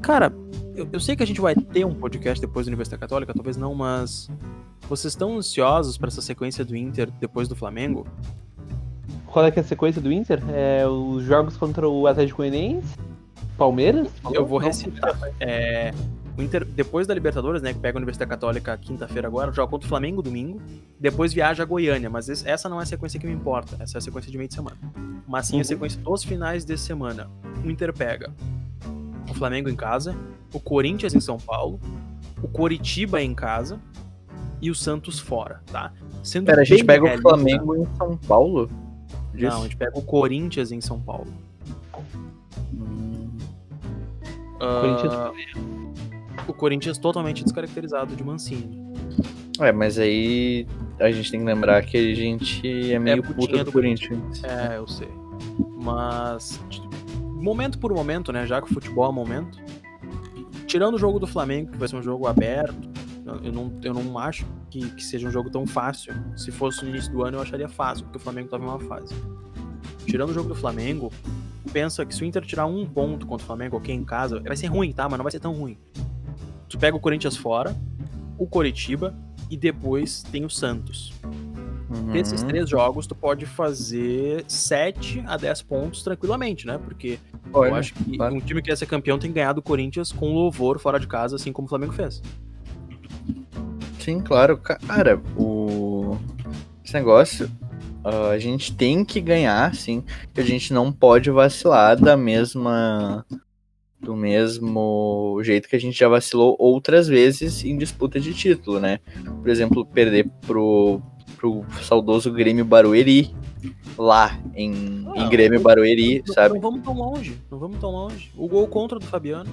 Cara, 0.00 0.32
eu, 0.74 0.88
eu 0.92 1.00
sei 1.00 1.14
que 1.14 1.22
a 1.22 1.26
gente 1.26 1.40
vai 1.40 1.54
ter 1.54 1.84
um 1.84 1.94
podcast 1.94 2.40
depois 2.40 2.66
da 2.66 2.70
Universidade 2.70 3.00
Católica, 3.00 3.34
talvez 3.34 3.56
não, 3.56 3.74
mas. 3.74 4.30
Vocês 4.90 5.12
estão 5.12 5.36
ansiosos 5.38 5.96
pra 5.96 6.08
essa 6.08 6.20
sequência 6.20 6.64
do 6.64 6.76
Inter 6.76 7.08
depois 7.20 7.46
do 7.46 7.54
Flamengo? 7.54 8.08
Qual 9.26 9.44
é 9.46 9.50
que 9.52 9.60
é 9.60 9.62
a 9.62 9.64
sequência 9.64 10.02
do 10.02 10.10
Inter? 10.12 10.42
É 10.52 10.84
os 10.84 11.22
jogos 11.22 11.56
contra 11.56 11.88
o 11.88 12.08
Atlético 12.08 12.38
Goianiense? 12.38 12.96
Palmeiras? 13.56 14.08
Eu 14.32 14.44
vou 14.44 14.58
recitar. 14.58 15.16
É, 15.38 15.92
o 16.36 16.42
Inter, 16.42 16.64
depois 16.64 17.06
da 17.06 17.14
Libertadores, 17.14 17.62
né, 17.62 17.72
que 17.72 17.78
pega 17.78 17.98
a 17.98 18.00
Universidade 18.00 18.28
Católica 18.28 18.76
quinta-feira 18.76 19.28
agora, 19.28 19.52
joga 19.52 19.70
contra 19.70 19.86
o 19.86 19.88
Flamengo 19.88 20.22
domingo, 20.22 20.60
depois 20.98 21.32
viaja 21.32 21.62
a 21.62 21.66
Goiânia, 21.66 22.10
mas 22.10 22.28
esse- 22.28 22.48
essa 22.48 22.68
não 22.68 22.80
é 22.80 22.82
a 22.82 22.86
sequência 22.86 23.20
que 23.20 23.28
me 23.28 23.32
importa, 23.32 23.76
essa 23.78 23.96
é 23.96 24.00
a 24.00 24.02
sequência 24.02 24.28
de 24.32 24.36
meio 24.38 24.48
de 24.48 24.54
semana. 24.56 24.76
Mas 25.28 25.46
sim 25.46 25.54
a 25.54 25.58
Uhum. 25.58 25.64
sequência 25.64 26.00
dos 26.02 26.24
finais 26.24 26.64
de 26.64 26.76
semana. 26.76 27.30
O 27.64 27.70
Inter 27.70 27.92
pega 27.96 28.32
o 29.30 29.34
Flamengo 29.34 29.68
em 29.68 29.76
casa, 29.76 30.16
o 30.52 30.58
Corinthians 30.58 31.14
em 31.14 31.20
São 31.20 31.38
Paulo, 31.38 31.78
o 32.42 32.48
Coritiba 32.48 33.22
em 33.22 33.32
casa 33.36 33.78
e 34.60 34.70
o 34.70 34.74
Santos 34.74 35.18
fora, 35.18 35.62
tá? 35.70 35.92
Sendo 36.22 36.46
Pera, 36.46 36.60
a 36.62 36.64
gente 36.64 36.84
pega 36.84 37.02
o 37.02 37.06
realista- 37.06 37.28
Flamengo 37.28 37.76
em 37.76 37.86
São 37.96 38.16
Paulo? 38.16 38.68
Não, 38.70 39.16
a 39.32 39.36
Disso? 39.36 39.62
gente 39.62 39.76
pega 39.76 39.98
o 39.98 40.02
Corinthians 40.02 40.70
em 40.72 40.80
São 40.80 41.00
Paulo. 41.00 41.32
Hum, 42.74 43.30
Corinthians- 44.58 45.12
Ah, 45.14 45.32
o 46.46 46.52
Corinthians 46.52 46.98
totalmente 46.98 47.42
descaracterizado 47.42 48.14
de 48.14 48.22
Mancini. 48.22 48.80
É, 49.58 49.72
mas 49.72 49.98
aí 49.98 50.66
a 50.98 51.10
gente 51.10 51.30
tem 51.30 51.40
que 51.40 51.46
lembrar 51.46 51.82
que 51.84 51.96
a 51.96 52.14
gente 52.14 52.92
é 52.92 52.98
meio 52.98 53.22
putinha 53.22 53.46
puta 53.46 53.58
do 53.58 53.64
do 53.64 53.72
Corinthians. 53.72 54.42
É, 54.44 54.76
eu 54.76 54.86
sei. 54.86 55.08
Mas, 55.82 56.60
momento 57.40 57.78
por 57.78 57.92
momento, 57.94 58.32
né? 58.32 58.46
Já 58.46 58.60
que 58.60 58.70
o 58.70 58.74
futebol 58.74 59.08
é 59.10 59.12
momento. 59.12 59.58
Tirando 60.66 60.94
o 60.94 60.98
jogo 60.98 61.18
do 61.18 61.26
Flamengo, 61.26 61.72
que 61.72 61.78
vai 61.78 61.88
ser 61.88 61.96
um 61.96 62.02
jogo 62.02 62.26
aberto, 62.26 62.88
eu- 63.26 63.52
não, 63.52 63.72
eu 63.82 63.94
não 63.94 64.18
acho 64.18 64.46
que, 64.70 64.90
que 64.90 65.04
seja 65.04 65.28
um 65.28 65.30
jogo 65.30 65.50
tão 65.50 65.66
fácil. 65.66 66.14
Se 66.36 66.50
fosse 66.50 66.84
no 66.84 66.90
início 66.90 67.12
do 67.12 67.22
ano, 67.24 67.38
eu 67.38 67.42
acharia 67.42 67.68
fácil, 67.68 68.04
porque 68.04 68.18
o 68.18 68.20
Flamengo 68.20 68.48
tava 68.48 68.64
em 68.64 68.68
uma 68.68 68.80
fase. 68.80 69.14
Tirando 70.06 70.30
o 70.30 70.34
jogo 70.34 70.48
do 70.48 70.54
Flamengo, 70.54 71.12
pensa 71.72 72.04
que 72.04 72.14
se 72.14 72.22
o 72.22 72.26
Inter 72.26 72.44
tirar 72.44 72.66
um 72.66 72.86
ponto 72.86 73.26
contra 73.26 73.44
o 73.44 73.46
Flamengo, 73.46 73.76
ok, 73.76 73.94
em 73.94 74.04
casa, 74.04 74.40
vai 74.40 74.56
ser 74.56 74.66
ruim, 74.66 74.92
tá? 74.92 75.08
Mas 75.08 75.18
não 75.18 75.24
vai 75.24 75.30
ser 75.32 75.40
tão 75.40 75.52
ruim. 75.52 75.76
Tu 76.68 76.78
pega 76.78 76.96
o 76.96 77.00
Corinthians 77.00 77.36
fora, 77.36 77.76
o 78.38 78.46
Coritiba 78.46 79.14
e 79.50 79.56
depois 79.56 80.22
tem 80.22 80.44
o 80.44 80.50
Santos. 80.50 81.12
Uhum. 81.90 82.12
Desses 82.12 82.42
três 82.44 82.70
jogos, 82.70 83.04
tu 83.06 83.16
pode 83.16 83.44
fazer 83.46 84.44
7 84.46 85.24
a 85.26 85.36
10 85.36 85.62
pontos 85.62 86.04
tranquilamente, 86.04 86.64
né? 86.64 86.78
Porque 86.78 87.18
Olha, 87.52 87.70
eu 87.70 87.74
acho 87.74 87.92
que 87.94 88.16
claro. 88.16 88.34
um 88.36 88.40
time 88.40 88.62
que 88.62 88.70
quer 88.70 88.76
ser 88.76 88.86
campeão 88.86 89.18
tem 89.18 89.32
ganhado 89.32 89.58
o 89.58 89.62
Corinthians 89.62 90.12
com 90.12 90.32
louvor 90.32 90.78
fora 90.78 91.00
de 91.00 91.08
casa, 91.08 91.34
assim 91.34 91.52
como 91.52 91.66
o 91.66 91.68
Flamengo 91.68 91.92
fez. 91.92 92.22
Sim, 93.98 94.20
claro. 94.20 94.56
Cara, 94.58 95.20
o... 95.36 96.16
esse 96.84 96.94
negócio, 96.94 97.50
ah, 98.04 98.30
a 98.30 98.38
gente 98.38 98.74
tem 98.74 99.04
que 99.04 99.20
ganhar, 99.20 99.74
sim. 99.74 100.02
A 100.36 100.42
gente 100.42 100.72
não 100.72 100.90
pode 100.90 101.30
vacilar 101.30 102.00
da 102.00 102.16
mesma. 102.16 103.24
Do 104.00 104.16
mesmo 104.16 105.38
jeito 105.42 105.68
que 105.68 105.76
a 105.76 105.80
gente 105.80 105.98
já 105.98 106.08
vacilou 106.08 106.56
outras 106.58 107.06
vezes 107.06 107.62
em 107.62 107.76
disputa 107.76 108.18
de 108.18 108.32
título, 108.32 108.80
né? 108.80 108.98
Por 109.42 109.50
exemplo, 109.50 109.84
perder 109.84 110.26
pro, 110.46 111.02
pro 111.36 111.62
saudoso 111.82 112.32
Grêmio 112.32 112.64
Barueri, 112.64 113.34
lá 113.98 114.40
em, 114.54 114.72
em 114.72 115.02
Não, 115.02 115.28
Grêmio 115.28 115.60
Barueri, 115.60 116.24
Não- 116.26 116.34
sabe? 116.34 116.54
Não 116.54 116.62
vamos 116.62 116.82
tão 116.82 116.94
longe, 116.94 117.38
não 117.50 117.58
vamos 117.58 117.78
tão 117.78 117.90
longe. 117.90 118.32
O 118.34 118.48
gol 118.48 118.66
contra 118.68 118.98
do 118.98 119.04
Fabiano. 119.04 119.50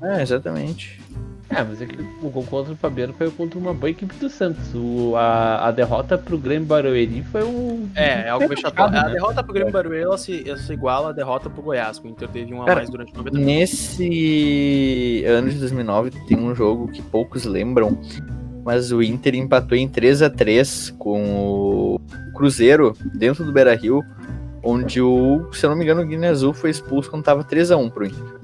É, 0.00 0.22
exatamente. 0.22 1.00
É, 1.50 1.62
mas 1.62 1.80
é 1.80 1.86
que 1.86 1.98
o 2.22 2.28
gol 2.28 2.44
contra 2.44 2.72
o 2.74 2.76
Fabiano 2.76 3.14
foi 3.14 3.30
contra 3.30 3.58
uma 3.58 3.72
boa 3.72 3.88
equipe 3.88 4.14
do 4.16 4.28
Santos. 4.28 4.74
O, 4.74 5.16
a, 5.16 5.68
a 5.68 5.70
derrota 5.70 6.18
pro 6.18 6.36
Grêmio 6.36 6.66
Barueri 6.66 7.22
foi 7.22 7.42
um. 7.42 7.88
É, 7.94 8.26
é 8.26 8.28
algo 8.28 8.46
vexatório. 8.48 8.92
né? 8.92 9.00
A 9.00 9.08
derrota 9.08 9.42
pro 9.42 9.54
Grêmio 9.54 9.72
Barueri 9.72 10.02
ela 10.04 10.18
se, 10.18 10.46
ela 10.46 10.58
se 10.58 10.72
iguala 10.72 11.08
à 11.08 11.12
derrota 11.12 11.48
pro 11.48 11.62
Goiás, 11.62 11.98
que 11.98 12.06
o 12.06 12.10
Inter 12.10 12.28
teve 12.28 12.52
um 12.52 12.62
a 12.62 12.66
Cara, 12.66 12.76
mais 12.80 12.90
durante 12.90 13.14
90 13.14 13.38
minutos. 13.38 13.46
Nesse 13.46 15.24
ano 15.26 15.48
de 15.48 15.58
2009 15.58 16.10
tem 16.28 16.38
um 16.38 16.54
jogo 16.54 16.88
que 16.88 17.00
poucos 17.00 17.44
lembram, 17.46 17.98
mas 18.62 18.92
o 18.92 19.02
Inter 19.02 19.34
empatou 19.34 19.76
em 19.76 19.88
3 19.88 20.20
a 20.22 20.28
3 20.28 20.94
com 20.98 21.22
o 21.94 22.00
Cruzeiro 22.34 22.94
dentro 23.14 23.42
do 23.42 23.52
Beira-Rio, 23.52 24.02
onde 24.62 25.00
o, 25.00 25.48
se 25.52 25.64
eu 25.64 25.70
não 25.70 25.78
me 25.78 25.84
engano, 25.84 26.02
o 26.02 26.06
Guiné 26.06 26.28
Azul 26.28 26.52
foi 26.52 26.68
expulso 26.68 27.08
quando 27.08 27.24
tava 27.24 27.42
3 27.42 27.70
a 27.70 27.78
1 27.78 27.88
pro 27.88 28.04
Inter. 28.04 28.40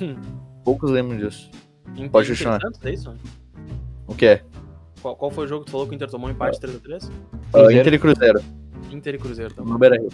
Hum. 0.00 0.16
Poucos 0.64 0.90
lembram 0.90 1.18
disso. 1.18 1.50
Inter- 1.96 2.10
pode 2.10 2.28
continuar. 2.28 2.60
Santos, 2.60 2.80
é 2.84 2.90
isso? 2.92 3.14
O 4.06 4.14
que 4.14 4.26
é? 4.26 4.42
Qual, 5.00 5.16
qual 5.16 5.30
foi 5.30 5.44
o 5.44 5.48
jogo 5.48 5.64
que 5.64 5.66
tu 5.70 5.72
falou 5.72 5.86
que 5.86 5.92
o 5.92 5.96
Inter 5.96 6.08
tomou 6.10 6.28
um 6.28 6.32
empate 6.32 6.58
3x3? 6.60 7.10
Uh, 7.54 7.70
Inter 7.70 7.94
e 7.94 7.98
Cruzeiro, 7.98 8.40
Inter 8.90 9.14
e 9.14 9.18
Cruzeiro 9.18 9.52
também. 9.54 9.72
no 9.72 9.78
Beira-Rio, 9.78 10.08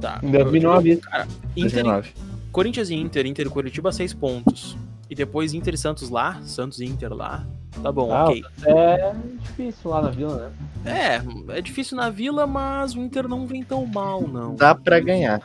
Tá. 0.00 0.20
Em 0.22 0.30
2009. 0.30 0.96
Cara, 0.98 1.26
Inter, 1.56 1.82
2009. 1.82 2.12
Corinthians 2.52 2.90
e 2.90 2.94
Inter, 2.94 3.26
Inter 3.26 3.46
e 3.46 3.50
Curitiba, 3.50 3.90
6 3.92 4.14
pontos. 4.14 4.76
E 5.10 5.14
depois 5.14 5.54
Inter 5.54 5.74
e 5.74 5.78
Santos 5.78 6.08
lá, 6.10 6.40
Santos 6.42 6.80
e 6.80 6.84
Inter 6.84 7.12
lá. 7.12 7.46
Tá 7.82 7.90
bom, 7.92 8.12
Ah, 8.12 8.24
ok. 8.24 8.44
É 8.66 9.12
difícil 9.40 9.90
lá 9.90 10.02
na 10.02 10.10
vila, 10.10 10.52
né? 10.84 11.20
É, 11.48 11.58
é 11.58 11.60
difícil 11.60 11.96
na 11.96 12.10
Vila, 12.10 12.46
mas 12.46 12.94
o 12.94 13.00
Inter 13.00 13.26
não 13.28 13.46
vem 13.46 13.62
tão 13.62 13.84
mal, 13.86 14.22
não. 14.26 14.54
Dá 14.54 14.74
pra 14.74 14.98
ganhar. 15.00 15.42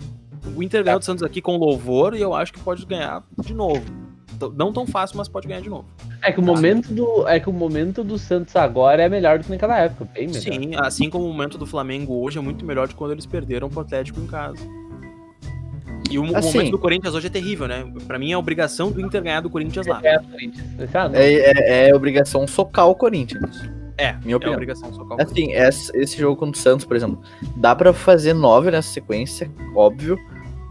O 0.55 0.61
Inter 0.63 0.83
ganhou 0.83 0.99
do 0.99 1.05
Santos 1.05 1.23
aqui 1.23 1.41
com 1.41 1.57
louvor 1.57 2.15
e 2.15 2.21
eu 2.21 2.33
acho 2.33 2.53
que 2.53 2.59
pode 2.59 2.85
ganhar 2.85 3.23
de 3.41 3.53
novo. 3.53 3.83
Não 4.55 4.73
tão 4.73 4.85
fácil, 4.87 5.17
mas 5.17 5.27
pode 5.27 5.47
ganhar 5.47 5.61
de 5.61 5.69
novo. 5.69 5.85
É 6.21 6.31
que 6.31 6.39
o 6.39 6.43
momento 6.43 6.93
do, 6.93 7.27
é 7.27 7.39
que 7.39 7.49
o 7.49 7.53
momento 7.53 8.03
do 8.03 8.17
Santos 8.17 8.55
agora 8.55 9.03
é 9.03 9.09
melhor 9.09 9.39
do 9.39 9.45
que 9.45 9.51
naquela 9.51 9.79
época, 9.79 10.05
bem 10.13 10.27
melhor. 10.27 10.41
Sim, 10.41 10.71
assim 10.77 11.09
como 11.09 11.25
o 11.25 11.31
momento 11.33 11.57
do 11.57 11.65
Flamengo 11.65 12.13
hoje 12.21 12.37
é 12.37 12.41
muito 12.41 12.65
melhor 12.65 12.87
de 12.87 12.95
quando 12.95 13.11
eles 13.11 13.25
perderam 13.25 13.69
pro 13.69 13.81
Atlético 13.81 14.19
em 14.19 14.27
casa. 14.27 14.57
E 16.11 16.17
o, 16.19 16.23
o 16.31 16.37
Assim- 16.37 16.57
momento 16.57 16.71
do 16.71 16.79
Corinthians 16.79 17.15
hoje 17.15 17.27
é 17.27 17.29
terrível, 17.29 17.67
né? 17.67 17.91
Pra 18.05 18.19
mim 18.19 18.31
é 18.31 18.33
a 18.35 18.39
obrigação 18.39 18.91
do 18.91 19.01
Inter 19.01 19.21
ganhar 19.23 19.41
do 19.41 19.49
Corinthians 19.49 19.87
lá. 19.87 19.99
É, 20.03 20.19
Corinthians. 20.19 20.65
Ah. 20.93 21.09
É, 21.13 21.33
é- 21.33 21.89
é 21.89 21.95
obrigação 21.95 22.45
socar 22.47 22.87
o 22.87 22.95
Corinthians. 22.95 23.63
É, 23.97 24.13
Minha 24.23 24.33
é 24.33 24.37
opinião. 24.37 24.53
obrigação 24.55 24.91
só 24.93 25.03
calma. 25.05 25.23
Assim, 25.23 25.51
esse, 25.53 25.95
esse 25.95 26.17
jogo 26.17 26.35
contra 26.35 26.59
o 26.59 26.61
Santos, 26.61 26.85
por 26.85 26.95
exemplo, 26.97 27.21
dá 27.55 27.75
pra 27.75 27.93
fazer 27.93 28.33
nove 28.33 28.69
nessa 28.71 28.89
sequência, 28.91 29.49
óbvio. 29.75 30.17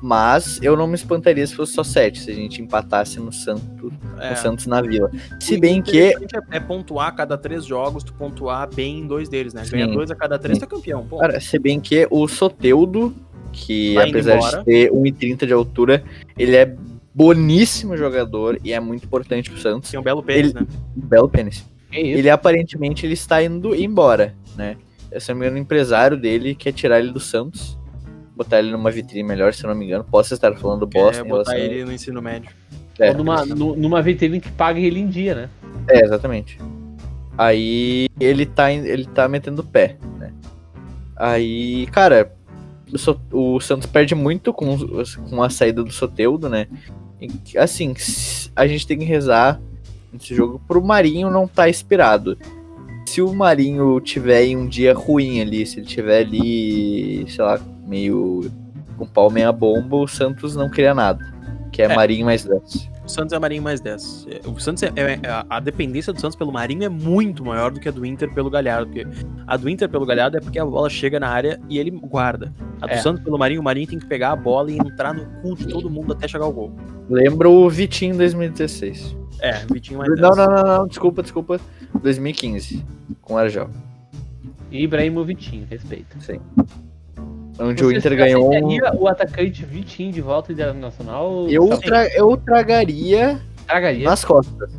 Mas 0.02 0.58
eu 0.60 0.76
não 0.76 0.88
me 0.88 0.94
espantaria 0.96 1.46
se 1.46 1.54
fosse 1.54 1.74
só 1.74 1.84
sete, 1.84 2.18
se 2.20 2.30
a 2.30 2.34
gente 2.34 2.60
empatasse 2.60 3.20
no 3.20 3.32
Santos, 3.32 3.92
É. 4.18 4.30
no 4.30 4.36
Santos 4.36 4.66
na 4.66 4.82
Vila. 4.82 5.08
Se 5.38 5.56
bem 5.58 5.80
que. 5.80 6.08
interessante 6.10 6.46
É, 6.50 6.56
é 6.56 6.60
pontuar 6.60 7.06
a 7.08 7.12
cada 7.12 7.38
três 7.38 7.64
jogos, 7.64 8.02
tu 8.02 8.12
pontuar 8.14 8.68
bem 8.74 8.98
em 8.98 9.06
dois 9.06 9.28
deles, 9.28 9.54
né? 9.54 9.62
Ganha 9.70 9.86
dois 9.86 10.10
a 10.10 10.16
cada 10.16 10.38
três, 10.40 10.58
tu 10.58 10.64
é 10.64 10.66
campeão. 10.66 11.06
Pô. 11.06 11.18
Cara, 11.18 11.40
se 11.40 11.56
bem 11.58 11.78
que 11.80 12.06
o 12.10 12.26
Soteudo, 12.26 13.14
que 13.52 13.92
indo 13.92 14.00
apesar 14.00 14.38
de 14.58 14.64
ter 14.64 14.90
1,30 14.90 15.46
de 15.46 15.52
altura, 15.52 16.02
ele 16.36 16.56
é 16.56 16.74
boníssimo 17.14 17.96
jogador 17.96 18.58
e 18.64 18.72
é 18.72 18.80
muito 18.80 19.04
importante 19.04 19.50
pro 19.50 19.60
Santos. 19.60 19.90
Tem 19.90 20.00
um 20.00 20.02
belo 20.02 20.22
pênis, 20.22 20.50
Ele- 20.50 20.60
né? 20.60 20.66
Belo 20.96 21.28
pênis. 21.28 21.58
Isso? 21.92 22.18
Ele 22.18 22.28
aparentemente 22.30 23.06
ele 23.06 23.12
está 23.14 23.40
indo 23.42 23.72
embora, 23.74 24.34
né? 24.56 24.76
Se 25.20 25.30
eu 25.30 25.34
não 25.34 25.40
me 25.40 25.46
engano, 25.46 25.58
o 25.58 25.62
empresário 25.62 26.16
dele 26.16 26.54
quer 26.54 26.72
tirar 26.72 26.98
ele 26.98 27.12
do 27.12 27.20
Santos, 27.20 27.78
botar 28.36 28.58
ele 28.58 28.70
numa 28.70 28.90
vitrine 28.90 29.22
melhor, 29.22 29.52
se 29.52 29.64
eu 29.64 29.68
não 29.68 29.76
me 29.76 29.84
engano. 29.84 30.04
Posso 30.04 30.34
estar 30.34 30.54
falando 30.56 30.86
bosta 30.86 31.22
é, 31.22 31.24
botar 31.24 31.52
relação... 31.52 31.54
ele 31.56 31.84
no 31.84 31.92
ensino 31.92 32.20
médio. 32.22 32.50
É, 32.98 33.10
Ou 33.10 33.16
numa, 33.16 33.44
nu- 33.46 33.76
numa 33.76 34.02
vitrine 34.02 34.40
que 34.40 34.50
paga 34.50 34.78
ele 34.78 35.00
em 35.00 35.08
dia, 35.08 35.34
né? 35.34 35.50
é, 35.88 36.04
exatamente. 36.04 36.58
Aí 37.36 38.08
ele 38.20 38.44
tá, 38.44 38.70
ele 38.72 39.06
tá 39.06 39.28
metendo 39.28 39.62
o 39.62 39.64
pé, 39.64 39.96
né? 40.18 40.32
Aí, 41.16 41.86
cara, 41.86 42.32
o, 43.32 43.54
o 43.54 43.60
Santos 43.60 43.86
perde 43.86 44.14
muito 44.14 44.52
com, 44.52 44.76
com 45.30 45.42
a 45.42 45.48
saída 45.48 45.82
do 45.82 45.92
Soteudo, 45.92 46.48
né? 46.48 46.66
E, 47.20 47.56
assim, 47.56 47.94
a 48.54 48.66
gente 48.66 48.86
tem 48.86 48.98
que 48.98 49.04
rezar 49.04 49.60
nesse 50.12 50.34
jogo 50.34 50.60
pro 50.66 50.84
Marinho 50.84 51.30
não 51.30 51.48
tá 51.48 51.68
inspirado. 51.68 52.36
Se 53.12 53.20
o 53.20 53.30
Marinho 53.34 54.00
tiver 54.00 54.42
em 54.44 54.56
um 54.56 54.66
dia 54.66 54.94
ruim 54.94 55.42
ali, 55.42 55.66
se 55.66 55.80
ele 55.80 55.86
tiver 55.86 56.20
ali, 56.20 57.26
sei 57.28 57.44
lá, 57.44 57.60
meio 57.86 58.50
com 58.96 59.04
pau 59.04 59.30
meia 59.30 59.52
bomba, 59.52 59.96
o 59.96 60.08
Santos 60.08 60.56
não 60.56 60.70
cria 60.70 60.94
nada. 60.94 61.22
Que 61.70 61.82
é, 61.82 61.84
É. 61.84 61.94
Marinho 61.94 62.24
mais 62.24 62.42
10. 62.42 62.88
O 63.12 63.14
Santos 63.14 63.34
é 63.34 63.38
Marinho 63.38 63.62
mais 63.62 63.78
10. 63.78 64.26
É, 64.30 64.48
O 64.48 64.58
Santos 64.58 64.82
é, 64.82 64.90
é- 64.96 65.28
a- 65.28 65.44
a 65.50 65.60
dependência 65.60 66.14
do 66.14 66.18
Santos 66.18 66.34
pelo 66.34 66.50
Marinho 66.50 66.82
é 66.84 66.88
muito 66.88 67.44
maior 67.44 67.70
do 67.70 67.78
que 67.78 67.86
a 67.86 67.92
do 67.92 68.06
Inter 68.06 68.32
pelo 68.32 68.48
Galhardo. 68.48 68.86
Porque 68.90 69.06
a 69.46 69.54
do 69.58 69.68
Inter 69.68 69.86
pelo 69.86 70.06
Galhardo 70.06 70.38
é 70.38 70.40
porque 70.40 70.58
a 70.58 70.64
bola 70.64 70.88
chega 70.88 71.20
na 71.20 71.28
área 71.28 71.60
e 71.68 71.78
ele 71.78 71.90
guarda. 71.90 72.54
A 72.80 72.86
do 72.86 72.92
É. 72.94 72.96
Santos 72.96 73.22
pelo 73.22 73.36
Marinho, 73.38 73.60
o 73.60 73.64
Marinho 73.64 73.86
tem 73.86 73.98
que 73.98 74.06
pegar 74.06 74.32
a 74.32 74.36
bola 74.36 74.70
e 74.70 74.78
entrar 74.78 75.12
no 75.12 75.26
cu 75.42 75.54
de 75.54 75.66
todo 75.68 75.90
mundo 75.90 76.14
até 76.14 76.26
chegar 76.26 76.46
ao 76.46 76.52
gol. 76.54 76.72
Lembra 77.10 77.50
o 77.50 77.68
Vitinho 77.68 78.14
em 78.14 78.16
2016. 78.16 79.14
É, 79.40 79.58
Vitinho 79.70 79.98
mais 79.98 80.08
10. 80.14 80.20
Não, 80.22 80.30
não, 80.34 80.46
não, 80.46 80.78
não, 80.78 80.86
desculpa, 80.88 81.22
desculpa. 81.22 81.60
2015, 82.02 82.82
com 83.20 83.34
o 83.34 83.36
Argel. 83.36 83.68
E 84.70 84.82
Ibrahimo 84.84 85.22
Vitinho, 85.22 85.66
Onde 87.58 87.84
o 87.84 87.88
Você 87.90 87.96
Inter 87.98 88.16
ganhou 88.16 88.50
o 88.98 89.08
atacante 89.08 89.64
Vitinho 89.64 90.12
de 90.12 90.20
volta 90.20 90.52
internacional? 90.52 91.46
Eu, 91.48 91.66
Não, 91.66 91.78
tra... 91.78 92.06
eu 92.16 92.36
tragaria 92.36 93.40
tragaria. 93.66 94.04
nas 94.04 94.24
costas. 94.24 94.70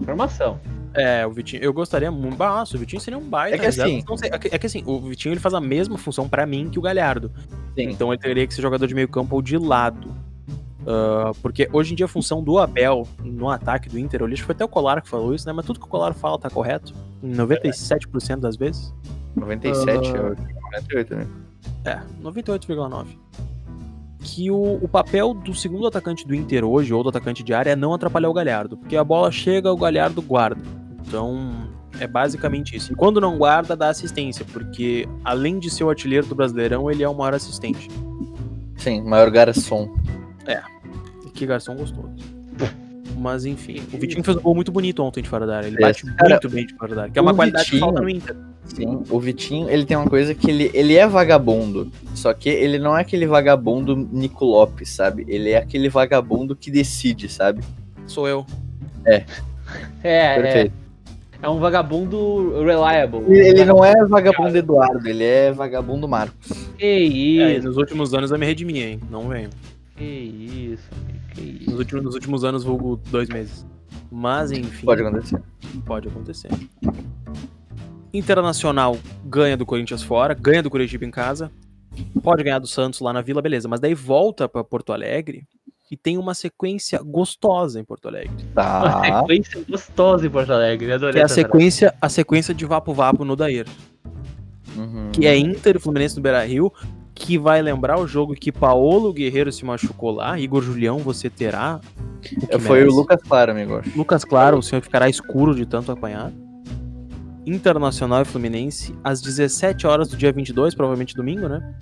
Informação. 0.00 0.58
É, 0.94 1.26
o 1.26 1.30
Vitinho, 1.30 1.62
eu 1.62 1.72
gostaria 1.72 2.10
muito. 2.10 2.38
Nossa, 2.38 2.76
o 2.76 2.80
Vitinho 2.80 3.00
seria 3.00 3.18
um 3.18 3.22
baita. 3.28 3.56
É 3.56 3.58
que 3.58 3.66
assim- 3.66 4.02
é, 4.22 4.38
que, 4.38 4.54
é 4.54 4.58
que 4.58 4.66
assim, 4.66 4.82
o 4.86 5.00
Vitinho 5.00 5.32
ele 5.32 5.40
faz 5.40 5.54
a 5.54 5.60
mesma 5.60 5.98
função 5.98 6.28
pra 6.28 6.46
mim 6.46 6.68
que 6.70 6.78
o 6.78 6.82
Galhardo. 6.82 7.30
Sim. 7.76 7.90
Então 7.90 8.12
ele 8.12 8.20
teria 8.20 8.46
que 8.46 8.54
ser 8.54 8.62
jogador 8.62 8.86
de 8.86 8.94
meio 8.94 9.08
campo 9.08 9.34
ou 9.36 9.42
de 9.42 9.58
lado. 9.58 10.14
Ah, 10.86 11.32
porque 11.42 11.68
hoje 11.72 11.92
em 11.92 11.96
dia 11.96 12.06
a 12.06 12.08
função 12.08 12.42
do 12.42 12.58
Abel 12.58 13.06
no 13.22 13.50
ataque 13.50 13.88
do 13.88 13.98
Inter, 13.98 14.22
eu 14.22 14.26
li, 14.26 14.32
acho 14.34 14.42
que 14.42 14.46
foi 14.46 14.54
até 14.54 14.64
o 14.64 14.68
Colar 14.68 15.02
que 15.02 15.08
falou 15.08 15.34
isso, 15.34 15.46
né? 15.46 15.52
Mas 15.52 15.66
tudo 15.66 15.78
que 15.78 15.84
o 15.86 15.88
Colar 15.88 16.14
fala 16.14 16.38
tá 16.38 16.48
correto. 16.48 16.94
Em 17.22 17.32
97% 17.34 18.36
das 18.40 18.56
vezes. 18.56 18.94
97, 19.36 20.08
Ah. 20.10 20.16
eu... 20.16 20.36
98, 20.72 21.14
né? 21.16 21.26
É, 21.84 21.98
98,9. 22.22 23.06
Que 24.20 24.50
o, 24.50 24.74
o 24.82 24.88
papel 24.88 25.32
do 25.32 25.54
segundo 25.54 25.86
atacante 25.86 26.26
do 26.26 26.34
Inter 26.34 26.64
hoje, 26.64 26.92
ou 26.92 27.02
do 27.02 27.08
atacante 27.08 27.42
de 27.42 27.54
área, 27.54 27.70
é 27.70 27.76
não 27.76 27.94
atrapalhar 27.94 28.28
o 28.28 28.32
Galhardo. 28.34 28.76
Porque 28.76 28.96
a 28.96 29.04
bola 29.04 29.30
chega, 29.30 29.72
o 29.72 29.76
Galhardo 29.76 30.20
guarda. 30.20 30.60
Então, 31.06 31.68
é 32.00 32.06
basicamente 32.06 32.76
isso. 32.76 32.92
E 32.92 32.96
quando 32.96 33.20
não 33.20 33.38
guarda, 33.38 33.76
dá 33.76 33.88
assistência. 33.88 34.44
Porque, 34.52 35.08
além 35.24 35.58
de 35.58 35.70
ser 35.70 35.84
o 35.84 35.88
artilheiro 35.90 36.26
do 36.26 36.34
Brasileirão, 36.34 36.90
ele 36.90 37.02
é 37.02 37.08
o 37.08 37.14
maior 37.14 37.34
assistente. 37.34 37.88
Sim, 38.76 39.02
maior 39.02 39.30
garçom. 39.30 39.94
E 41.26 41.30
que 41.30 41.46
garçom 41.46 41.76
gostoso. 41.76 42.10
Mas 43.16 43.44
enfim, 43.44 43.82
o 43.92 43.98
Vitinho 43.98 44.22
fez 44.22 44.36
um 44.36 44.40
gol 44.40 44.54
muito 44.54 44.70
bonito 44.70 45.02
ontem 45.02 45.22
de 45.22 45.28
fora 45.28 45.44
da 45.46 45.56
área. 45.56 45.66
Ele 45.66 45.76
É, 45.76 45.80
bate 45.80 46.04
cara, 46.14 46.30
muito 46.30 46.48
bem 46.50 46.66
de 46.66 46.74
fora 46.74 46.94
da 46.94 47.00
área. 47.02 47.12
Que 47.12 47.18
é 47.18 47.22
uma 47.22 47.34
qualidade 47.34 47.64
que 47.64 47.70
Vitinho- 47.72 47.86
falta 47.92 48.00
no 48.00 48.08
Inter. 48.08 48.36
Sim, 48.74 49.02
o 49.10 49.18
Vitinho, 49.18 49.68
ele 49.68 49.84
tem 49.84 49.96
uma 49.96 50.08
coisa 50.08 50.34
que 50.34 50.50
ele, 50.50 50.70
ele 50.74 50.94
é 50.94 51.06
vagabundo. 51.06 51.90
Só 52.14 52.32
que 52.32 52.48
ele 52.48 52.78
não 52.78 52.96
é 52.96 53.00
aquele 53.00 53.26
vagabundo 53.26 53.96
Nico 53.96 54.44
Lopes, 54.44 54.90
sabe? 54.90 55.24
Ele 55.28 55.50
é 55.50 55.56
aquele 55.58 55.88
vagabundo 55.88 56.54
que 56.54 56.70
decide, 56.70 57.28
sabe? 57.28 57.62
Sou 58.06 58.28
eu. 58.28 58.46
É, 59.04 59.24
é, 60.02 60.42
Perfeito. 60.42 60.72
é 61.42 61.48
um 61.48 61.58
vagabundo 61.58 62.62
reliable. 62.62 63.24
Ele, 63.28 63.48
ele 63.48 63.64
não 63.64 63.84
é 63.84 63.94
vagabundo 64.06 64.56
Eduardo, 64.56 65.08
ele 65.08 65.24
é 65.24 65.52
vagabundo 65.52 66.06
Marcos. 66.08 66.68
Que 66.76 67.40
É, 67.40 67.56
isso, 67.56 67.66
nos 67.66 67.76
últimos 67.76 68.14
anos 68.14 68.30
eu 68.30 68.38
me 68.38 68.46
redimi, 68.46 68.80
hein? 68.80 69.00
Não 69.10 69.28
venho. 69.28 69.50
que 69.96 70.04
isso, 70.04 70.88
que 71.34 71.40
isso. 71.40 71.70
Nos 71.70 71.78
últimos, 71.80 72.04
nos 72.04 72.14
últimos 72.14 72.44
anos, 72.44 72.64
vulgo 72.64 73.00
dois 73.10 73.28
meses. 73.28 73.66
Mas 74.10 74.50
enfim, 74.52 74.86
Pode 74.86 75.02
acontecer. 75.02 75.42
pode 75.84 76.08
acontecer. 76.08 76.48
Internacional 78.12 78.96
ganha 79.24 79.56
do 79.56 79.66
Corinthians 79.66 80.02
fora, 80.02 80.34
ganha 80.34 80.62
do 80.62 80.70
Curitiba 80.70 81.04
em 81.04 81.10
casa, 81.10 81.50
pode 82.22 82.42
ganhar 82.42 82.58
do 82.58 82.66
Santos 82.66 83.00
lá 83.00 83.12
na 83.12 83.20
Vila, 83.20 83.42
beleza. 83.42 83.68
Mas 83.68 83.80
daí 83.80 83.94
volta 83.94 84.48
pra 84.48 84.64
Porto 84.64 84.92
Alegre 84.92 85.44
e 85.90 85.96
tem 85.96 86.16
uma 86.18 86.34
sequência 86.34 87.00
gostosa 87.02 87.80
em 87.80 87.84
Porto 87.84 88.08
Alegre. 88.08 88.30
Uma 88.52 88.54
Tá. 88.54 89.02
sequência 89.20 89.64
gostosa 89.68 90.26
em 90.26 90.30
Porto 90.30 90.52
Alegre, 90.52 90.92
adorei 90.92 91.20
é 91.20 91.24
a 91.24 91.28
sequência, 91.28 91.94
a 92.00 92.08
sequência 92.08 92.54
de 92.54 92.64
Vapo 92.64 92.92
Vapo 92.94 93.24
no 93.24 93.36
Dair. 93.36 93.66
Uhum. 94.76 95.10
que 95.12 95.26
é 95.26 95.36
Inter 95.36 95.76
e 95.76 95.78
Fluminense 95.80 96.14
no 96.16 96.22
Beira 96.22 96.44
Rio, 96.44 96.72
que 97.14 97.36
vai 97.36 97.60
lembrar 97.60 97.98
o 97.98 98.06
jogo 98.06 98.34
que 98.34 98.52
Paolo 98.52 99.12
Guerreiro 99.12 99.50
se 99.50 99.64
machucou 99.64 100.12
lá. 100.12 100.38
Igor 100.38 100.62
Julião, 100.62 100.98
você 100.98 101.28
terá. 101.28 101.80
o 102.54 102.58
Foi 102.60 102.78
merece. 102.80 102.94
o 102.94 102.96
Lucas 103.00 103.20
Claro, 103.26 103.50
amigo. 103.52 103.82
Lucas 103.96 104.24
Claro, 104.24 104.58
o 104.58 104.62
senhor 104.62 104.80
ficará 104.82 105.08
escuro 105.08 105.52
de 105.54 105.66
tanto 105.66 105.90
apanhar. 105.90 106.30
Internacional 107.48 108.22
e 108.22 108.24
Fluminense, 108.24 108.94
às 109.02 109.20
17 109.20 109.86
horas 109.86 110.08
do 110.08 110.16
dia 110.16 110.32
22, 110.32 110.74
provavelmente 110.74 111.14
domingo, 111.14 111.48
né? 111.48 111.74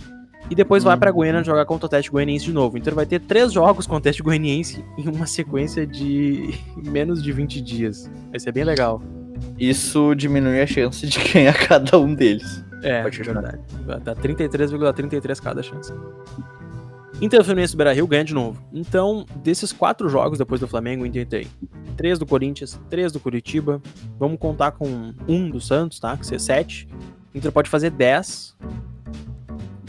E 0.48 0.54
depois 0.54 0.84
vai 0.84 0.94
Hum. 0.96 1.00
pra 1.00 1.10
Goiânia 1.10 1.42
jogar 1.42 1.64
contra 1.66 1.86
o 1.86 1.88
Atlético 1.88 2.14
Goianiense 2.14 2.44
de 2.44 2.52
novo. 2.52 2.76
O 2.76 2.78
Inter 2.78 2.94
vai 2.94 3.04
ter 3.04 3.18
três 3.20 3.52
jogos 3.52 3.84
contra 3.84 3.96
o 3.96 3.98
Atlético 3.98 4.28
Goianiense 4.28 4.84
em 4.96 5.08
uma 5.08 5.26
sequência 5.26 5.86
de 5.86 6.54
menos 6.88 7.22
de 7.22 7.32
20 7.32 7.60
dias. 7.60 8.10
Vai 8.30 8.38
ser 8.38 8.52
bem 8.52 8.62
legal. 8.64 9.02
Isso 9.58 10.14
diminui 10.14 10.60
a 10.60 10.66
chance 10.66 11.04
de 11.06 11.18
ganhar 11.32 11.52
cada 11.66 11.98
um 11.98 12.14
deles. 12.14 12.64
É, 12.82 13.02
Pode 13.02 13.20
é 13.20 13.24
verdade. 13.24 13.58
Dar 14.04 14.14
33,33 14.14 15.40
cada 15.42 15.62
chance. 15.62 15.92
Inter 17.20 17.42
Fluminense 17.42 17.72
e 17.74 17.76
Beira 17.76 17.92
Rio 17.94 18.06
ganha 18.06 18.22
de 18.24 18.34
novo. 18.34 18.62
Então, 18.72 19.24
desses 19.42 19.72
quatro 19.72 20.08
jogos 20.08 20.38
depois 20.38 20.60
do 20.60 20.68
Flamengo, 20.68 21.02
o 21.02 21.06
Inter 21.06 21.26
tem 21.26 21.46
três 21.96 22.18
do 22.18 22.26
Corinthians, 22.26 22.78
três 22.90 23.10
do 23.10 23.18
Curitiba. 23.18 23.80
Vamos 24.18 24.38
contar 24.38 24.72
com 24.72 25.12
um 25.28 25.50
do 25.50 25.60
Santos, 25.60 25.98
tá? 26.00 26.16
Que 26.16 26.26
ser 26.26 26.40
sete. 26.40 26.88
O 27.34 27.38
Inter 27.38 27.52
pode 27.52 27.68
fazer 27.68 27.90
10 27.90 28.56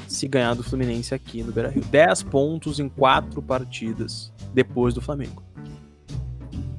se 0.07 0.27
ganhar 0.27 0.53
do 0.53 0.63
Fluminense 0.63 1.13
aqui 1.13 1.43
no 1.43 1.51
Beira 1.51 1.69
Rio. 1.69 1.83
10 1.83 2.23
pontos 2.23 2.79
em 2.79 2.89
quatro 2.89 3.41
partidas 3.41 4.31
depois 4.53 4.93
do 4.93 5.01
Flamengo. 5.01 5.43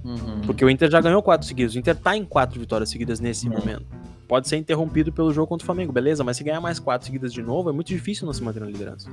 Uhum. 0.05 0.40
Porque 0.46 0.64
o 0.64 0.70
Inter 0.70 0.90
já 0.90 1.01
ganhou 1.01 1.22
quatro 1.22 1.46
seguidos. 1.46 1.74
O 1.74 1.78
Inter 1.78 1.94
tá 1.96 2.16
em 2.16 2.24
quatro 2.24 2.59
vitórias 2.59 2.88
seguidas 2.90 3.20
nesse 3.20 3.49
Uhum. 3.49 3.59
momento. 3.59 3.86
Pode 4.26 4.46
ser 4.49 4.57
interrompido 4.59 5.11
pelo 5.12 5.32
jogo 5.32 5.46
contra 5.46 5.64
o 5.64 5.66
Flamengo, 5.66 5.92
beleza? 5.92 6.22
Mas 6.22 6.36
se 6.36 6.44
ganhar 6.44 6.61
mais 6.61 6.78
quatro 6.78 7.07
seguidas 7.07 7.32
de 7.32 7.42
novo, 7.42 7.70
é 7.70 7.72
muito 7.72 7.88
difícil 7.88 8.26
não 8.26 8.32
se 8.32 8.42
manter 8.42 8.61
na 8.61 8.66
liderança. 8.66 9.11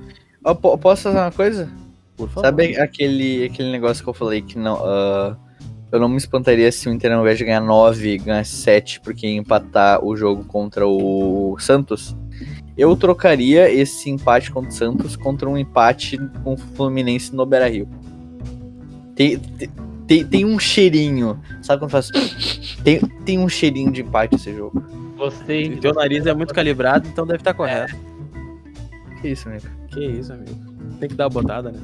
Po- 0.62 0.78
posso 0.78 1.04
fazer 1.04 1.18
uma 1.18 1.32
coisa? 1.32 1.70
Por 2.18 2.28
favor. 2.30 2.46
Sabe 2.48 2.78
aquele, 2.78 3.46
aquele 3.46 3.72
negócio 3.72 4.04
que 4.04 4.10
eu 4.10 4.14
falei 4.14 4.42
que 4.42 4.58
não. 4.58 4.78
ah, 4.84 5.38
eu 5.92 6.00
não 6.00 6.10
me 6.10 6.18
espantaria 6.18 6.72
se 6.72 6.90
o 6.90 6.92
Inter, 6.92 7.12
ao 7.12 7.22
invés 7.22 7.38
de 7.38 7.46
ganhar 7.46 7.62
9, 7.62 8.18
ganhar 8.18 8.46
7, 8.46 9.00
porque 9.02 9.28
ia 9.28 9.38
empatar 9.38 10.04
o 10.04 10.16
jogo 10.16 10.44
contra 10.44 10.88
o 10.88 11.56
Santos. 11.60 12.16
Eu 12.78 12.96
trocaria 12.96 13.72
esse 13.72 14.10
empate 14.10 14.52
contra 14.52 14.70
o 14.70 14.74
Santos 14.74 15.16
contra 15.16 15.50
um 15.50 15.58
empate 15.58 16.18
com 16.44 16.54
o 16.54 16.58
Fluminense 16.58 17.34
no 17.34 17.46
Beira 17.46 17.70
Rio. 17.70 17.88
Tem, 19.16 19.40
tem, 19.40 19.70
tem, 20.06 20.26
tem 20.26 20.46
um 20.46 20.60
cheirinho. 20.60 21.40
Sabe 21.62 21.80
quando 21.80 21.92
faz. 21.92 22.12
Tem, 22.84 23.00
tem 23.24 23.40
um 23.40 23.48
cheirinho 23.48 23.92
de 23.92 24.02
empate 24.02 24.36
esse 24.36 24.54
jogo. 24.54 24.84
Gostei. 25.18 25.74
O 25.74 25.80
teu 25.80 25.94
nariz 25.94 26.26
é 26.26 26.34
muito 26.34 26.54
calibrado, 26.54 27.08
então 27.08 27.26
deve 27.26 27.40
estar 27.40 27.54
correto. 27.54 27.96
Que 29.22 29.30
isso, 29.30 29.48
amigo? 29.48 29.66
Que 29.88 30.06
isso, 30.06 30.34
amigo. 30.34 30.54
Tem 31.00 31.08
que 31.08 31.16
dar 31.16 31.26
a 31.26 31.30
botada, 31.30 31.72
né? 31.72 31.80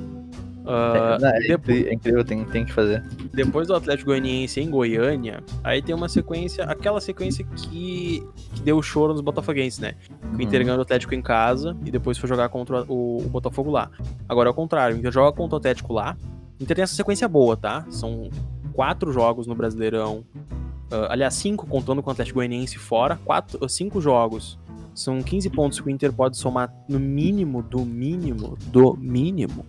Ah, 0.65 1.17
é, 1.21 1.45
é 1.45 1.47
depois, 1.49 1.87
é 1.87 1.93
incrível, 1.93 2.23
tem, 2.23 2.45
tem 2.45 2.65
que 2.65 2.71
fazer. 2.71 3.03
depois 3.33 3.67
do 3.67 3.75
Atlético 3.75 4.11
Goianiense 4.11 4.59
em 4.59 4.69
Goiânia, 4.69 5.43
aí 5.63 5.81
tem 5.81 5.95
uma 5.95 6.07
sequência, 6.07 6.63
aquela 6.65 7.01
sequência 7.01 7.43
que, 7.43 8.23
que 8.53 8.61
deu 8.61 8.81
choro 8.81 9.13
nos 9.13 9.21
botafoguenses, 9.21 9.79
né? 9.79 9.93
O 10.37 10.41
Inter 10.41 10.59
Uhum. 10.61 10.65
ganhou 10.65 10.79
o 10.79 10.81
Atlético 10.81 11.15
em 11.15 11.21
casa 11.21 11.75
e 11.85 11.91
depois 11.91 12.17
foi 12.17 12.29
jogar 12.29 12.49
contra 12.49 12.83
o, 12.83 13.17
o 13.17 13.29
Botafogo 13.29 13.71
lá. 13.71 13.89
Agora 14.29 14.49
é 14.49 14.51
o 14.51 14.53
contrário, 14.53 14.95
o 14.95 14.99
Inter 14.99 15.11
joga 15.11 15.35
contra 15.35 15.55
o 15.55 15.57
Atlético 15.57 15.93
lá. 15.93 16.15
O 16.59 16.63
Inter 16.63 16.75
tem 16.75 16.83
essa 16.83 16.95
sequência 16.95 17.27
boa, 17.27 17.57
tá? 17.57 17.85
São 17.89 18.29
quatro 18.73 19.11
jogos 19.11 19.47
no 19.47 19.55
Brasileirão. 19.55 20.23
Ah, 20.91 21.07
aliás, 21.11 21.33
cinco 21.33 21.65
contando 21.65 22.03
com 22.03 22.09
o 22.09 22.13
Atlético 22.13 22.35
Goianiense 22.37 22.77
fora. 22.77 23.17
Quatro, 23.25 23.67
cinco 23.67 23.99
jogos. 23.99 24.59
São 24.93 25.21
15 25.21 25.49
pontos 25.51 25.79
que 25.79 25.87
o 25.87 25.89
Inter 25.89 26.11
pode 26.11 26.35
somar 26.37 26.71
no 26.87 26.99
mínimo, 26.99 27.63
do 27.63 27.85
mínimo, 27.85 28.57
do 28.67 28.93
mínimo, 28.97 29.65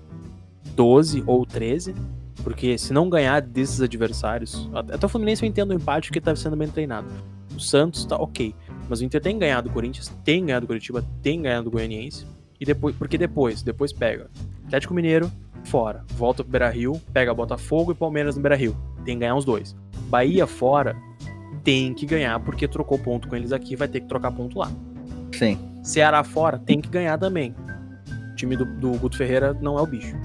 12 0.74 1.22
ou 1.26 1.44
13. 1.46 1.94
Porque 2.42 2.76
se 2.76 2.92
não 2.92 3.08
ganhar 3.08 3.40
desses 3.40 3.80
adversários. 3.80 4.68
Até 4.74 5.06
o 5.06 5.08
Fluminense 5.08 5.44
eu 5.44 5.48
entendo 5.48 5.70
o 5.70 5.74
empate 5.74 6.08
porque 6.08 6.20
tá 6.20 6.34
sendo 6.34 6.56
bem 6.56 6.68
treinado. 6.68 7.06
O 7.54 7.60
Santos 7.60 8.04
tá 8.04 8.16
ok. 8.16 8.54
Mas 8.88 9.00
o 9.00 9.04
Inter 9.04 9.20
tem 9.20 9.38
ganhado 9.38 9.68
o 9.68 9.72
Corinthians, 9.72 10.08
tem 10.24 10.44
ganhado 10.44 10.64
o 10.64 10.66
Curitiba, 10.66 11.04
tem 11.22 11.40
ganhado 11.42 11.68
o 11.68 11.70
Goianiense. 11.70 12.26
E 12.60 12.64
depois, 12.64 12.94
porque 12.96 13.16
depois, 13.16 13.62
depois 13.62 13.92
pega 13.92 14.30
Atlético 14.66 14.94
Mineiro, 14.94 15.30
fora. 15.64 16.04
Volta 16.16 16.42
pro 16.42 16.50
Beira 16.50 16.70
Rio, 16.70 17.00
pega 17.12 17.32
Botafogo 17.34 17.92
e 17.92 17.94
Palmeiras 17.94 18.36
no 18.36 18.42
Beira 18.42 18.56
Rio. 18.56 18.76
Tem 19.04 19.16
que 19.16 19.20
ganhar 19.20 19.36
os 19.36 19.44
dois. 19.44 19.76
Bahia 20.08 20.46
fora, 20.46 20.96
tem 21.64 21.94
que 21.94 22.06
ganhar, 22.06 22.38
porque 22.40 22.66
trocou 22.66 22.98
ponto 22.98 23.28
com 23.28 23.36
eles 23.36 23.52
aqui, 23.52 23.76
vai 23.76 23.88
ter 23.88 24.00
que 24.00 24.06
trocar 24.06 24.32
ponto 24.32 24.58
lá. 24.58 24.70
Sim. 25.32 25.58
Ceará 25.82 26.22
fora, 26.22 26.58
tem 26.58 26.80
que 26.80 26.88
ganhar 26.88 27.18
também. 27.18 27.54
O 28.32 28.34
time 28.36 28.56
do, 28.56 28.64
do 28.64 28.92
Guto 28.98 29.16
Ferreira 29.16 29.54
não 29.60 29.78
é 29.78 29.82
o 29.82 29.86
bicho. 29.86 30.16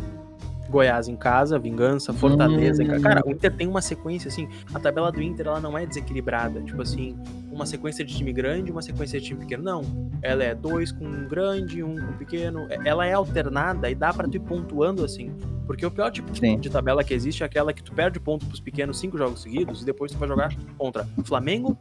Goiás 0.70 1.07
em 1.07 1.15
casa, 1.15 1.57
Vingança, 1.57 2.13
Fortaleza 2.13 2.84
em 2.84 2.88
casa. 2.88 3.01
Cara, 3.01 3.24
o 3.26 3.32
Inter 3.32 3.53
tem 3.55 3.68
uma 3.68 3.82
sequência 3.82 4.28
assim. 4.28 4.47
A 4.74 4.80
tabela 4.80 5.11
do 5.11 5.22
Inter 5.22 5.47
ela 5.47 5.59
não 5.59 5.78
é 5.78 5.86
desequilibrada. 5.86 6.61
Tipo 6.61 6.82
assim, 6.82 7.18
uma 7.51 7.65
sequência 7.65 8.03
de 8.03 8.15
time 8.15 8.34
grande, 8.34 8.72
uma 8.72 8.82
sequência 8.82 9.20
de 9.20 9.26
time 9.28 9.39
pequeno. 9.39 9.63
Não. 9.63 9.82
Ela 10.22 10.43
é 10.43 10.55
dois 10.55 10.91
com 10.91 11.05
um 11.05 11.28
grande, 11.28 11.82
um 11.84 11.95
com 11.95 12.13
pequeno. 12.18 12.68
É- 12.70 12.80
Ela 12.86 13.05
é 13.05 13.13
alternada 13.13 13.89
e 13.89 13.95
dá 13.95 14.13
pra 14.13 14.28
tu 14.28 14.36
ir 14.36 14.39
pontuando 14.41 15.03
assim. 15.03 15.32
Porque 15.65 15.86
o 15.86 15.91
pior 15.91 16.09
tipo 16.11 16.32
de, 16.32 16.39
Sim. 16.39 16.57
de 16.59 16.70
tabela 16.70 17.03
que 17.03 17.13
existe 17.13 17.43
é 17.43 17.45
aquela 17.45 17.74
que 17.74 17.84
tu 17.84 17.91
perde 17.91 18.20
ponto 18.22 18.45
pros 18.45 18.59
pequenos 18.61 18.99
cinco 18.99 19.18
jogos 19.18 19.41
seguidos 19.41 19.82
e 19.82 19.86
depois 19.86 20.11
tu 20.13 20.18
vai 20.18 20.28
jogar 20.30 20.49
contra 20.78 21.05
Flamengo, 21.26 21.78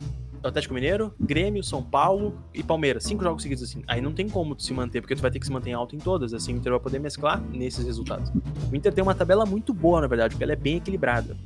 Atlético 0.48 0.74
Mineiro, 0.74 1.14
Grêmio, 1.20 1.62
São 1.62 1.82
Paulo 1.82 2.38
e 2.52 2.62
Palmeiras. 2.62 3.04
Cinco 3.04 3.22
jogos 3.22 3.42
seguidos 3.42 3.64
assim. 3.64 3.82
Aí 3.86 4.00
não 4.00 4.12
tem 4.12 4.28
como 4.28 4.58
se 4.58 4.72
manter, 4.72 5.00
porque 5.00 5.14
tu 5.14 5.22
vai 5.22 5.30
ter 5.30 5.38
que 5.38 5.46
se 5.46 5.52
manter 5.52 5.72
alto 5.72 5.94
em 5.94 5.98
todas. 5.98 6.32
Assim, 6.32 6.54
o 6.54 6.56
Inter 6.56 6.72
vai 6.72 6.80
poder 6.80 6.98
mesclar 6.98 7.40
nesses 7.50 7.84
resultados. 7.84 8.30
O 8.70 8.76
Inter 8.76 8.92
tem 8.92 9.02
uma 9.02 9.14
tabela 9.14 9.44
muito 9.44 9.72
boa, 9.72 10.00
na 10.00 10.06
verdade, 10.06 10.34
porque 10.34 10.44
ela 10.44 10.52
é 10.52 10.56
bem 10.56 10.76
equilibrada. 10.76 11.36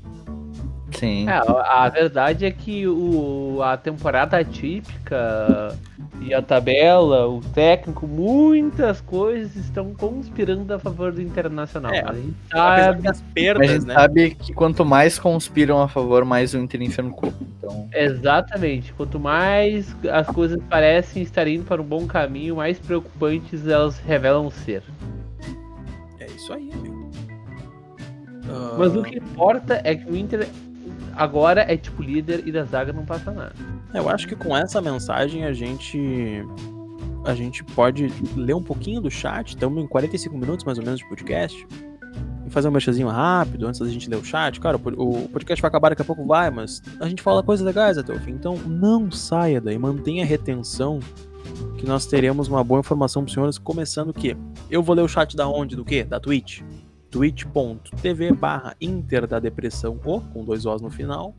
Sim. 0.92 1.28
É, 1.28 1.32
a 1.32 1.84
a 1.84 1.88
verdade 1.88 2.44
é 2.44 2.50
que 2.50 2.86
o, 2.86 3.60
a 3.62 3.76
temporada 3.76 4.38
atípica 4.38 5.76
e 6.20 6.34
a 6.34 6.42
tabela, 6.42 7.26
o 7.28 7.40
técnico, 7.40 8.06
muitas 8.06 9.00
coisas 9.00 9.56
estão 9.56 9.94
conspirando 9.94 10.72
a 10.74 10.78
favor 10.78 11.12
do 11.12 11.22
Internacional. 11.22 11.92
É, 11.92 12.04
a 12.04 12.12
gente 12.12 12.34
sabe, 12.50 13.02
das 13.02 13.20
Mas 13.20 13.30
a 13.30 13.34
perdas, 13.34 13.70
gente 13.70 13.86
né? 13.86 13.94
sabe 13.94 14.30
que 14.34 14.52
quanto 14.52 14.84
mais 14.84 15.18
conspiram 15.18 15.80
a 15.80 15.88
favor, 15.88 16.24
mais 16.24 16.52
o 16.52 16.58
Inter 16.58 16.82
enfia 16.82 17.02
no 17.04 17.10
cu. 17.10 17.32
Então, 17.58 17.88
exatamente. 17.94 18.92
Quanto 18.92 19.18
mais 19.18 19.94
as 20.10 20.26
coisas 20.26 20.60
parecem 20.68 21.22
estar 21.22 21.46
indo 21.48 21.64
para 21.64 21.80
um 21.80 21.84
bom 21.84 22.06
caminho, 22.06 22.56
mais 22.56 22.78
preocupantes 22.78 23.66
elas 23.66 23.98
revelam 23.98 24.50
ser. 24.50 24.82
É 26.18 26.26
isso 26.26 26.52
aí, 26.52 26.70
amigo. 26.72 27.10
Ah, 28.48 28.74
Mas 28.78 28.94
o 28.94 29.02
que 29.02 29.18
importa 29.18 29.80
é 29.84 29.94
que 29.94 30.10
o 30.10 30.16
Inter 30.16 30.46
agora 31.14 31.62
é 31.62 31.76
tipo 31.76 32.02
líder 32.02 32.46
e 32.46 32.52
da 32.52 32.64
zaga 32.64 32.92
não 32.92 33.04
passa 33.04 33.30
nada. 33.30 33.54
Eu 33.94 34.08
acho 34.08 34.26
que 34.26 34.36
com 34.36 34.56
essa 34.56 34.80
mensagem 34.80 35.44
a 35.44 35.52
gente 35.52 36.44
a 37.24 37.34
gente 37.34 37.62
pode 37.62 38.08
ler 38.34 38.54
um 38.54 38.62
pouquinho 38.62 39.00
do 39.00 39.10
chat. 39.10 39.48
Estamos 39.48 39.82
em 39.82 39.86
45 39.86 40.36
minutos 40.36 40.64
mais 40.64 40.78
ou 40.78 40.84
menos 40.84 41.00
de 41.00 41.08
podcast. 41.08 41.66
E 42.46 42.50
fazer 42.50 42.68
um 42.68 42.72
mexazinho 42.72 43.08
rápido 43.08 43.66
antes 43.66 43.80
da 43.80 43.88
gente 43.88 44.08
ler 44.08 44.16
o 44.16 44.24
chat. 44.24 44.58
Cara, 44.58 44.76
o 44.76 45.28
podcast 45.28 45.60
vai 45.60 45.68
acabar 45.68 45.90
daqui 45.90 46.02
a 46.02 46.04
pouco, 46.04 46.26
vai, 46.26 46.50
mas 46.50 46.82
a 46.98 47.08
gente 47.08 47.22
fala 47.22 47.42
coisas 47.42 47.64
legais 47.64 47.98
até 47.98 48.12
o 48.12 48.18
fim. 48.18 48.32
Então 48.32 48.56
não 48.56 49.10
saia 49.10 49.60
daí, 49.60 49.78
mantenha 49.78 50.24
a 50.24 50.26
retenção 50.26 51.00
que 51.76 51.86
nós 51.86 52.06
teremos 52.06 52.48
uma 52.48 52.64
boa 52.64 52.80
informação 52.80 53.22
para 53.22 53.28
os 53.28 53.34
senhores. 53.34 53.58
Começando 53.58 54.10
o 54.10 54.14
quê? 54.14 54.36
Eu 54.70 54.82
vou 54.82 54.94
ler 54.94 55.02
o 55.02 55.08
chat 55.08 55.36
da 55.36 55.48
onde? 55.48 55.76
Do 55.76 55.84
quê? 55.84 56.04
Da 56.04 56.18
Twitch. 56.18 56.62
twitch.tv 57.10 58.32
barra 58.32 58.74
Inter 58.80 59.26
da 59.26 59.38
Depressão 59.38 59.98
O, 60.04 60.20
com 60.20 60.44
dois 60.44 60.66
Os 60.66 60.80
no 60.80 60.90
final. 60.90 61.34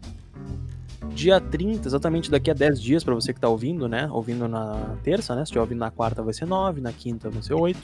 Dia 1.14 1.42
30, 1.42 1.88
exatamente 1.88 2.30
daqui 2.30 2.52
a 2.52 2.54
10 2.54 2.82
dias 2.82 3.04
para 3.04 3.16
você 3.16 3.34
que 3.34 3.40
tá 3.40 3.50
ouvindo, 3.50 3.88
né? 3.88 4.08
Ouvindo 4.12 4.48
na 4.48 4.96
terça, 5.04 5.34
né? 5.34 5.42
Se 5.42 5.46
estiver 5.46 5.62
ouvindo 5.62 5.80
na 5.80 5.90
quarta 5.90 6.22
vai 6.22 6.34
ser 6.34 6.46
9, 6.46 6.80
na 6.80 6.94
quinta 6.94 7.30
vai 7.30 7.42
ser 7.42 7.54
8. 7.54 7.80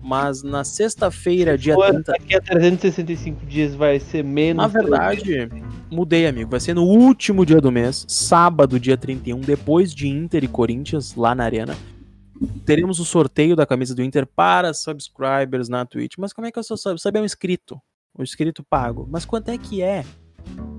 Mas 0.00 0.42
na 0.42 0.62
sexta-feira, 0.62 1.58
dia 1.58 1.74
Pô, 1.74 1.82
30, 1.82 2.12
Daqui 2.12 2.36
a 2.36 2.40
365 2.40 3.46
dias 3.46 3.74
vai 3.74 3.98
ser 3.98 4.22
menos. 4.22 4.62
na 4.62 4.68
verdade, 4.68 5.48
mudei, 5.90 6.26
amigo. 6.26 6.50
Vai 6.50 6.60
ser 6.60 6.74
no 6.74 6.84
último 6.84 7.44
dia 7.44 7.60
do 7.60 7.72
mês, 7.72 8.04
sábado, 8.06 8.78
dia 8.78 8.96
31, 8.96 9.40
depois 9.40 9.94
de 9.94 10.06
Inter 10.06 10.44
e 10.44 10.48
Corinthians, 10.48 11.16
lá 11.16 11.34
na 11.34 11.44
Arena. 11.44 11.74
Teremos 12.64 12.98
o 12.98 13.04
sorteio 13.04 13.54
da 13.54 13.66
camisa 13.66 13.94
do 13.94 14.02
Inter 14.02 14.26
para 14.26 14.72
subscribers 14.74 15.68
na 15.68 15.84
Twitch. 15.84 16.14
Mas 16.18 16.32
como 16.32 16.46
é 16.46 16.52
que 16.52 16.58
eu 16.58 16.64
sou 16.64 16.76
sub? 16.76 17.00
Sub 17.00 17.16
é 17.16 17.20
um 17.20 17.24
inscrito. 17.24 17.80
Um 18.18 18.22
inscrito 18.22 18.62
pago. 18.62 19.08
Mas 19.10 19.24
quanto 19.24 19.50
é 19.50 19.58
que 19.58 19.82
é? 19.82 20.04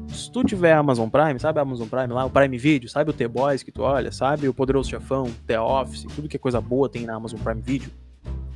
Se 0.08 0.32
tu 0.32 0.44
tiver 0.44 0.74
Amazon 0.74 1.10
Prime, 1.10 1.40
sabe 1.40 1.60
a 1.60 1.64
Amazon 1.64 1.88
Prime 1.88 2.08
lá, 2.08 2.26
o 2.26 2.30
Prime 2.30 2.58
Video, 2.58 2.88
sabe 2.88 3.10
o 3.10 3.14
T-Boys 3.14 3.64
que 3.64 3.72
tu 3.72 3.82
olha, 3.82 4.12
sabe 4.12 4.48
o 4.48 4.54
Poderoso 4.54 4.90
Chefão, 4.90 5.26
The 5.46 5.60
Office, 5.60 6.06
tudo 6.16 6.30
que 6.30 6.38
é 6.38 6.40
coisa 6.40 6.62
boa 6.62 6.88
tem 6.88 7.06
na 7.06 7.16
Amazon 7.16 7.40
Prime 7.40 7.62
Video, 7.62 7.90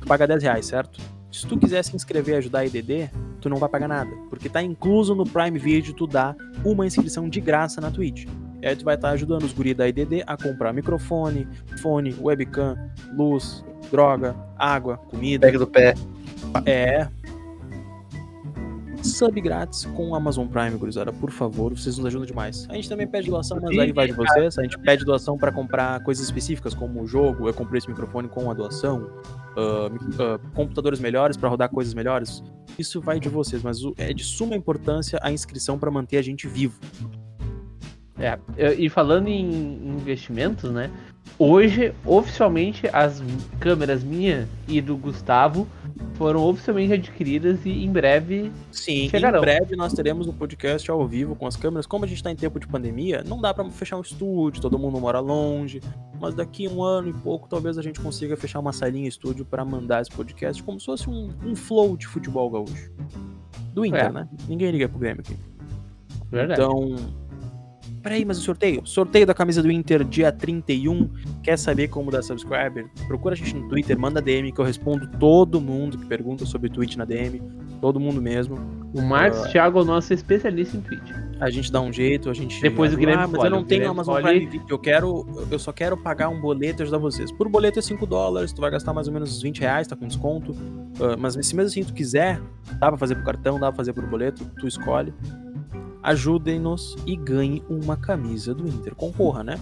tu 0.00 0.06
paga 0.06 0.26
10 0.26 0.42
reais, 0.42 0.66
certo? 0.66 1.00
Se 1.30 1.46
tu 1.46 1.58
quiser 1.58 1.82
se 1.84 1.94
inscrever 1.94 2.36
e 2.36 2.38
ajudar 2.38 2.60
a 2.60 2.66
IDD, 2.66 3.10
tu 3.40 3.50
não 3.50 3.58
vai 3.58 3.68
pagar 3.68 3.88
nada, 3.88 4.10
porque 4.30 4.48
tá 4.48 4.62
incluso 4.62 5.14
no 5.14 5.24
Prime 5.24 5.58
Video, 5.58 5.92
tu 5.92 6.06
dá 6.06 6.34
uma 6.64 6.86
inscrição 6.86 7.28
de 7.28 7.40
graça 7.40 7.80
na 7.80 7.90
Twitch. 7.90 8.26
E 8.62 8.66
aí 8.66 8.76
tu 8.76 8.84
vai 8.84 8.94
estar 8.94 9.10
ajudando 9.10 9.44
os 9.44 9.52
guris 9.52 9.74
da 9.74 9.88
IDD 9.88 10.22
a 10.26 10.36
comprar 10.36 10.72
microfone, 10.72 11.48
fone, 11.80 12.14
webcam, 12.20 12.76
luz, 13.16 13.64
droga, 13.90 14.36
água, 14.58 14.98
comida. 14.98 15.46
pega 15.46 15.58
do 15.58 15.66
pé. 15.66 15.94
É. 16.66 17.08
sub 19.02 19.40
grátis 19.40 19.86
com 19.96 20.10
o 20.10 20.14
Amazon 20.14 20.46
Prime, 20.46 20.76
gurizada. 20.76 21.12
Por 21.12 21.30
favor, 21.30 21.72
vocês 21.72 21.96
nos 21.96 22.06
ajudam 22.06 22.26
demais. 22.26 22.66
A 22.68 22.74
gente 22.74 22.88
também 22.88 23.06
pede 23.06 23.30
doação, 23.30 23.58
mas 23.60 23.78
aí 23.78 23.92
vai 23.92 24.08
de 24.08 24.12
vocês. 24.12 24.58
A 24.58 24.62
gente 24.62 24.78
pede 24.78 25.04
doação 25.04 25.38
para 25.38 25.50
comprar 25.50 26.02
coisas 26.02 26.24
específicas, 26.24 26.74
como 26.74 27.02
o 27.02 27.06
jogo. 27.06 27.48
Eu 27.48 27.54
comprei 27.54 27.78
esse 27.78 27.88
microfone 27.88 28.28
com 28.28 28.50
a 28.50 28.54
doação. 28.54 29.10
Uh, 29.56 29.86
uh, 29.86 30.38
computadores 30.54 31.00
melhores 31.00 31.36
para 31.36 31.48
rodar 31.48 31.70
coisas 31.70 31.94
melhores. 31.94 32.42
Isso 32.78 33.00
vai 33.00 33.18
de 33.18 33.28
vocês, 33.28 33.62
mas 33.62 33.78
é 33.96 34.12
de 34.12 34.22
suma 34.22 34.54
importância 34.54 35.18
a 35.22 35.32
inscrição 35.32 35.78
para 35.78 35.90
manter 35.90 36.18
a 36.18 36.22
gente 36.22 36.46
vivo. 36.46 36.78
É, 38.18 38.38
e 38.74 38.88
falando 38.88 39.28
em 39.28 39.42
investimentos, 39.88 40.70
né? 40.70 40.90
Hoje, 41.38 41.94
oficialmente, 42.04 42.86
as 42.92 43.22
câmeras 43.58 44.04
minha 44.04 44.46
e 44.68 44.80
do 44.80 44.94
Gustavo 44.96 45.66
foram 46.14 46.42
oficialmente 46.44 46.92
adquiridas 46.92 47.64
e 47.64 47.70
em 47.84 47.90
breve 47.90 48.52
Sim, 48.70 49.08
chegarão. 49.08 49.38
em 49.38 49.42
breve 49.42 49.74
nós 49.76 49.92
teremos 49.94 50.26
um 50.26 50.32
podcast 50.32 50.90
ao 50.90 51.06
vivo 51.06 51.34
com 51.34 51.46
as 51.46 51.56
câmeras. 51.56 51.86
Como 51.86 52.04
a 52.04 52.08
gente 52.08 52.18
está 52.18 52.30
em 52.30 52.36
tempo 52.36 52.60
de 52.60 52.66
pandemia, 52.66 53.24
não 53.26 53.40
dá 53.40 53.54
para 53.54 53.68
fechar 53.70 53.96
um 53.96 54.02
estúdio, 54.02 54.60
todo 54.60 54.78
mundo 54.78 55.00
mora 55.00 55.18
longe. 55.20 55.80
Mas 56.20 56.34
daqui 56.34 56.68
um 56.68 56.82
ano 56.82 57.08
e 57.08 57.12
pouco, 57.14 57.48
talvez 57.48 57.78
a 57.78 57.82
gente 57.82 58.00
consiga 58.00 58.36
fechar 58.36 58.58
uma 58.60 58.72
salinha 58.72 59.08
estúdio 59.08 59.44
para 59.44 59.64
mandar 59.64 60.02
esse 60.02 60.10
podcast 60.10 60.62
como 60.62 60.78
se 60.78 60.86
fosse 60.86 61.08
um, 61.08 61.30
um 61.44 61.56
flow 61.56 61.96
de 61.96 62.06
futebol 62.06 62.50
gaúcho. 62.50 62.90
Do 63.72 63.84
Inter, 63.86 64.06
É. 64.06 64.12
né? 64.12 64.28
Ninguém 64.46 64.70
liga 64.72 64.88
pro 64.88 64.98
Grêmio 64.98 65.22
aqui. 65.22 65.36
Verdade. 66.30 66.60
Então. 66.60 66.96
Peraí, 68.02 68.24
mas 68.24 68.38
o 68.38 68.40
sorteio? 68.40 68.82
Sorteio 68.84 69.26
da 69.26 69.34
camisa 69.34 69.62
do 69.62 69.70
Inter 69.70 70.02
dia 70.04 70.32
31. 70.32 71.10
Quer 71.42 71.58
saber 71.58 71.88
como 71.88 72.10
dar 72.10 72.22
subscriber? 72.22 72.88
Procura 73.06 73.34
a 73.34 73.36
gente 73.36 73.54
no 73.54 73.68
Twitter, 73.68 73.98
manda 73.98 74.22
DM 74.22 74.50
que 74.52 74.60
eu 74.60 74.64
respondo 74.64 75.06
todo 75.18 75.60
mundo 75.60 75.98
que 75.98 76.06
pergunta 76.06 76.46
sobre 76.46 76.70
Twitch 76.70 76.96
na 76.96 77.04
DM. 77.04 77.42
Todo 77.80 78.00
mundo 78.00 78.20
mesmo. 78.20 78.58
o 78.94 79.02
Marcos 79.02 79.50
Thiago 79.50 79.78
é 79.78 79.82
o 79.82 79.84
nosso 79.84 80.12
especialista 80.12 80.76
em 80.76 80.80
Twitch. 80.80 81.10
A 81.40 81.48
gente 81.48 81.72
dá 81.72 81.80
um 81.80 81.92
jeito, 81.92 82.28
a 82.28 82.34
gente. 82.34 82.60
Depois 82.60 82.92
o 82.92 82.96
Guilherme 82.96 83.24
Ah, 83.24 83.26
mas 83.26 83.44
eu 83.44 83.50
não 83.50 83.64
tenho 83.64 83.88
Amazon. 83.88 84.20
Prime 84.20 84.46
Video. 84.46 84.66
Eu 84.68 84.78
quero. 84.78 85.26
Eu 85.50 85.58
só 85.58 85.72
quero 85.72 85.96
pagar 85.96 86.28
um 86.28 86.38
boleto 86.38 86.82
e 86.82 86.84
ajudar 86.84 86.98
vocês. 86.98 87.32
Por 87.32 87.48
boleto 87.48 87.78
é 87.78 87.82
5 87.82 88.06
dólares, 88.06 88.52
tu 88.52 88.60
vai 88.60 88.70
gastar 88.70 88.92
mais 88.92 89.08
ou 89.08 89.14
menos 89.14 89.34
uns 89.36 89.42
20 89.42 89.60
reais, 89.60 89.86
tá 89.86 89.96
com 89.96 90.06
desconto. 90.06 90.54
Ah, 91.00 91.16
mas 91.18 91.34
se 91.34 91.56
mesmo 91.56 91.68
assim 91.68 91.82
tu 91.82 91.94
quiser, 91.94 92.40
dá 92.78 92.88
pra 92.88 92.98
fazer 92.98 93.14
por 93.14 93.24
cartão, 93.24 93.58
dá 93.58 93.68
pra 93.68 93.76
fazer 93.76 93.92
por 93.94 94.06
boleto, 94.06 94.44
tu 94.58 94.66
escolhe. 94.66 95.14
Ajudem-nos 96.02 96.96
e 97.06 97.16
ganhe 97.16 97.62
uma 97.68 97.96
camisa 97.96 98.54
do 98.54 98.66
Inter. 98.66 98.94
Concorra, 98.94 99.44
né? 99.44 99.60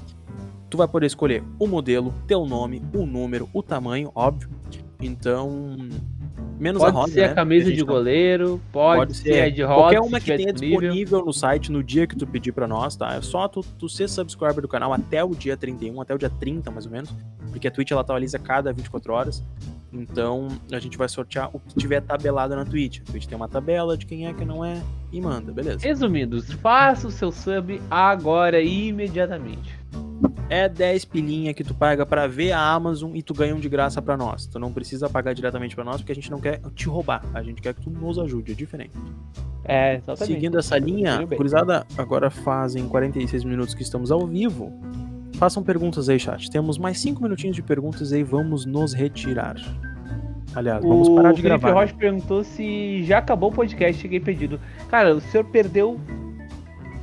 Tu 0.70 0.76
vai 0.76 0.86
poder 0.86 1.06
escolher 1.06 1.42
o 1.58 1.66
modelo, 1.66 2.14
teu 2.26 2.44
nome, 2.44 2.82
o 2.94 3.06
número, 3.06 3.48
o 3.52 3.62
tamanho, 3.62 4.12
óbvio. 4.14 4.50
Então. 5.00 5.76
Menos 6.58 6.82
a 6.82 6.86
Pode 6.86 6.96
rosa, 6.96 7.12
ser 7.12 7.20
né? 7.20 7.26
a 7.28 7.34
camisa 7.34 7.68
a 7.70 7.72
de 7.72 7.78
tá- 7.84 7.92
goleiro, 7.92 8.60
pode, 8.72 8.98
Pode 8.98 9.16
ser 9.16 9.42
a 9.42 9.48
de 9.48 9.62
rosa, 9.62 9.74
Qualquer 9.80 10.00
uma 10.00 10.18
que 10.18 10.26
tenha 10.36 10.52
disponível. 10.52 10.80
disponível 10.90 11.24
no 11.24 11.32
site 11.32 11.70
no 11.70 11.84
dia 11.84 12.04
que 12.06 12.16
tu 12.16 12.26
pedir 12.26 12.50
pra 12.50 12.66
nós, 12.66 12.96
tá? 12.96 13.14
É 13.14 13.20
só 13.22 13.46
tu, 13.46 13.60
tu 13.78 13.88
ser 13.88 14.08
subscriber 14.08 14.60
do 14.60 14.66
canal 14.66 14.92
até 14.92 15.22
o 15.22 15.34
dia 15.36 15.56
31, 15.56 16.00
até 16.00 16.14
o 16.14 16.18
dia 16.18 16.28
30 16.30 16.68
mais 16.72 16.84
ou 16.84 16.90
menos, 16.90 17.14
porque 17.52 17.68
a 17.68 17.70
Twitch 17.70 17.92
ela 17.92 18.00
atualiza 18.00 18.38
cada 18.40 18.72
24 18.72 19.12
horas. 19.12 19.42
Então 19.92 20.48
a 20.72 20.78
gente 20.80 20.98
vai 20.98 21.08
sortear 21.08 21.48
o 21.54 21.60
que 21.60 21.74
tiver 21.76 22.00
tabelado 22.02 22.54
na 22.56 22.64
Twitch. 22.64 23.00
A 23.08 23.10
Twitch 23.12 23.26
tem 23.26 23.36
uma 23.36 23.48
tabela 23.48 23.96
de 23.96 24.04
quem 24.04 24.26
é 24.26 24.34
que 24.34 24.44
não 24.44 24.64
é 24.64 24.82
e 25.12 25.20
manda, 25.20 25.52
beleza? 25.52 25.78
Resumindo, 25.80 26.42
faça 26.56 27.06
o 27.06 27.10
seu 27.10 27.30
sub 27.30 27.80
agora, 27.90 28.60
imediatamente. 28.60 29.78
É 30.50 30.68
10 30.68 31.04
pilinha 31.04 31.52
que 31.54 31.62
tu 31.62 31.74
paga 31.74 32.04
pra 32.06 32.26
ver 32.26 32.52
a 32.52 32.60
Amazon 32.60 33.14
e 33.14 33.22
tu 33.22 33.32
ganha 33.34 33.54
um 33.54 33.60
de 33.60 33.68
graça 33.68 34.00
pra 34.02 34.16
nós. 34.16 34.46
Tu 34.46 34.58
não 34.58 34.72
precisa 34.72 35.08
pagar 35.08 35.34
diretamente 35.34 35.74
pra 35.74 35.84
nós 35.84 35.98
porque 35.98 36.10
a 36.12 36.14
gente 36.14 36.27
não 36.30 36.40
quer 36.40 36.60
te 36.74 36.88
roubar, 36.88 37.22
a 37.34 37.42
gente 37.42 37.60
quer 37.60 37.74
que 37.74 37.80
tu 37.82 37.90
nos 37.90 38.18
ajude, 38.18 38.52
é 38.52 38.54
diferente. 38.54 38.92
É, 39.64 39.96
exatamente. 39.96 40.34
Seguindo 40.34 40.58
essa 40.58 40.78
linha, 40.78 41.24
gurizada, 41.26 41.86
agora 41.96 42.30
fazem 42.30 42.88
46 42.88 43.44
minutos 43.44 43.74
que 43.74 43.82
estamos 43.82 44.10
ao 44.10 44.26
vivo. 44.26 44.72
Façam 45.34 45.62
perguntas 45.62 46.08
aí, 46.08 46.18
chat. 46.18 46.50
Temos 46.50 46.78
mais 46.78 46.98
5 46.98 47.22
minutinhos 47.22 47.54
de 47.54 47.62
perguntas 47.62 48.12
aí, 48.12 48.22
vamos 48.22 48.64
nos 48.64 48.92
retirar. 48.92 49.56
Aliás, 50.54 50.82
vamos 50.82 51.08
o 51.08 51.14
parar 51.14 51.32
de 51.32 51.42
Felipe 51.42 51.60
gravar. 51.60 51.80
Rocha 51.80 51.94
perguntou 51.94 52.42
se 52.42 53.04
já 53.04 53.18
acabou 53.18 53.50
o 53.50 53.52
podcast, 53.52 54.00
cheguei 54.00 54.18
pedido. 54.18 54.58
Cara, 54.90 55.14
o 55.14 55.20
senhor 55.20 55.44
perdeu 55.44 56.00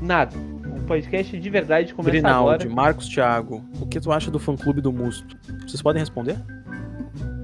nada. 0.02 0.36
O 0.76 0.82
podcast 0.88 1.40
de 1.40 1.50
verdade 1.50 1.94
começa 1.94 2.12
Grinaldi, 2.12 2.66
agora. 2.66 2.76
Marcos 2.76 3.08
Thiago, 3.08 3.64
o 3.80 3.86
que 3.86 4.00
tu 4.00 4.12
acha 4.12 4.30
do 4.30 4.40
fã 4.40 4.56
clube 4.56 4.82
do 4.82 4.92
Musto? 4.92 5.38
Vocês 5.66 5.82
podem 5.82 6.00
responder? 6.00 6.38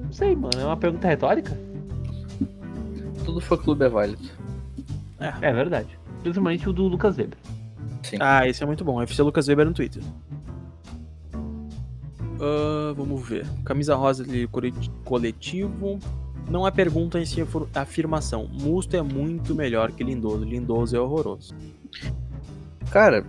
Não 0.03 0.11
sei, 0.11 0.35
mano, 0.35 0.59
é 0.59 0.65
uma 0.65 0.77
pergunta 0.77 1.07
retórica? 1.07 1.57
Todo 3.25 3.39
fã 3.41 3.57
clube 3.57 3.85
é 3.85 3.89
válido. 3.89 4.29
É 5.41 5.53
verdade. 5.53 5.99
Principalmente 6.21 6.67
o 6.69 6.73
do 6.73 6.87
Lucas 6.87 7.17
Weber. 7.17 7.37
Ah, 8.19 8.47
esse 8.47 8.63
é 8.63 8.65
muito 8.65 8.83
bom. 8.83 9.01
FC 9.01 9.21
Lucas 9.21 9.47
Weber 9.47 9.65
no 9.65 9.73
Twitter. 9.73 10.01
Ah, 12.39 12.93
vamos 12.95 13.27
ver. 13.27 13.45
Camisa 13.63 13.95
rosa 13.95 14.23
de 14.25 14.47
cole- 14.47 14.73
coletivo. 15.05 15.99
Não 16.49 16.67
é 16.67 16.71
pergunta 16.71 17.19
em 17.19 17.25
si, 17.25 17.41
é 17.41 17.45
for- 17.45 17.69
afirmação. 17.73 18.47
Musto 18.51 18.95
é 18.95 19.01
muito 19.01 19.53
melhor 19.55 19.91
que 19.91 20.03
Lindoso. 20.03 20.43
Lindoso 20.43 20.95
é 20.95 20.99
horroroso. 20.99 21.53
Cara, 22.89 23.25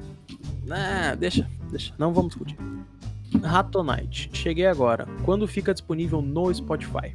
Ah, 0.70 1.14
deixa, 1.14 1.46
deixa. 1.70 1.92
Não 1.98 2.14
vamos 2.14 2.30
discutir. 2.30 2.56
Ratonite. 3.42 4.30
Cheguei 4.32 4.66
agora. 4.66 5.06
Quando 5.24 5.46
fica 5.46 5.72
disponível 5.74 6.22
no 6.22 6.52
Spotify? 6.54 7.14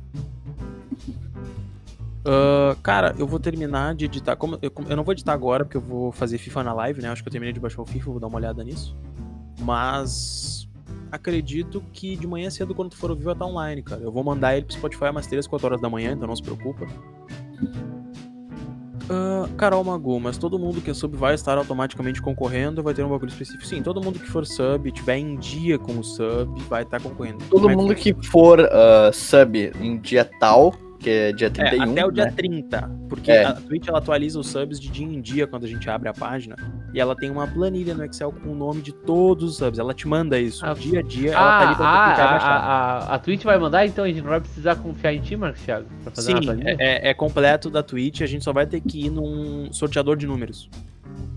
Ah, 2.28 2.76
cara, 2.84 3.16
eu 3.18 3.26
vou 3.26 3.40
terminar 3.40 3.96
de 3.96 4.06
editar. 4.06 4.36
Como, 4.36 4.60
eu, 4.62 4.72
eu 4.90 4.98
não 4.98 5.04
vou 5.04 5.14
editar 5.14 5.32
agora, 5.32 5.64
porque 5.64 5.78
eu 5.78 5.82
vou 5.82 6.12
fazer 6.12 6.38
FIFA 6.38 6.64
na 6.64 6.74
live, 6.74 7.02
né? 7.02 7.10
Acho 7.10 7.24
que 7.24 7.30
eu 7.30 7.32
terminei 7.32 7.54
de 7.54 7.60
baixar 7.60 7.82
o 7.82 7.86
FIFA, 7.86 8.12
vou 8.12 8.20
dar 8.20 8.28
uma 8.28 8.38
olhada 8.38 8.64
nisso. 8.64 8.96
Mas 9.62 10.68
acredito 11.10 11.82
que 11.94 12.18
de 12.18 12.28
manhã 12.28 12.50
cedo, 12.50 12.76
quando 12.76 12.90
tu 12.90 12.98
for 12.98 13.10
ouvir, 13.10 13.24
vai 13.24 13.34
estar 13.34 13.46
online, 13.46 13.82
cara. 13.82 14.02
Eu 14.02 14.12
vou 14.12 14.24
mandar 14.24 14.58
ele 14.58 14.66
pro 14.66 14.76
Spotify 14.76 15.06
umas 15.06 15.26
3, 15.26 15.48
4 15.48 15.66
horas 15.66 15.82
da 15.82 15.90
manhã, 15.90 16.12
então 16.12 16.28
não 16.28 16.36
se 16.36 16.44
preocupa. 16.44 16.86
Ah, 19.10 19.48
Carol 19.56 19.86
Magu, 19.86 20.20
mas 20.20 20.38
todo 20.38 20.60
mundo 20.60 20.82
que 20.82 20.92
é 20.92 20.94
sub 20.94 21.16
vai 21.16 21.34
estar 21.34 21.58
automaticamente 21.58 22.22
concorrendo, 22.22 22.84
vai 22.84 22.94
ter 22.94 23.06
um 23.06 23.10
bagulho 23.10 23.30
específico. 23.30 23.66
Sim, 23.66 23.82
todo 23.82 24.02
mundo 24.02 24.20
que 24.20 24.28
for 24.28 24.46
sub, 24.46 24.92
tiver 24.92 25.18
em 25.18 25.38
dia 25.38 25.80
com 25.80 25.98
o 25.98 26.04
sub, 26.04 26.62
vai 26.64 26.84
estar 26.84 27.02
concorrendo. 27.02 27.38
todo 27.50 27.70
é 27.70 27.76
mundo 27.76 27.96
que 27.96 28.14
for 28.28 28.60
ah, 28.70 29.12
sub 29.14 29.72
em 29.80 29.98
dia 29.98 30.30
tal, 30.42 30.74
que 31.00 31.10
é 31.10 31.32
dia 31.32 31.48
É, 31.48 31.50
31, 31.50 31.92
até 31.92 32.06
o 32.06 32.12
dia 32.12 32.26
né? 32.26 32.32
30, 32.36 32.92
porque 33.08 33.32
É. 33.32 33.46
a 33.46 33.54
Twitch 33.54 33.88
ela 33.88 34.00
atualiza 34.00 34.40
os 34.40 34.48
subs 34.48 34.80
de 34.80 34.90
dia 34.90 35.06
em 35.06 35.22
dia 35.22 35.46
quando 35.48 35.66
a 35.66 35.68
gente 35.68 35.88
abre 35.90 36.10
a 36.10 36.14
página, 36.14 36.56
e 36.94 37.00
ela 37.00 37.16
tem 37.16 37.30
uma 37.30 37.46
planilha 37.48 37.94
no 37.94 38.04
Excel 38.04 38.32
com 38.32 38.50
o 38.50 38.56
nome 38.56 38.82
de 38.82 38.92
todos 38.94 39.52
os 39.52 39.58
subs, 39.58 39.78
ela 39.80 39.94
te 39.94 40.08
manda 40.08 40.40
isso, 40.40 40.66
Ah, 40.66 40.74
dia 40.74 41.00
a 41.00 41.04
dia, 41.04 41.32
ela 41.34 41.60
tá 41.60 41.60
ali 41.60 41.74
Ah, 41.74 41.76
pra 41.76 41.86
tu 41.86 42.08
clicar 42.08 42.20
e 42.20 42.22
ah, 42.28 42.32
baixar. 42.32 42.50
a, 42.50 42.98
a, 43.12 43.16
a 43.16 43.20
Twitch 43.20 43.44
vai 43.44 43.58
mandar, 43.60 43.86
então 43.86 44.04
a 44.06 44.08
gente 44.08 44.22
não 44.22 44.30
vai 44.30 44.40
precisar 44.42 44.76
confiar 44.78 45.14
em 45.14 45.22
ti, 45.22 45.36
Marcos 45.36 45.62
Thiago, 45.62 45.88
pra 46.04 46.12
fazer 46.12 46.34
Sim, 46.36 46.42
planilha? 46.42 46.76
é, 46.80 47.10
é 47.10 47.14
completo 47.14 47.70
da 47.70 47.84
Twitch, 47.84 48.22
a 48.22 48.26
gente 48.26 48.44
só 48.44 48.52
vai 48.52 48.66
ter 48.66 48.82
que 48.82 49.06
ir 49.06 49.10
num 49.12 49.72
sorteador 49.72 50.18
de 50.18 50.26
números. 50.26 50.70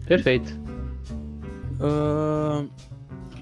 Perfeito. 0.07 0.59
Ahn, 1.81 2.69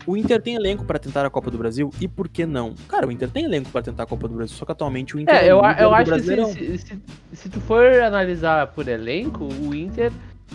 o 0.08 0.16
Inter 0.16 0.40
tem 0.40 0.54
elenco 0.54 0.84
pra 0.84 0.98
tentar 0.98 1.26
a 1.26 1.30
Copa 1.30 1.50
do 1.50 1.58
Brasil, 1.58 1.92
e 2.00 2.08
por 2.08 2.28
que 2.28 2.46
não? 2.46 2.74
Cara, 2.88 3.06
o 3.06 3.12
Inter 3.12 3.28
tem 3.28 3.44
elenco 3.44 3.70
pra 3.70 3.82
tentar 3.82 4.04
a 4.04 4.06
Copa 4.06 4.26
do 4.26 4.34
Brasil, 4.34 4.56
só 4.56 4.64
que 4.64 4.72
atualmente 4.72 5.14
o 5.14 5.20
Inter 5.20 5.34
É, 5.34 5.52
eu, 5.52 5.60
líder 5.60 5.82
eu 5.82 5.88
do 5.90 5.94
acho 5.94 6.12
que 6.14 6.20
se, 6.22 6.78
se, 6.78 6.78
se, 6.78 6.98
se 7.34 7.48
tu 7.50 7.60
for 7.60 7.84
analisar 8.00 8.68
por 8.68 8.88
elenco, 8.88 9.44
o 9.44 9.74
Inter, 9.74 10.10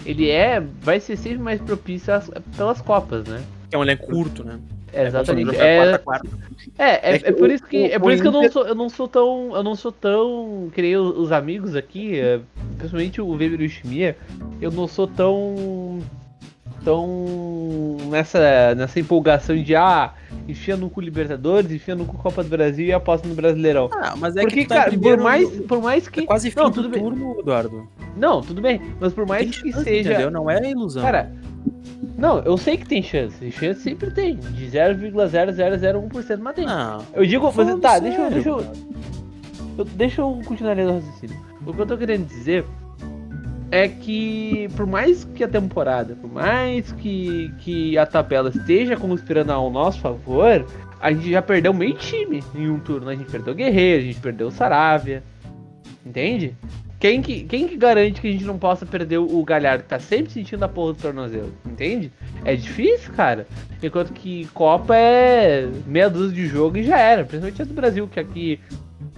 ele 0.05 0.29
é, 0.31 0.59
vai 0.81 0.99
ser 0.99 1.15
sempre 1.17 1.37
mais 1.37 1.61
propício 1.61 2.11
às- 2.13 2.31
pelas 2.57 2.81
Copas, 2.81 3.27
né? 3.27 3.43
É 3.71 3.77
um 3.77 3.83
elenco 3.83 4.07
curto, 4.07 4.43
né? 4.43 4.59
É, 4.91 5.07
exatamente. 5.07 5.55
É, 5.55 5.77
quarta 5.77 5.99
quarta. 5.99 6.27
é, 6.77 6.83
é, 6.85 7.15
É 7.15 7.19
que 7.19 7.25
é 7.27 7.31
por 7.31 7.49
isso 7.51 7.63
que, 7.65 7.85
é 7.91 7.99
por 7.99 8.11
isso 8.11 8.21
que 8.21 8.27
eu 8.27 8.31
não 8.31 8.51
sou, 8.51 8.67
eu 8.67 8.75
não 8.75 8.89
sou 8.89 9.07
tão, 9.07 9.55
eu 9.55 9.63
não 9.63 9.75
sou 9.75 9.91
tão, 9.91 10.71
nem 10.75 10.97
os 10.97 11.31
amigos 11.31 11.75
aqui, 11.75 12.19
é, 12.19 12.39
principalmente 12.77 13.19
o 13.21 13.29
Weber 13.29 13.61
e 13.61 13.65
o 13.65 13.69
Shimia, 13.69 14.15
eu 14.61 14.71
não 14.71 14.87
sou 14.87 15.07
tão, 15.07 15.99
tão 16.83 17.97
nessa, 18.09 18.75
nessa 18.75 18.99
empolgação 18.99 19.55
de 19.55 19.75
ah, 19.75 20.13
enfia 20.47 20.75
no 20.77 20.89
cu 20.89 21.01
Libertadores, 21.01 21.71
enfia 21.71 21.95
no 21.95 22.05
cu 22.05 22.17
Copa 22.17 22.43
do 22.43 22.49
Brasil 22.49 22.85
e 22.85 22.93
aposta 22.93 23.27
no 23.27 23.35
Brasileirão. 23.35 23.89
Ah, 23.93 24.13
mas 24.17 24.35
é 24.35 24.41
Porque, 24.41 24.61
que 24.63 24.67
tá 24.67 24.75
cara, 24.85 24.97
por 24.97 25.17
mais, 25.17 25.49
por 25.61 25.81
mais 25.81 26.07
que 26.07 26.21
É 26.21 26.25
quase 26.25 26.51
fim 26.51 26.59
Não, 26.59 26.69
do 26.69 26.73
tudo 26.75 26.89
bem. 26.89 27.01
turno, 27.01 27.39
Eduardo. 27.39 27.87
Não, 28.15 28.41
tudo 28.41 28.61
bem, 28.61 28.79
mas 28.99 29.13
por 29.13 29.25
mais 29.25 29.59
que 29.59 29.71
seja. 29.73 30.11
Entendeu? 30.13 30.31
Não 30.31 30.49
é 30.49 30.69
ilusão. 30.69 31.01
Cara, 31.03 31.31
não, 32.17 32.39
eu 32.39 32.57
sei 32.57 32.77
que 32.77 32.85
tem 32.87 33.01
chance. 33.01 33.51
Chance 33.51 33.81
sempre 33.81 34.11
tem. 34.11 34.35
De 34.35 34.67
0,0001%, 34.67 36.37
mas 36.39 36.55
tem. 36.55 36.65
não. 36.65 37.03
eu 37.13 37.25
digo, 37.25 37.45
mas, 37.45 37.55
falando 37.55 37.79
tá, 37.81 37.99
deixa, 37.99 38.17
eu- 38.17 38.29
sério, 38.29 38.33
deixa, 38.35 38.49
eu, 38.49 38.65
eu- 39.79 39.85
deixa 39.85 40.21
eu 40.21 40.41
continuar 40.45 40.73
lendo 40.75 40.91
o 40.91 40.93
raciocínio. 40.95 41.37
O 41.65 41.73
que 41.73 41.79
eu 41.81 41.85
tô 41.85 41.97
querendo 41.97 42.25
dizer 42.27 42.65
é 43.73 43.87
que, 43.87 44.69
por 44.75 44.85
mais 44.85 45.23
que 45.23 45.43
a 45.43 45.47
temporada, 45.47 46.15
por 46.21 46.31
mais 46.31 46.91
que, 46.91 47.51
que 47.57 47.97
a 47.97 48.05
tabela 48.05 48.49
esteja 48.49 48.95
conspirando 48.95 49.51
ao 49.51 49.71
nosso 49.71 49.99
favor, 49.99 50.63
a 51.01 51.11
gente 51.11 51.31
já 51.31 51.41
perdeu 51.41 51.73
meio 51.73 51.95
time 51.95 52.43
em 52.53 52.69
um 52.69 52.79
turno. 52.79 53.09
A 53.09 53.15
gente 53.15 53.31
perdeu 53.31 53.51
o 53.51 53.55
Guerreiro, 53.55 54.03
a 54.03 54.05
gente 54.05 54.19
perdeu 54.19 54.47
o 54.49 54.51
Saravia. 54.51 55.23
Entende? 56.05 56.55
Quem 56.99 57.19
que, 57.19 57.45
quem 57.45 57.67
que 57.67 57.75
garante 57.75 58.21
que 58.21 58.27
a 58.27 58.31
gente 58.31 58.45
não 58.45 58.59
possa 58.59 58.85
perder 58.85 59.17
o 59.17 59.43
Galhardo 59.43 59.83
que 59.83 59.89
tá 59.89 59.99
sempre 59.99 60.31
sentindo 60.31 60.63
a 60.63 60.69
porra 60.69 60.93
do 60.93 61.01
tornozelo? 61.01 61.51
Entende? 61.65 62.11
É 62.45 62.55
difícil, 62.55 63.11
cara. 63.13 63.47
Enquanto 63.81 64.13
que 64.13 64.45
Copa 64.53 64.95
é 64.95 65.67
meia 65.87 66.11
dúzia 66.11 66.35
de 66.35 66.47
jogo 66.47 66.77
e 66.77 66.83
já 66.83 66.99
era. 66.99 67.23
Principalmente 67.23 67.59
a 67.59 67.65
do 67.65 67.73
Brasil, 67.73 68.07
que 68.07 68.19
aqui 68.19 68.59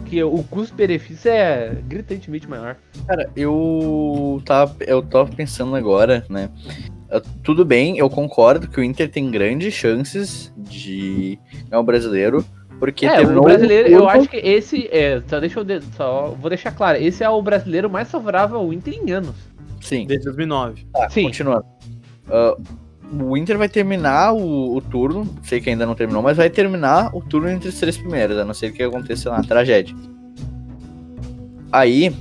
que 0.05 0.23
o 0.23 0.43
custo-benefício 0.43 1.29
é 1.29 1.75
gritantemente 1.87 2.47
maior. 2.49 2.77
Cara, 3.07 3.29
eu 3.35 4.41
tava, 4.45 4.75
eu 4.81 5.01
tava 5.01 5.29
pensando 5.31 5.75
agora, 5.75 6.25
né? 6.29 6.49
Uh, 7.11 7.21
Tudo 7.43 7.65
bem, 7.65 7.97
eu 7.97 8.09
concordo 8.09 8.67
que 8.67 8.79
o 8.79 8.83
Inter 8.83 9.09
tem 9.09 9.29
grandes 9.29 9.73
chances 9.73 10.53
de 10.57 11.37
ganhar 11.69 11.79
o 11.81 11.83
brasileiro, 11.83 12.43
porque 12.79 13.05
É, 13.05 13.17
terminou 13.17 13.41
o 13.43 13.45
brasileiro, 13.45 13.89
eu 13.89 14.09
acho 14.09 14.27
que 14.29 14.37
esse 14.37 14.87
é, 14.91 15.21
só 15.27 15.39
deixa 15.39 15.59
eu 15.59 15.63
de- 15.63 15.81
só 15.95 16.35
vou 16.39 16.49
deixar 16.49 16.71
claro, 16.71 16.97
esse 16.97 17.23
é 17.23 17.29
o 17.29 17.41
brasileiro 17.41 17.89
mais 17.89 18.09
favorável 18.09 18.57
ao 18.57 18.73
Inter 18.73 18.93
em 18.95 19.11
anos. 19.11 19.35
Sim, 19.81 20.07
Desde 20.07 20.25
2009. 20.25 20.85
tá, 20.93 21.09
Sim. 21.09 21.23
continuando. 21.25 21.65
Uh, 22.27 22.61
o 23.13 23.37
Inter 23.37 23.57
vai 23.57 23.69
terminar 23.69 24.33
o, 24.33 24.75
o 24.75 24.81
turno, 24.81 25.27
sei 25.43 25.61
que 25.61 25.69
ainda 25.69 25.85
não 25.85 25.95
terminou, 25.95 26.21
mas 26.21 26.37
vai 26.37 26.49
terminar 26.49 27.15
o 27.15 27.21
turno 27.21 27.49
entre 27.49 27.69
os 27.69 27.79
três 27.79 27.97
primeiros, 27.97 28.37
a 28.37 28.45
não 28.45 28.53
ser 28.53 28.71
que 28.71 28.81
aconteça 28.83 29.29
uma 29.29 29.43
tragédia. 29.43 29.95
Aí, 31.71 32.15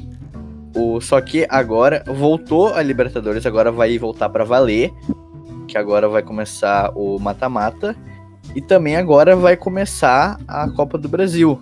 o, 0.74 1.00
só 1.00 1.20
que 1.20 1.46
agora 1.48 2.02
voltou 2.06 2.74
a 2.74 2.82
Libertadores, 2.82 3.46
agora 3.46 3.70
vai 3.72 3.96
voltar 3.98 4.28
pra 4.28 4.44
valer, 4.44 4.92
que 5.68 5.78
agora 5.78 6.08
vai 6.08 6.22
começar 6.22 6.90
o 6.94 7.18
mata-mata, 7.18 7.96
e 8.54 8.60
também 8.60 8.96
agora 8.96 9.34
vai 9.34 9.56
começar 9.56 10.38
a 10.46 10.68
Copa 10.70 10.98
do 10.98 11.08
Brasil. 11.08 11.58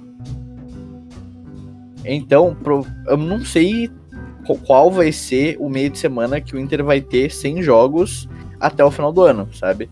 Então, 2.04 2.56
pro- 2.60 2.84
eu 3.06 3.16
não 3.16 3.44
sei 3.44 3.88
qu- 4.46 4.58
qual 4.66 4.90
vai 4.90 5.12
ser 5.12 5.56
o 5.60 5.68
meio 5.68 5.88
de 5.90 5.98
semana 5.98 6.40
que 6.40 6.56
o 6.56 6.58
Inter 6.58 6.82
vai 6.84 7.00
ter 7.00 7.30
sem 7.30 7.62
jogos 7.62 8.28
até 8.62 8.84
o 8.84 8.90
final 8.90 9.12
do 9.12 9.22
ano, 9.22 9.48
sabe? 9.52 9.90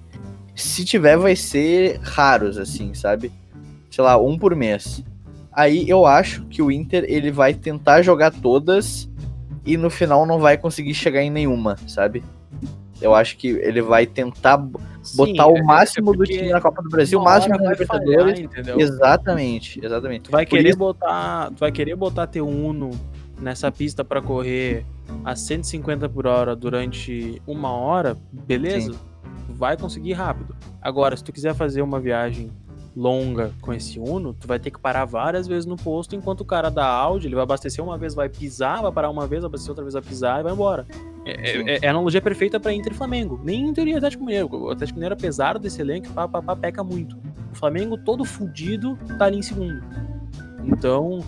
Se 0.54 0.84
tiver, 0.84 1.16
vai 1.16 1.34
ser 1.36 1.98
raros, 2.02 2.56
assim, 2.58 2.94
sabe? 2.94 3.32
Sei 3.90 4.02
lá, 4.04 4.16
um 4.16 4.38
por 4.38 4.54
mês. 4.54 5.02
Aí 5.52 5.88
eu 5.88 6.06
acho 6.06 6.44
que 6.46 6.62
o 6.62 6.70
Inter 6.70 7.04
ele 7.08 7.30
vai 7.30 7.52
tentar 7.54 8.02
jogar 8.02 8.30
todas 8.32 9.08
e 9.66 9.76
no 9.76 9.90
final 9.90 10.24
não 10.24 10.38
vai 10.38 10.56
conseguir 10.56 10.94
chegar 10.94 11.22
em 11.22 11.30
nenhuma, 11.30 11.76
sabe? 11.86 12.22
Eu 13.00 13.14
acho 13.14 13.36
que 13.38 13.48
ele 13.48 13.80
vai 13.80 14.06
tentar 14.06 14.58
botar 14.58 14.84
Sim, 15.02 15.40
o 15.40 15.56
é- 15.56 15.62
máximo 15.62 16.12
é 16.12 16.16
do 16.18 16.24
time 16.24 16.50
na 16.50 16.60
Copa 16.60 16.82
do 16.82 16.88
Brasil, 16.90 17.18
o 17.18 17.24
máximo 17.24 17.56
na 17.56 17.70
Libertadores. 17.72 18.46
falhar? 18.54 18.78
Exatamente, 18.78 19.80
exatamente. 19.82 20.22
Tu 20.24 20.30
vai 20.30 20.44
Por 20.44 20.56
querer 20.56 20.68
isso- 20.70 20.78
botar, 20.78 21.48
tu 21.50 21.58
vai 21.60 21.72
querer 21.72 21.96
botar 21.96 22.26
teu 22.26 22.46
Uno 22.46 22.90
nessa 23.40 23.72
pista 23.72 24.04
pra 24.04 24.20
correr 24.20 24.84
a 25.24 25.34
150 25.36 26.08
por 26.08 26.26
hora 26.26 26.54
durante 26.56 27.40
uma 27.46 27.70
hora, 27.72 28.16
beleza? 28.32 28.92
Tu 28.92 29.52
vai 29.54 29.76
conseguir 29.76 30.12
rápido. 30.14 30.54
Agora, 30.80 31.16
se 31.16 31.22
tu 31.24 31.32
quiser 31.32 31.54
fazer 31.54 31.82
uma 31.82 32.00
viagem 32.00 32.50
longa 32.96 33.52
com 33.60 33.72
esse 33.72 34.00
Uno, 34.00 34.32
tu 34.34 34.48
vai 34.48 34.58
ter 34.58 34.70
que 34.70 34.78
parar 34.80 35.04
várias 35.04 35.46
vezes 35.46 35.64
no 35.64 35.76
posto, 35.76 36.16
enquanto 36.16 36.40
o 36.40 36.44
cara 36.44 36.70
da 36.70 36.84
Audi, 36.86 37.28
ele 37.28 37.34
vai 37.36 37.44
abastecer 37.44 37.84
uma 37.84 37.96
vez, 37.96 38.14
vai 38.14 38.28
pisar, 38.28 38.82
vai 38.82 38.90
parar 38.90 39.10
uma 39.10 39.26
vez, 39.26 39.44
abastecer 39.44 39.70
outra 39.70 39.84
vez, 39.84 39.94
vai 39.94 40.02
pisar 40.02 40.40
e 40.40 40.42
vai 40.42 40.52
embora. 40.52 40.86
É, 41.24 41.52
Sim. 41.52 41.68
é- 41.68 41.78
é 41.82 41.86
a 41.86 41.90
analogia 41.90 42.20
perfeita 42.20 42.58
pra 42.58 42.72
Inter 42.72 42.92
e 42.92 42.96
Flamengo. 42.96 43.40
Nem 43.44 43.68
Inter 43.68 43.86
e 43.86 43.94
Atlético 43.94 44.24
Mineiro. 44.24 44.48
O 44.52 44.70
Atlético 44.70 44.98
Mineiro, 44.98 45.14
apesar 45.14 45.58
desse 45.58 45.80
elenco, 45.80 46.10
pá, 46.12 46.26
pá, 46.26 46.42
pá, 46.42 46.56
peca 46.56 46.82
muito. 46.82 47.16
O 47.52 47.54
Flamengo, 47.56 47.96
todo 47.98 48.24
fudido, 48.24 48.98
tá 49.18 49.26
ali 49.26 49.38
em 49.38 49.42
segundo. 49.42 49.82
Então, 50.64 51.20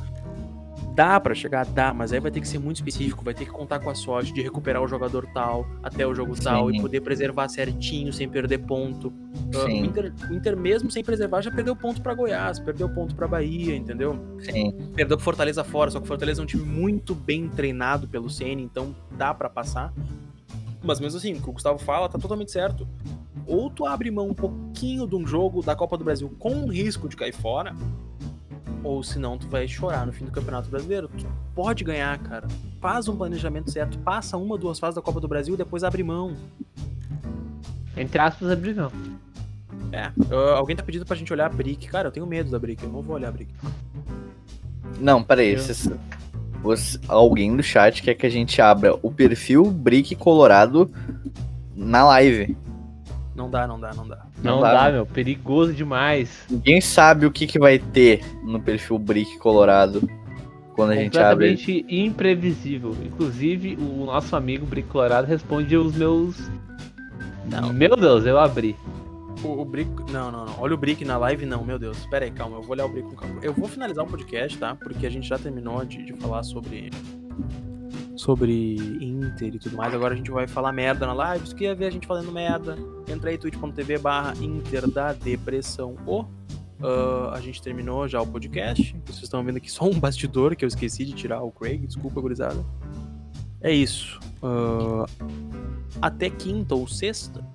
dá 0.94 1.18
pra 1.18 1.34
chegar, 1.34 1.64
dá, 1.66 1.92
mas 1.94 2.12
aí 2.12 2.20
vai 2.20 2.30
ter 2.30 2.40
que 2.40 2.48
ser 2.48 2.58
muito 2.58 2.76
específico, 2.76 3.24
vai 3.24 3.34
ter 3.34 3.44
que 3.46 3.50
contar 3.50 3.78
com 3.80 3.88
a 3.88 3.94
sorte 3.94 4.32
de 4.32 4.42
recuperar 4.42 4.82
o 4.82 4.88
jogador 4.88 5.26
tal, 5.32 5.66
até 5.82 6.06
o 6.06 6.14
jogo 6.14 6.34
tal, 6.40 6.70
Sim. 6.70 6.76
e 6.76 6.80
poder 6.80 7.00
preservar 7.00 7.48
certinho, 7.48 8.12
sem 8.12 8.28
perder 8.28 8.58
ponto. 8.58 9.12
Sim. 9.52 9.82
O 9.82 9.86
Inter, 9.86 10.12
o 10.30 10.34
Inter, 10.34 10.56
mesmo 10.56 10.90
sem 10.90 11.02
preservar, 11.02 11.40
já 11.40 11.50
perdeu 11.50 11.74
ponto 11.74 12.02
pra 12.02 12.14
Goiás, 12.14 12.58
perdeu 12.58 12.88
ponto 12.88 13.14
pra 13.14 13.26
Bahia, 13.26 13.74
entendeu? 13.74 14.18
Sim, 14.40 14.72
Perdeu 14.94 15.16
pro 15.16 15.24
Fortaleza 15.24 15.64
fora, 15.64 15.90
só 15.90 15.98
que 15.98 16.04
o 16.04 16.08
Fortaleza 16.08 16.40
é 16.40 16.44
um 16.44 16.46
time 16.46 16.64
muito 16.64 17.14
bem 17.14 17.48
treinado 17.48 18.06
pelo 18.08 18.28
CN, 18.28 18.62
então 18.62 18.94
dá 19.16 19.32
pra 19.32 19.48
passar. 19.48 19.92
Mas 20.82 20.98
mesmo 20.98 21.18
assim, 21.18 21.34
o 21.34 21.40
que 21.40 21.48
o 21.48 21.52
Gustavo 21.52 21.78
fala 21.78 22.08
tá 22.08 22.18
totalmente 22.18 22.50
certo. 22.50 22.86
Ou 23.46 23.70
tu 23.70 23.86
abre 23.86 24.10
mão 24.10 24.28
um 24.28 24.34
pouquinho 24.34 25.06
de 25.06 25.14
um 25.14 25.26
jogo 25.26 25.62
da 25.62 25.74
Copa 25.74 25.96
do 25.96 26.04
Brasil 26.04 26.34
com 26.38 26.66
risco 26.66 27.08
de 27.08 27.16
cair 27.16 27.32
fora, 27.32 27.74
ou 28.84 29.02
senão 29.02 29.38
tu 29.38 29.46
vai 29.48 29.66
chorar 29.68 30.06
no 30.06 30.12
fim 30.12 30.24
do 30.24 30.30
Campeonato 30.30 30.68
Brasileiro. 30.68 31.08
Tu 31.16 31.26
pode 31.54 31.84
ganhar, 31.84 32.18
cara. 32.18 32.46
Faz 32.80 33.08
um 33.08 33.16
planejamento 33.16 33.70
certo, 33.70 33.98
passa 33.98 34.36
uma, 34.36 34.56
duas 34.58 34.78
fases 34.78 34.94
da 34.96 35.02
Copa 35.02 35.20
do 35.20 35.28
Brasil 35.28 35.54
e 35.54 35.56
depois 35.56 35.84
abre 35.84 36.02
mão. 36.02 36.34
Entre 37.96 38.18
aspas, 38.20 38.50
abrir 38.50 38.74
não. 38.74 38.90
É. 39.92 40.04
ah, 40.30 40.56
alguém 40.56 40.74
tá 40.74 40.82
pedindo 40.82 41.04
pra 41.04 41.14
gente 41.16 41.32
olhar 41.32 41.46
a 41.46 41.48
Brick. 41.50 41.86
Cara, 41.88 42.08
eu 42.08 42.12
tenho 42.12 42.26
medo 42.26 42.50
da 42.50 42.58
Brick, 42.58 42.82
eu 42.82 42.88
não 42.90 43.02
vou 43.02 43.14
olhar 43.16 43.28
a 43.28 43.32
Brick. 43.32 43.52
Não, 44.98 45.22
peraí. 45.22 45.52
Eu- 45.52 45.58
Vocês, 45.58 45.90
você- 46.62 46.98
alguém 47.08 47.54
do 47.54 47.62
chat 47.62 48.02
quer 48.02 48.14
que 48.14 48.24
a 48.26 48.30
gente 48.30 48.60
abra 48.62 48.98
o 49.02 49.10
perfil 49.10 49.70
Brick 49.70 50.14
Colorado 50.16 50.90
na 51.74 52.04
live. 52.04 52.56
Não 53.34 53.50
dá, 53.50 53.66
não 53.66 53.78
dá, 53.78 53.92
não 53.92 54.06
dá. 54.08 54.26
Não, 54.42 54.56
Não 54.56 54.60
dá, 54.62 54.86
dá, 54.86 54.92
meu. 54.92 55.06
Perigoso 55.06 55.72
demais. 55.72 56.44
Ninguém 56.50 56.80
sabe 56.80 57.26
o 57.26 57.30
que, 57.30 57.46
que 57.46 57.58
vai 57.58 57.78
ter 57.78 58.24
no 58.44 58.60
perfil 58.60 58.98
Brick 58.98 59.38
Colorado 59.38 60.02
quando 60.74 60.92
a 60.92 60.96
gente 60.96 61.18
abre. 61.18 61.50
Completamente 61.50 61.86
imprevisível. 61.88 62.96
Inclusive, 63.04 63.76
o 63.76 64.04
nosso 64.04 64.34
amigo 64.34 64.66
Bricolorado 64.66 65.26
responde 65.26 65.76
os 65.76 65.94
meus. 65.94 66.36
Não. 67.46 67.72
Meu 67.72 67.96
Deus, 67.96 68.26
eu 68.26 68.38
abri. 68.38 68.76
O, 69.44 69.60
o 69.60 69.64
Brick. 69.64 69.90
Não, 70.12 70.30
não, 70.30 70.46
não. 70.46 70.54
Olha 70.58 70.74
o 70.74 70.76
Brick 70.76 71.04
na 71.04 71.16
live, 71.18 71.44
não, 71.46 71.64
meu 71.64 71.78
Deus. 71.78 72.06
Pera 72.06 72.24
aí, 72.24 72.30
calma. 72.30 72.56
Eu 72.56 72.62
vou 72.62 72.72
olhar 72.72 72.86
o 72.86 72.88
Brick 72.88 73.08
com 73.08 73.16
calma. 73.16 73.40
Eu 73.42 73.52
vou 73.52 73.68
finalizar 73.68 74.04
o 74.04 74.08
podcast, 74.08 74.58
tá? 74.58 74.74
Porque 74.74 75.06
a 75.06 75.10
gente 75.10 75.28
já 75.28 75.38
terminou 75.38 75.84
de, 75.84 76.04
de 76.04 76.12
falar 76.14 76.42
sobre. 76.42 76.90
Sobre 78.16 78.76
Inter 79.00 79.54
e 79.54 79.58
tudo 79.58 79.76
mais. 79.76 79.94
Agora 79.94 80.14
a 80.14 80.16
gente 80.16 80.30
vai 80.30 80.46
falar 80.46 80.72
merda 80.72 81.06
na 81.06 81.12
live. 81.12 81.46
Se 81.46 81.54
quer 81.54 81.74
ver 81.74 81.86
a 81.86 81.90
gente 81.90 82.06
falando 82.06 82.30
merda, 82.30 82.76
entra 83.08 83.30
aí 83.30 83.38
twitch.tv 83.38 83.98
barra 83.98 84.34
Inter 84.40 84.90
da 84.90 85.12
Depressão. 85.12 85.96
Ou 86.06 86.28
ah, 86.82 87.32
a 87.34 87.40
gente 87.40 87.62
terminou 87.62 88.08
já 88.08 88.20
o 88.20 88.26
podcast. 88.26 88.94
Vocês 89.06 89.22
estão 89.22 89.42
vendo 89.44 89.56
aqui 89.56 89.70
só 89.70 89.84
um 89.84 89.98
bastidor 89.98 90.56
que 90.56 90.64
eu 90.64 90.68
esqueci 90.68 91.04
de 91.04 91.12
tirar 91.12 91.42
o 91.42 91.50
Craig. 91.50 91.86
Desculpa, 91.86 92.20
gurizada. 92.20 92.64
É 93.60 93.72
isso. 93.72 94.18
Ah, 94.42 95.06
até 96.00 96.28
quinta 96.28 96.74
ou 96.74 96.88
sexta. 96.88 97.46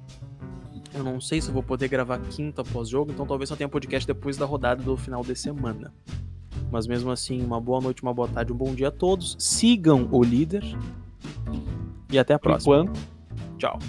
Eu 0.94 1.04
não 1.04 1.20
sei 1.20 1.42
se 1.42 1.52
vou 1.52 1.62
poder 1.62 1.90
gravar 1.90 2.18
quinta 2.20 2.64
pós-jogo, 2.64 3.12
então 3.12 3.28
talvez 3.28 3.50
só 3.50 3.56
tenha 3.56 3.70
podcast 3.70 4.08
depois 4.08 4.38
da 4.38 4.46
rodada 4.46 4.82
do 4.82 4.96
final 4.98 5.22
de 5.22 5.36
semana. 5.36 5.94
Mas 6.72 6.88
mesmo 6.88 7.12
assim, 7.12 7.44
uma 7.44 7.60
boa 7.62 7.80
noite, 7.82 8.02
uma 8.04 8.14
boa 8.14 8.28
tarde, 8.28 8.52
um 8.52 8.56
bom 8.56 8.74
dia 8.74 8.90
a 8.90 8.92
todos. 8.92 9.36
Sigam 9.40 10.08
o 10.12 10.24
líder. 10.24 10.64
E 12.12 12.18
até 12.18 12.34
a 12.34 12.40
próxima. 12.40 12.82
enquanto. 12.82 13.00
Tchau. 13.58 13.80